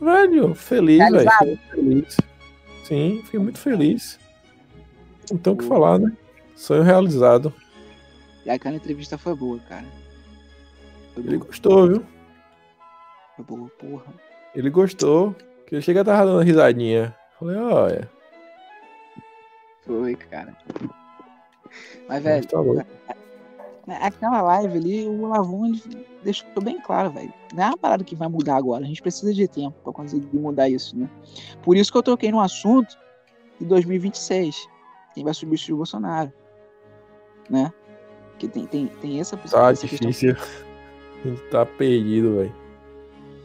[0.01, 1.29] Velho, feliz, velho.
[1.31, 2.17] Fiquei muito feliz.
[2.85, 4.19] Sim, fiquei muito feliz.
[5.31, 6.13] Não tem o que falar, né?
[6.57, 7.53] Sonho realizado.
[8.45, 9.87] E aquela entrevista foi boa, cara.
[11.15, 12.07] Foi Ele boa, gostou, viu?
[13.37, 14.15] foi boa, porra.
[14.55, 15.35] Ele gostou.
[15.67, 17.15] Que ele chega a tava dando risadinha.
[17.39, 18.11] Falei, olha.
[19.87, 20.57] Foi, cara.
[22.09, 22.59] Mas, velho, tá
[24.01, 25.73] aquela live ali, o Lavon
[26.23, 27.33] deixou bem claro, velho.
[27.55, 28.85] Não é uma parada que vai mudar agora.
[28.85, 31.09] A gente precisa de tempo pra conseguir mudar isso, né?
[31.63, 32.97] Por isso que eu toquei no assunto
[33.59, 34.69] de 2026.
[35.15, 36.33] Quem vai substituir o Bolsonaro.
[37.49, 37.73] Né?
[38.39, 40.37] Que tem, tem, tem essa Tá essa difícil.
[41.25, 42.55] A gente tá perdido, velho.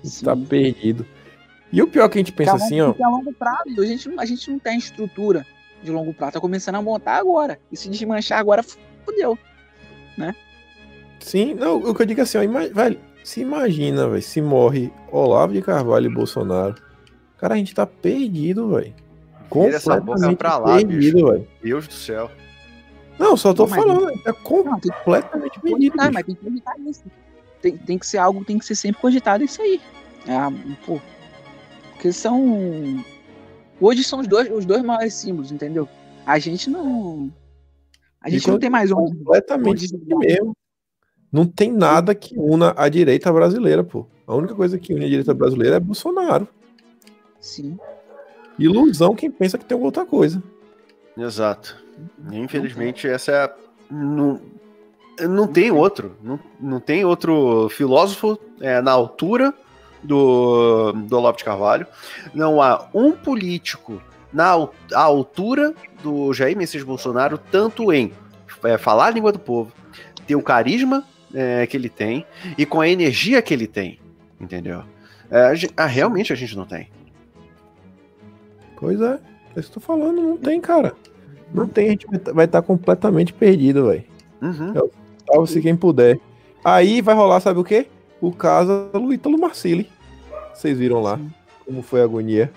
[0.03, 1.05] A gente tá perdido.
[1.71, 2.93] E o pior que a gente pensa Calma, assim, ó.
[3.03, 3.81] a longo prazo.
[3.81, 5.45] A gente, não- a gente não tem estrutura
[5.83, 6.33] de longo prazo.
[6.33, 7.59] Tá começando a montar agora.
[7.71, 8.63] E se desmanchar agora,
[9.03, 9.37] fodeu.
[11.19, 14.41] Sim, não, o que eu digo é assim, ó, ima- velho, se imagina, velho, se
[14.41, 16.75] morre Olavo de Carvalho e Bolsonaro.
[17.37, 18.93] Cara, a gente tá perdido, velho.
[19.51, 21.47] Vira essa boca Completamente pra lá, perdido, velho.
[21.61, 22.31] Deus do céu.
[23.17, 25.93] Não, só tô Não, mas- falando, a gente tá Não, tem completamente perdido.
[25.95, 26.11] bicho.
[26.13, 27.03] mas tem que cogitar isso.
[27.61, 29.79] Tem, tem que ser algo, tem que ser sempre cogitado isso aí.
[30.27, 30.51] Ah,
[30.85, 30.99] pô.
[31.93, 33.03] Porque são.
[33.79, 35.87] Hoje são os dois, os dois maiores símbolos, entendeu?
[36.25, 37.31] A gente não.
[38.21, 39.15] A gente não tem mais onde.
[39.15, 40.17] completamente jogar.
[40.17, 40.53] mesmo.
[41.31, 44.05] Não tem nada que una a direita brasileira, pô.
[44.27, 46.47] A única coisa que une a direita brasileira é Bolsonaro.
[47.39, 47.77] Sim.
[48.57, 50.41] Ilusão quem pensa que tem alguma outra coisa.
[51.17, 51.75] Exato.
[52.31, 53.53] Infelizmente, essa é a.
[53.89, 54.41] Não,
[55.21, 56.15] não tem outro.
[56.21, 59.53] Não, não tem outro filósofo é, na altura
[60.03, 61.87] do, do Olavo de Carvalho.
[62.33, 64.01] Não há um político
[64.31, 64.51] na
[64.93, 65.73] à altura
[66.03, 68.11] do Jair Messias Bolsonaro, tanto em
[68.63, 69.71] é, falar a língua do povo,
[70.27, 71.03] ter o carisma
[71.33, 72.25] é, que ele tem
[72.57, 73.99] e com a energia que ele tem.
[74.39, 74.83] Entendeu?
[75.31, 76.89] É, a gen- ah, realmente a gente não tem.
[78.77, 79.19] Pois é,
[79.55, 80.93] é isso que eu tô falando, não tem, cara.
[81.53, 84.03] Não tem, a gente vai estar completamente perdido, velho.
[84.41, 84.89] Uhum.
[85.27, 86.19] Salve-se quem puder.
[86.63, 87.87] Aí vai rolar, sabe o quê?
[88.19, 89.89] O caso do Ítalo Marcili.
[90.53, 91.31] Vocês viram lá Sim.
[91.65, 92.51] como foi a agonia.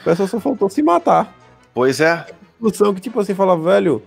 [0.00, 1.34] O pessoal só faltou se matar.
[1.72, 2.26] Pois é.
[2.52, 4.02] discussão que, tipo assim, fala, velho,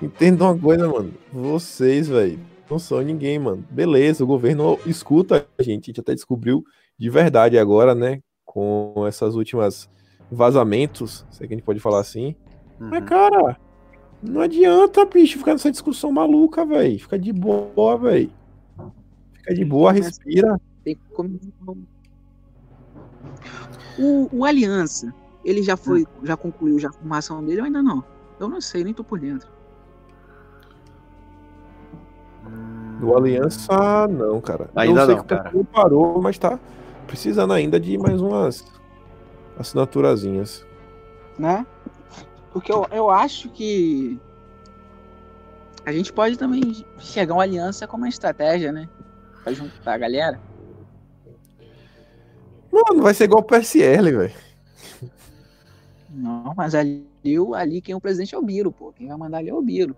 [0.00, 1.12] entenda uma coisa, mano.
[1.32, 2.38] Vocês, velho,
[2.70, 3.64] não são ninguém, mano.
[3.70, 6.64] Beleza, o governo escuta a gente, a gente até descobriu
[6.98, 8.20] de verdade agora, né?
[8.44, 9.90] Com essas últimas
[10.32, 12.34] vazamentos, se é que a gente pode falar assim.
[12.78, 13.06] Mas, Uhum.
[13.06, 13.56] cara,
[14.22, 16.98] não adianta, bicho, ficar nessa discussão maluca, velho.
[16.98, 18.30] Fica de boa, velho.
[19.34, 20.60] Fica de boa, respira.
[20.82, 21.38] Tem que comer.
[23.98, 25.12] O, o Aliança,
[25.44, 28.02] ele já foi, já concluiu já a formação dele ou ainda não?
[28.40, 29.48] Eu não sei, nem tô por dentro.
[33.00, 34.70] Do Aliança, não, cara.
[34.74, 35.52] Ainda Eu sei não, cara.
[35.72, 36.58] Parou, mas tá
[37.06, 38.64] precisando ainda de mais umas
[39.58, 40.64] assinaturazinhas.
[41.38, 41.66] né?
[42.52, 44.18] Porque eu, eu acho que
[45.84, 48.88] a gente pode também chegar uma aliança como uma estratégia, né?
[49.42, 50.40] Pra juntar a galera.
[52.70, 54.34] Mano, vai ser igual o PSL, velho.
[56.08, 57.06] Não, mas ali,
[57.54, 58.92] ali quem é o presidente é o Biro, pô.
[58.92, 59.96] Quem vai mandar ali é o Biro.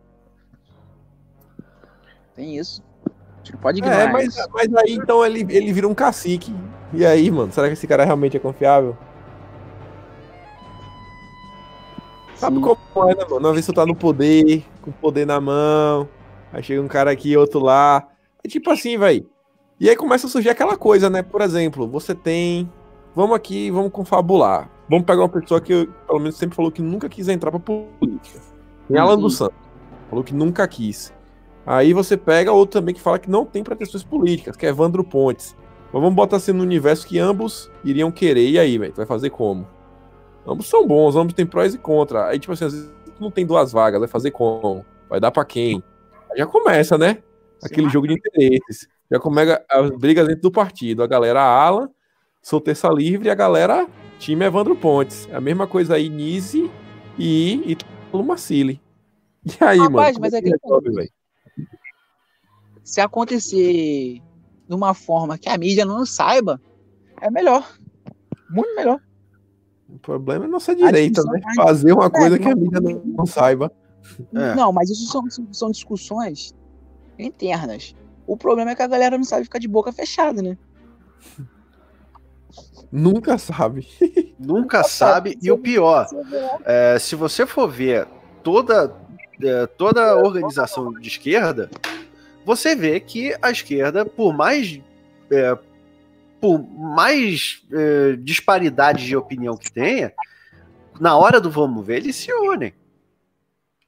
[2.35, 2.83] Tem isso.
[3.07, 6.55] A gente não pode ignorar É, mas, mas aí então ele, ele vira um cacique.
[6.93, 8.97] E aí, mano, será que esse cara realmente é confiável?
[12.37, 12.63] Sabe Sim.
[12.63, 13.39] como é, né, mano?
[13.47, 16.09] Uma vez você tá no poder, com o poder na mão,
[16.53, 18.07] aí chega um cara aqui, outro lá.
[18.43, 19.27] É tipo assim, velho.
[19.81, 21.23] E aí começa a surgir aquela coisa, né?
[21.23, 22.71] Por exemplo, você tem.
[23.15, 24.69] Vamos aqui, vamos confabular.
[24.89, 28.41] Vamos pegar uma pessoa que, pelo menos, sempre falou que nunca quis entrar pra política.
[28.91, 29.21] Em Alan Uhum.
[29.21, 29.57] dos Santos.
[30.11, 31.13] Falou que nunca quis.
[31.67, 35.03] Aí você pega outro também que fala que não tem pretensões políticas, que é Evandro
[35.03, 35.57] Pontes.
[35.93, 38.49] Mas vamos botar assim no universo que ambos iriam querer.
[38.51, 38.93] E aí, velho?
[38.93, 39.67] Tu vai fazer como?
[40.47, 42.29] Ambos são bons, ambos têm prós e contras.
[42.29, 44.85] Aí, tipo assim, às vezes não tem duas vagas, vai fazer como?
[45.09, 45.83] Vai dar pra quem?
[46.31, 47.23] Aí já começa, né?
[47.63, 48.89] Aquele jogo de interesses.
[49.11, 51.03] Já começa as brigas dentro do partido.
[51.03, 51.89] A galera Alan,
[52.43, 53.87] sou terça livre, e a galera
[54.19, 55.29] time Evandro Pontes.
[55.31, 56.71] É a mesma coisa aí, Nise
[57.19, 58.81] e Italo Marcili.
[59.45, 60.21] E aí, Rapaz, mano?
[60.21, 61.13] mas é é que resolve?
[62.83, 64.23] Se acontecer
[64.69, 66.61] de uma forma que a mídia não saiba,
[67.21, 67.71] é melhor.
[68.51, 69.01] Muito melhor.
[69.89, 71.41] O problema é nossa direita, né?
[71.43, 73.71] vai- Fazer uma coisa É, que a não- mídia não, não saiba.
[74.35, 74.55] É.
[74.55, 76.55] Não, mas isso são, são discussões
[77.19, 77.95] internas.
[78.27, 80.57] O problema é que a galera não sabe ficar de boca fechada, né?
[82.91, 83.87] Nunca sabe.
[84.39, 85.39] Nunca sabe.
[85.43, 86.07] E o pior,
[86.65, 88.07] é, se você for ver
[88.43, 88.95] toda,
[89.43, 91.71] é, toda a organização de esquerda,
[92.45, 94.81] você vê que a esquerda, por mais,
[95.31, 95.59] é,
[96.45, 100.13] por mais é, disparidade de opinião que tenha,
[101.01, 102.75] na hora do vamos ver, eles se unem.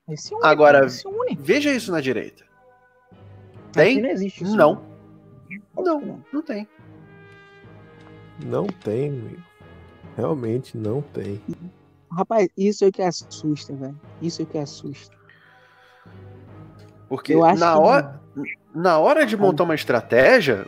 [0.08, 1.36] Eles se unem, Agora- eles se unem.
[1.38, 2.44] Veja isso na direita.
[3.12, 4.00] Aqui Tem?
[4.00, 4.56] não existe isso.
[4.56, 4.82] Não.
[5.76, 6.00] Não.
[6.00, 6.66] Não, não tem.
[8.42, 9.42] Não tem, amigo.
[10.16, 11.38] Realmente não tem.
[12.10, 14.00] Rapaz, isso é o que assusta, velho.
[14.22, 15.14] Isso é o que assusta.
[17.06, 18.20] Porque Eu acho na que hora,
[18.74, 20.66] na hora de montar uma estratégia,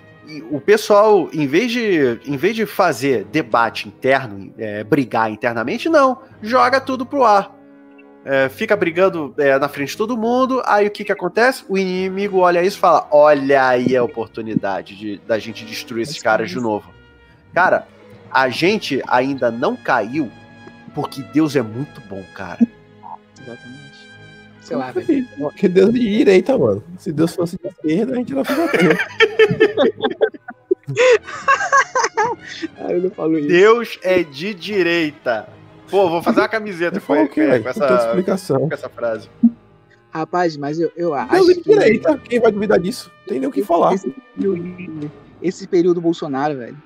[0.51, 6.21] o pessoal, em vez de, em vez de fazer debate interno, é, brigar internamente, não.
[6.43, 7.57] Joga tudo pro ar.
[8.25, 10.63] É, fica brigando é, na frente de todo mundo.
[10.67, 11.65] Aí o que, que acontece?
[11.69, 16.21] O inimigo olha isso e fala: Olha aí a oportunidade de, da gente destruir esses
[16.21, 16.93] caras de novo.
[17.55, 17.89] Cara,
[18.31, 20.31] a gente ainda não caiu
[20.95, 22.59] porque Deus é muito bom, cara.
[23.41, 23.78] Exatamente.
[24.69, 25.27] Sei lá, velho.
[25.39, 26.85] Porque Deus é de direita, mano.
[26.99, 28.99] Se Deus fosse de esquerda, a gente não ficaria.
[32.79, 33.49] Ah, eu não falo isso.
[33.49, 35.47] Deus é de direita.
[35.91, 37.63] Pô, vou fazer uma camiseta com, quê, com velho?
[37.65, 38.69] Com toda essa, explicação.
[38.69, 39.29] com essa frase.
[40.11, 42.19] Rapaz, mas eu, eu acho Deus é de que direita.
[42.19, 43.13] Quem vai duvidar disso?
[43.27, 43.93] Tem nem o que falar.
[43.93, 45.13] Esse período,
[45.43, 46.83] esse período Bolsonaro, velho.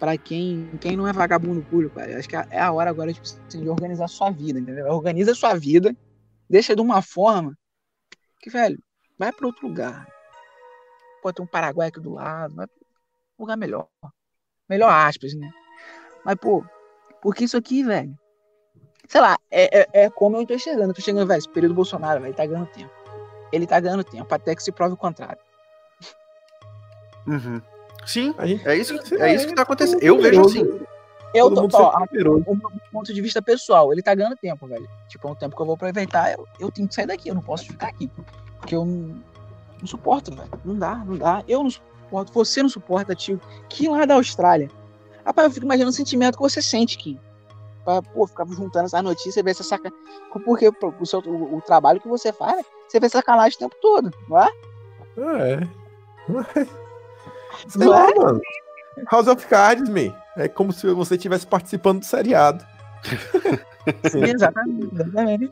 [0.00, 3.24] Pra quem, quem não é vagabundo puro, cara, acho que é a hora agora tipo,
[3.24, 4.86] assim, de organizar sua vida, entendeu?
[4.88, 5.94] Organiza sua vida,
[6.48, 7.56] deixa de uma forma
[8.40, 8.78] que, velho,
[9.18, 10.06] vai pra outro lugar.
[11.22, 12.76] Pode ter um Paraguai aqui do lado, vai pra
[13.38, 13.88] um lugar melhor.
[14.68, 15.50] Melhor aspas, né?
[16.24, 16.64] Mas, pô,
[17.22, 18.16] porque isso aqui, velho,
[19.08, 20.90] sei lá, é, é, é como eu tô enxergando.
[20.90, 22.92] Eu tô chegando, velho, esse período Bolsonaro, velho, ele tá ganhando tempo.
[23.52, 25.40] Ele tá ganhando tempo, até que se prove o contrário.
[27.26, 27.60] Uhum.
[28.06, 30.00] Sim, gente é isso, é isso que tá acontecendo.
[30.00, 30.86] Eu vejo assim.
[31.34, 31.98] Eu Todo tô, ó,
[32.46, 34.88] o meu ponto de vista pessoal, ele tá ganhando tempo, velho.
[35.08, 37.34] Tipo, é um tempo que eu vou aproveitar, eu, eu tenho que sair daqui, eu
[37.34, 38.10] não posso ficar aqui.
[38.58, 39.22] Porque eu não,
[39.80, 40.50] não suporto, velho.
[40.64, 41.44] Não dá, não dá.
[41.46, 43.40] Eu não suporto, você não suporta, tio.
[43.68, 44.70] Que lá da Austrália.
[45.24, 47.18] Rapaz, eu fico imaginando o sentimento que você sente, Kim.
[47.84, 49.92] Pra, pô, ficar juntando essas notícias, ver essa saca.
[50.44, 50.68] Porque
[51.00, 54.10] o, seu, o, o trabalho que você faz, né, você vê sacanagem o tempo todo,
[54.28, 54.48] não é?
[55.18, 55.68] É.
[56.28, 56.68] Mas-
[57.68, 58.14] Sei Não lá, é?
[58.14, 58.40] mano.
[59.10, 60.14] House of Cards, man.
[60.36, 62.64] É como se você estivesse participando do seriado.
[64.10, 64.24] Sim.
[64.24, 65.50] Exatamente, exatamente.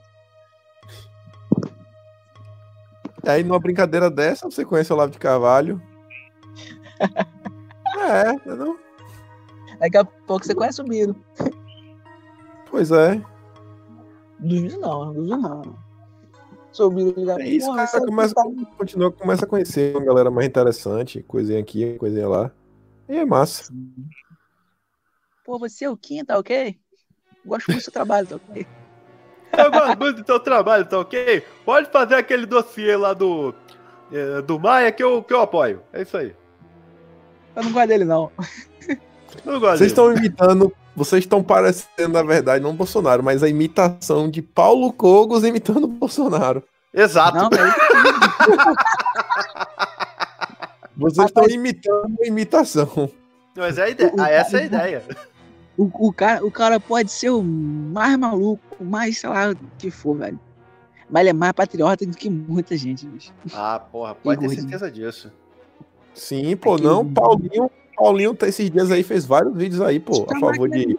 [3.26, 5.80] Aí numa brincadeira dessa, você conhece o Olavo de Carvalho.
[7.96, 8.76] É, não?
[9.78, 11.16] Daqui a pouco você conhece o Biro.
[12.70, 13.22] Pois é.
[14.38, 15.78] Duvido não, duvido não.
[16.72, 18.42] Sou o Biro ligar É isso, cara, começa, tá-
[18.76, 22.50] continua, começa a conhecer uma galera mais interessante, coisinha aqui, coisinha lá.
[23.08, 23.72] E é massa.
[25.44, 26.76] Pô, você é o Kim, tá ok?
[27.44, 28.66] Gosto muito do seu trabalho, tá ok?
[29.56, 31.44] Eu gosto muito do teu trabalho, tá ok?
[31.64, 33.54] Pode fazer aquele dossiê lá do.
[34.12, 35.80] eh, do Maia que eu, que eu apoio.
[35.92, 36.34] É isso aí.
[37.54, 38.32] Eu não gosto dele, não.
[39.46, 43.48] Eu gosto Vocês estão imitando, vocês estão parecendo, na verdade, não o Bolsonaro, mas a
[43.48, 46.64] imitação de Paulo Cogos imitando o Bolsonaro.
[46.92, 47.36] Exato.
[47.38, 47.50] Não.
[50.96, 53.08] Vocês estão imitando a imitação.
[53.56, 54.12] Mas é a ideia.
[54.18, 55.02] ah, essa é a ideia.
[55.76, 59.56] O, o, cara, o cara pode ser o mais maluco, o mais, sei lá, o
[59.78, 60.38] que for, velho.
[61.10, 63.32] Mas ele é mais patriota do que muita gente, bicho.
[63.52, 65.32] Ah, porra, pode ter certeza disso.
[66.14, 70.26] Sim, pô, Aquele- não, Paulinho, Paulinho tá esses dias aí, fez vários vídeos aí, pô,
[70.30, 70.96] a favor de.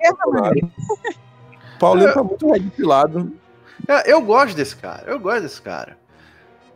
[1.79, 3.31] Paulinho tá muito redipilado.
[3.87, 5.97] É, Eu gosto desse cara, eu gosto desse cara.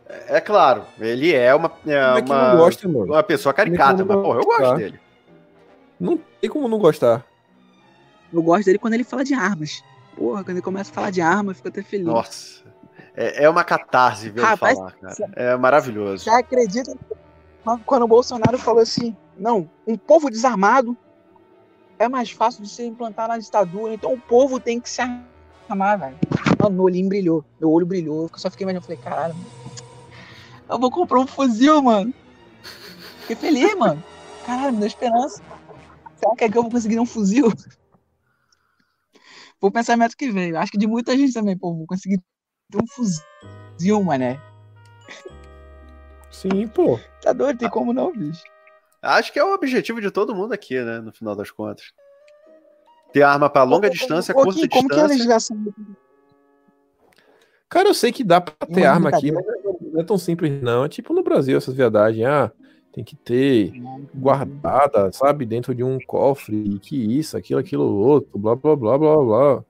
[0.08, 3.12] É, é claro, ele é uma, é é que uma, não gosta, mano?
[3.12, 5.00] uma pessoa caricata, é que mas porra, eu gosto dele.
[5.98, 7.24] Não tem como não gostar.
[8.32, 9.82] Eu gosto dele quando ele fala de armas.
[10.16, 12.06] Porra, quando ele começa a falar de arma, eu fico até feliz.
[12.06, 12.64] Nossa.
[13.14, 15.30] É, é uma catarse ver ele Rapaz, falar, cara.
[15.34, 16.24] É maravilhoso.
[16.24, 16.96] Já acredita
[17.84, 20.96] quando o Bolsonaro falou assim: não, um povo desarmado
[21.98, 25.02] é mais fácil de se implantar na ditadura, então o povo tem que se
[25.68, 26.16] armar, velho.
[26.58, 29.50] Mano, meu olhinho brilhou, meu olho brilhou, eu só fiquei imaginando, eu falei, caralho, mano,
[30.68, 32.14] eu vou comprar um fuzil, mano.
[33.22, 34.02] Fiquei feliz, mano.
[34.46, 35.42] Caralho, me deu esperança.
[36.16, 37.52] Será que é que eu vou conseguir um fuzil?
[39.60, 40.58] Foi o pensamento que veio.
[40.58, 42.18] Acho que de muita gente também, pô, vou conseguir
[42.70, 44.40] ter um fuzil, mané.
[46.30, 46.98] Sim, pô.
[47.20, 47.58] Tá doido?
[47.58, 48.42] Tem como não, bicho?
[49.02, 51.00] Acho que é o objetivo de todo mundo aqui, né?
[51.00, 51.92] No final das contas.
[53.12, 55.54] Ter arma pra longa Ô, ô, distância, ô, curta Kim, Como que é a distância.
[55.54, 55.74] legislação?
[57.68, 59.44] Cara, eu sei que dá pra ter Uma arma aqui, mas
[59.92, 60.84] não é tão simples, não.
[60.84, 62.26] É tipo no Brasil, essas viadagens.
[62.26, 62.52] Ah,
[62.92, 63.72] tem que ter
[64.14, 69.16] guardada, sabe, dentro de um cofre, que isso, aquilo, aquilo, outro, blá, blá, blá, blá,
[69.16, 69.64] blá.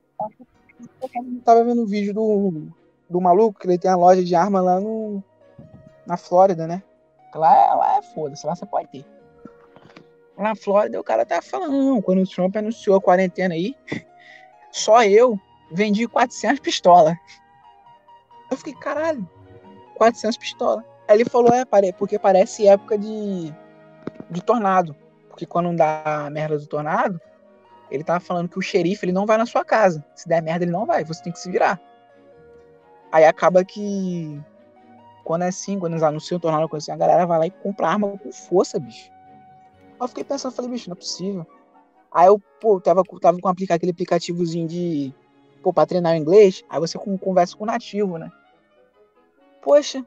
[1.02, 2.68] Eu tava vendo um vídeo do,
[3.08, 5.22] do maluco que ele tem a loja de arma lá no,
[6.06, 6.82] na Flórida, né?
[7.34, 9.04] Lá, é- lá é foda-se, lá você pode ter.
[10.36, 13.76] Na Flórida o cara tá falando, não, quando o Trump anunciou a quarentena aí,
[14.72, 15.38] só eu
[15.70, 17.14] vendi 400 pistolas.
[18.50, 19.28] Eu fiquei, caralho,
[19.96, 20.84] 400 pistolas.
[21.10, 23.52] Ele falou, é, porque parece época de,
[24.30, 24.94] de tornado.
[25.28, 27.20] Porque quando dá a merda do tornado,
[27.90, 30.04] ele tava falando que o xerife ele não vai na sua casa.
[30.14, 31.04] Se der merda, ele não vai.
[31.04, 31.80] Você tem que se virar.
[33.10, 34.40] Aí acaba que.
[35.24, 37.88] Quando é assim, quando eles anunciam o tornado, assim, a galera vai lá e compra
[37.88, 39.10] arma com força, bicho.
[39.12, 41.46] Aí eu fiquei pensando, falei, bicho, não é possível.
[42.12, 45.14] Aí eu, pô, tava, tava com aquele aplicativozinho de.
[45.62, 46.64] Pô, pra treinar o inglês.
[46.68, 48.30] Aí você conversa com o nativo, né?
[49.60, 50.04] Poxa.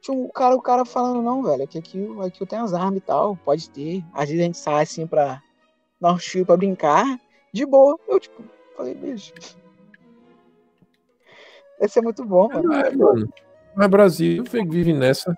[0.00, 2.98] Tinha um cara, o cara falando, não, velho, que aqui, aqui eu tenho as armas
[2.98, 4.02] e tal, pode ter.
[4.14, 5.42] Às vezes a gente sai assim pra
[6.00, 7.20] dar um tiro pra brincar,
[7.52, 7.98] de boa.
[8.08, 8.42] Eu, tipo,
[8.76, 9.32] falei, bicho.
[11.80, 12.72] Esse é muito bom, mano.
[12.72, 13.28] É, mano.
[13.74, 15.36] Mas Brasil vive nessa.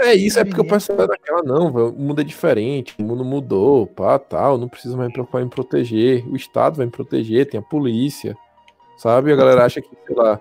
[0.00, 3.02] É isso, é porque o pessoal é daquela, não, velho, o mundo é diferente, o
[3.02, 6.92] mundo mudou, pá, tal, não precisa mais me preocupar em proteger, o Estado vai me
[6.92, 8.36] proteger, tem a polícia,
[8.96, 9.32] sabe?
[9.32, 10.40] A galera acha que, sei lá,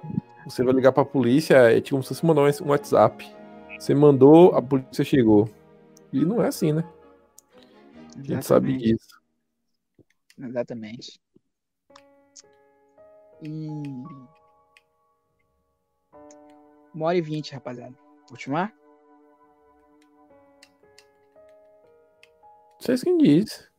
[0.50, 3.36] você vai ligar pra polícia, é tipo como se você mandar um WhatsApp.
[3.78, 5.50] Você mandou, a polícia chegou.
[6.12, 6.84] E não é assim, né?
[8.18, 9.22] A gente sabe disso.
[10.40, 11.20] Exatamente.
[13.44, 13.68] E.
[16.94, 17.96] Uma hora e vinte, rapaziada.
[18.32, 18.74] Ultimar?
[22.80, 23.70] Vocês quem diz.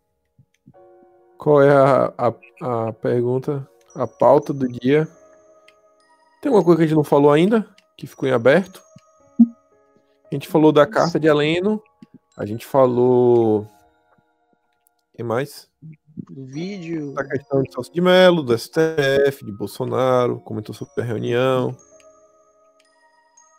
[1.39, 5.09] Qual é a, a, a pergunta, a pauta do dia?
[6.41, 7.69] Tem alguma coisa que a gente não falou ainda?
[7.97, 8.83] Que ficou em aberto?
[10.31, 11.83] A gente falou da carta de Heleno.
[12.37, 13.63] A gente falou.
[13.63, 15.69] O que mais?
[16.31, 17.15] Do vídeo.
[17.15, 20.41] Da questão de Celso de Mello, do STF, de Bolsonaro.
[20.41, 21.77] Comentou sobre a reunião.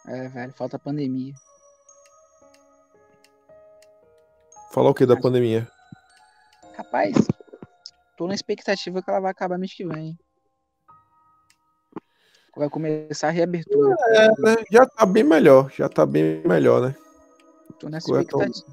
[0.07, 1.33] É, velho, falta a pandemia.
[4.71, 5.67] Falou o que da pandemia?
[6.77, 7.27] Rapaz,
[8.15, 10.17] tô na expectativa que ela vai acabar mês que vem.
[12.55, 13.95] Vai começar a reabertura.
[14.39, 14.55] né?
[14.71, 15.71] Já tá bem melhor.
[15.75, 16.95] Já tá bem melhor, né?
[17.79, 18.65] Tô nessa tão- expectativa.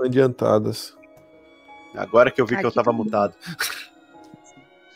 [0.00, 0.94] Adiantadas.
[1.94, 3.04] Agora que eu vi que eu Aqui tava também.
[3.04, 3.34] mutado.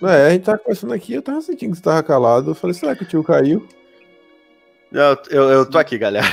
[0.02, 2.50] É, a gente tava conversando aqui, eu tava sentindo que você tava calado.
[2.50, 3.66] Eu falei, será que o tio caiu?
[4.92, 6.26] Eu, eu, eu tô aqui, galera.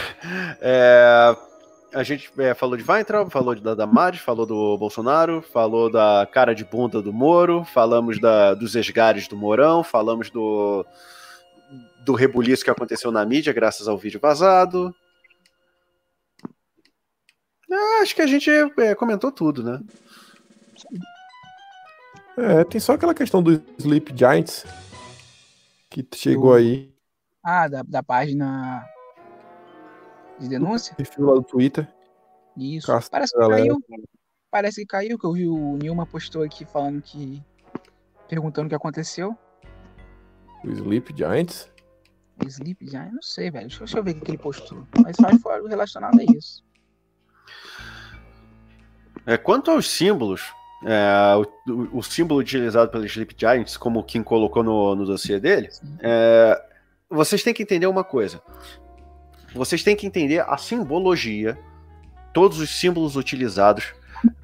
[0.61, 1.35] É,
[1.93, 6.27] a gente é, falou de Weintraub, falou de, da Damares, falou do Bolsonaro, falou da
[6.31, 10.85] cara de bunda do Moro, falamos da, dos esgares do Mourão, falamos do,
[12.07, 14.95] do rebuliço que aconteceu na mídia graças ao vídeo vazado.
[17.69, 19.81] Ah, acho que a gente é, comentou tudo, né?
[22.37, 24.65] É, tem só aquela questão do Sleep Giants
[25.89, 26.95] que chegou aí.
[27.43, 28.87] Ah, da, da página
[30.39, 30.95] de denúncia?
[30.95, 31.93] Perfil lá do Twitter.
[32.55, 32.87] Isso.
[32.87, 33.61] Castra, Parece que galera.
[33.63, 33.77] caiu.
[34.49, 37.43] Parece que caiu, que eu vi o Nilma postou aqui falando que.
[38.29, 39.37] perguntando o que aconteceu.
[40.63, 41.69] O Sleep Giants.
[42.45, 43.67] Sleep eu não sei, velho.
[43.67, 44.85] Deixa, deixa eu ver o que ele postou.
[45.03, 46.63] Mas só foi algo relacionado a isso.
[49.25, 50.41] É, quanto aos símbolos,
[50.85, 51.35] é,
[51.69, 55.69] o, o- símbolo utilizado pelo Sleep Giants, como o Kim colocou no, no dossiê dele,
[55.99, 56.61] é,
[57.09, 58.41] vocês têm que entender uma coisa.
[59.53, 61.57] Vocês têm que entender a simbologia,
[62.33, 63.93] todos os símbolos utilizados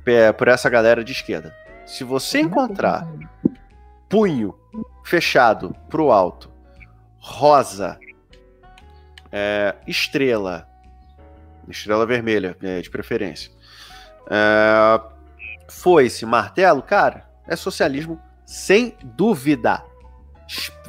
[0.06, 1.56] é, por essa galera de esquerda.
[1.86, 3.07] Se você encontrar
[4.10, 4.56] punho
[5.03, 6.52] fechado pro alto,
[7.25, 7.97] rosa,
[9.31, 10.67] é, estrela,
[11.69, 13.49] estrela vermelha, é, de preferência,
[14.29, 15.01] é,
[15.69, 19.83] foice, martelo, cara, é socialismo sem dúvida.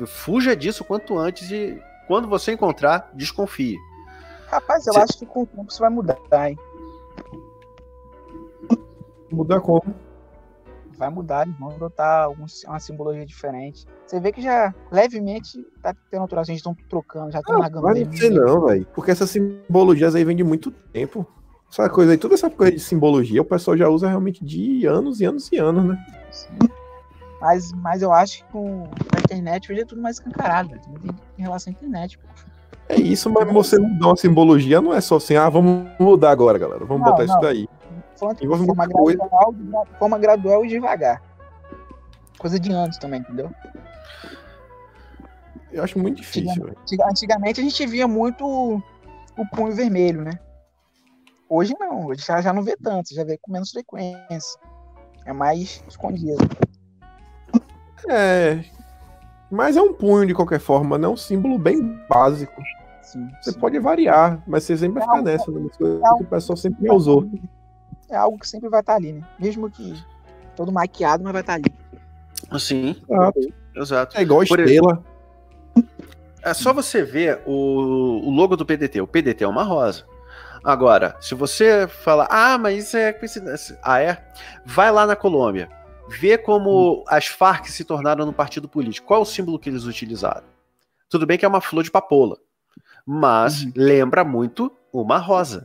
[0.06, 3.78] Fuja disso quanto antes e quando você encontrar, desconfie.
[4.48, 6.19] Rapaz, eu Cê- acho que com o tempo isso vai mudar,
[6.51, 6.59] hein?
[9.31, 9.94] Mudar como?
[10.97, 13.87] Vai mudar, eles vão adotar algum, uma simbologia diferente.
[14.07, 17.93] Você vê que já levemente tá tendo alteração, eles estão trocando, já estão Não, largando
[17.93, 18.05] bem.
[18.05, 18.87] não ser não, velho.
[18.95, 21.27] Porque essas simbologias aí vêm de muito tempo.
[21.71, 25.21] Essa coisa aí, toda essa coisa de simbologia, o pessoal já usa realmente de anos
[25.21, 25.99] e anos e anos, né?
[27.41, 28.85] Mas, mas eu acho que com
[29.15, 30.83] a internet hoje é tudo mais escancarado, velho.
[31.37, 32.16] Em relação à internet.
[32.19, 32.29] Pô.
[32.89, 36.59] É isso, mas você mudar uma simbologia não é só assim, ah, vamos mudar agora,
[36.59, 36.85] galera.
[36.85, 37.41] Vamos Não, botar isso não.
[37.41, 37.66] daí.
[38.16, 41.23] Falando de forma gradual, de forma gradual e devagar.
[42.39, 43.51] Coisa de anos também, entendeu?
[45.73, 46.77] Eu acho muito difícil, velho.
[46.81, 50.32] Antiga- Antigamente a gente via muito o, punho vermelho, né?
[51.49, 54.61] Hoje não, hoje já, já não vê tanto, já vê com menos frequência.
[55.27, 56.36] É mais escondido.
[58.09, 58.65] É.
[59.51, 61.09] Mas é um punho de qualquer forma, né?
[61.09, 62.61] Um símbolo bem básico.
[63.03, 63.59] Sim, Você sim.
[63.61, 65.59] pode variar, mas você sempre vai ficar nessa, né?
[65.59, 67.28] Uma coisa que o pessoal sempre usou.
[68.15, 69.23] É algo que sempre vai estar ali, né?
[69.39, 69.95] Mesmo que
[70.55, 71.65] todo maquiado, mas vai estar ali.
[72.59, 73.41] Sim, Exato.
[73.77, 74.19] exato.
[74.19, 75.03] É igual a estrela.
[76.43, 79.01] É só você ver o, o logo do PDT.
[79.01, 80.05] O PDT é uma rosa.
[80.62, 83.78] Agora, se você falar, ah, mas isso é coincidência.
[83.82, 84.23] Ah, é?
[84.65, 85.69] Vai lá na Colômbia.
[86.09, 89.07] Vê como as Farc se tornaram um partido político.
[89.07, 90.45] Qual é o símbolo que eles utilizaram?
[91.09, 92.39] Tudo bem que é uma flor de papoula.
[93.07, 95.65] Mas lembra muito uma rosa.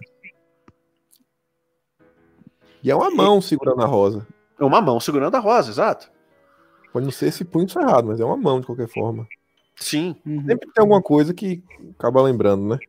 [2.83, 4.25] E é uma mão segurando a rosa.
[4.59, 6.09] É uma mão segurando a rosa, exato.
[6.91, 9.27] Pode não ser esse punho cerrado, mas é uma mão de qualquer forma.
[9.75, 10.15] Sim.
[10.25, 11.63] Sempre tem alguma coisa que
[11.97, 12.79] acaba lembrando, né?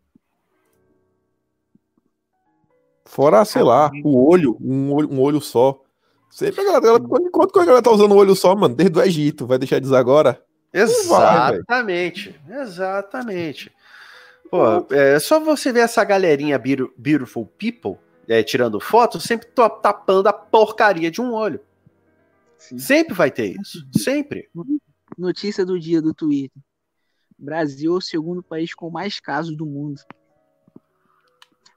[3.04, 5.80] Fora, sei lá, o olho, um olho, um olho só.
[6.30, 9.02] Sempre a galera, quando, enquanto a galera tá usando o olho só, mano, desde o
[9.02, 10.40] Egito, vai deixar de usar agora?
[11.08, 11.64] vai, velho.
[11.68, 12.40] Exatamente.
[12.48, 13.72] Exatamente.
[14.48, 16.60] Pô, é só você ver essa galerinha
[16.96, 17.98] beautiful people
[18.30, 21.60] é, tirando foto, sempre tô tapando a porcaria de um olho.
[22.56, 22.78] Sim.
[22.78, 23.84] Sempre vai ter isso.
[23.92, 24.48] Sempre.
[25.18, 26.62] Notícia do dia do Twitter.
[27.36, 30.00] Brasil é o segundo país com mais casos do mundo.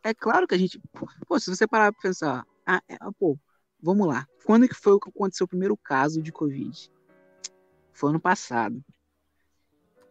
[0.03, 0.80] É claro que a gente.
[1.27, 2.45] Pô, se você parar pra pensar.
[2.63, 3.35] Ah, é, ah, pô,
[3.81, 4.27] vamos lá.
[4.45, 6.91] Quando que foi que aconteceu o primeiro caso de Covid?
[7.93, 8.84] Foi ano passado.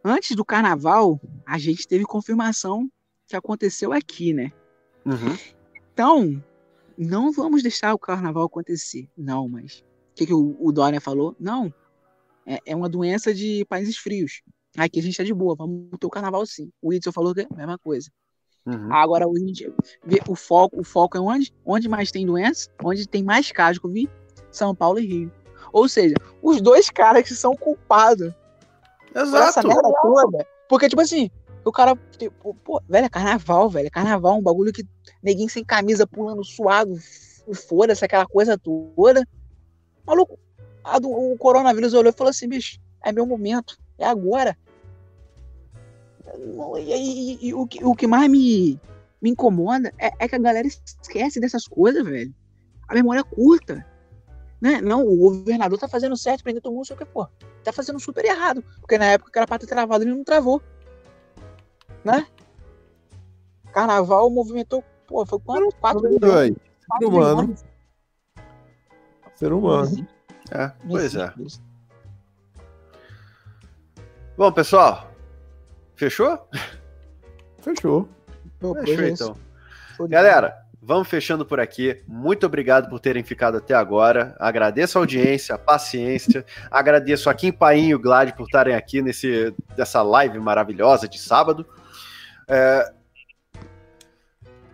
[0.05, 2.91] Antes do carnaval, a gente teve confirmação
[3.29, 4.51] que aconteceu aqui, né?
[5.07, 5.62] Uhum.
[5.93, 6.43] Então,
[6.97, 9.09] não vamos deixar o carnaval acontecer.
[9.17, 9.85] Não, mas.
[10.13, 11.35] O que, que o, o Dória falou?
[11.39, 11.73] Não.
[12.47, 14.43] É, é uma doença de países frios.
[14.77, 16.71] Aqui a gente tá de boa, vamos ter o carnaval sim.
[16.81, 18.11] O Whitson falou que é a mesma coisa.
[18.65, 18.93] Uhum.
[18.93, 19.73] Agora a gente
[20.05, 21.53] vê o foco, o foco é onde?
[21.65, 22.71] Onde mais tem doença?
[22.83, 24.11] Onde tem mais casos de Covid?
[24.51, 25.33] São Paulo e Rio.
[25.73, 28.33] Ou seja, os dois caras que são culpados
[29.13, 29.69] por essa Exato.
[29.69, 30.47] merda toda.
[30.69, 31.31] Porque, tipo assim,
[31.65, 31.97] o cara.
[32.19, 33.87] Tipo, pô, velho, é carnaval, velho.
[33.87, 34.85] É carnaval, um bagulho que
[35.23, 36.95] ninguém sem camisa pulando suado,
[37.69, 39.27] foda-se, aquela coisa toda.
[40.07, 40.39] Maluco,
[41.01, 44.57] do- o coronavírus olhou e falou assim, bicho, é meu momento, é agora.
[46.79, 48.81] E, e- e o, que, o que mais me,
[49.21, 52.35] me incomoda é, é que a galera esquece dessas coisas, velho.
[52.89, 53.87] A memória é curta.
[54.61, 54.81] Né?
[54.81, 57.27] Não, o governador tá fazendo certo, prender todo mundo, sei o que, pô.
[57.65, 58.63] Tá fazendo super errado.
[58.81, 60.63] Porque na época que era pra ter travado, ele não travou.
[62.05, 62.27] Né?
[63.73, 65.75] Carnaval movimentou, pô, foi quanto?
[65.77, 66.57] 4 Tudo milhões.
[66.99, 67.55] Ser humano.
[69.37, 70.09] Ser humano.
[70.51, 71.33] É, pois é.
[74.37, 75.11] Bom, pessoal,
[75.95, 76.49] fechou?
[77.61, 78.09] Fechou.
[78.59, 79.37] Pô, Fechou é então.
[80.09, 82.03] Galera, vamos fechando por aqui.
[82.09, 84.35] Muito obrigado por terem ficado até agora.
[84.39, 86.45] Agradeço a audiência, a paciência.
[86.71, 91.19] Agradeço a Kim Paim e o Glad por estarem aqui nesse, nessa live maravilhosa de
[91.19, 91.67] sábado.
[92.49, 92.91] É,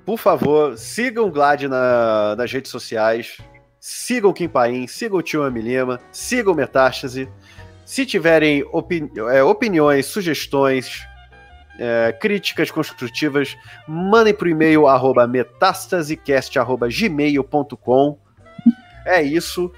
[0.05, 3.37] Por favor, sigam o Glad na- nas redes sociais.
[3.79, 7.29] Sigam o Kim Paim, sigam o Tio Ami Lima, sigam o Metástase.
[7.85, 11.03] Se tiverem opini- é, opiniões, sugestões,
[11.79, 13.55] é, críticas construtivas,
[13.87, 18.19] mandem pro e-mail arroba metastasecast.gmail.com.
[19.05, 19.71] É isso.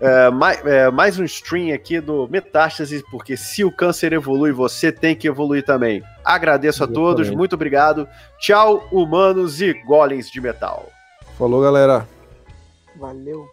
[0.00, 4.90] É, mais, é, mais um stream aqui do Metástase, porque se o câncer evolui, você
[4.90, 6.02] tem que evoluir também.
[6.24, 8.08] Agradeço a todos, muito obrigado.
[8.38, 10.88] Tchau, humanos e golems de metal.
[11.36, 12.06] Falou, galera.
[12.96, 13.48] Valeu.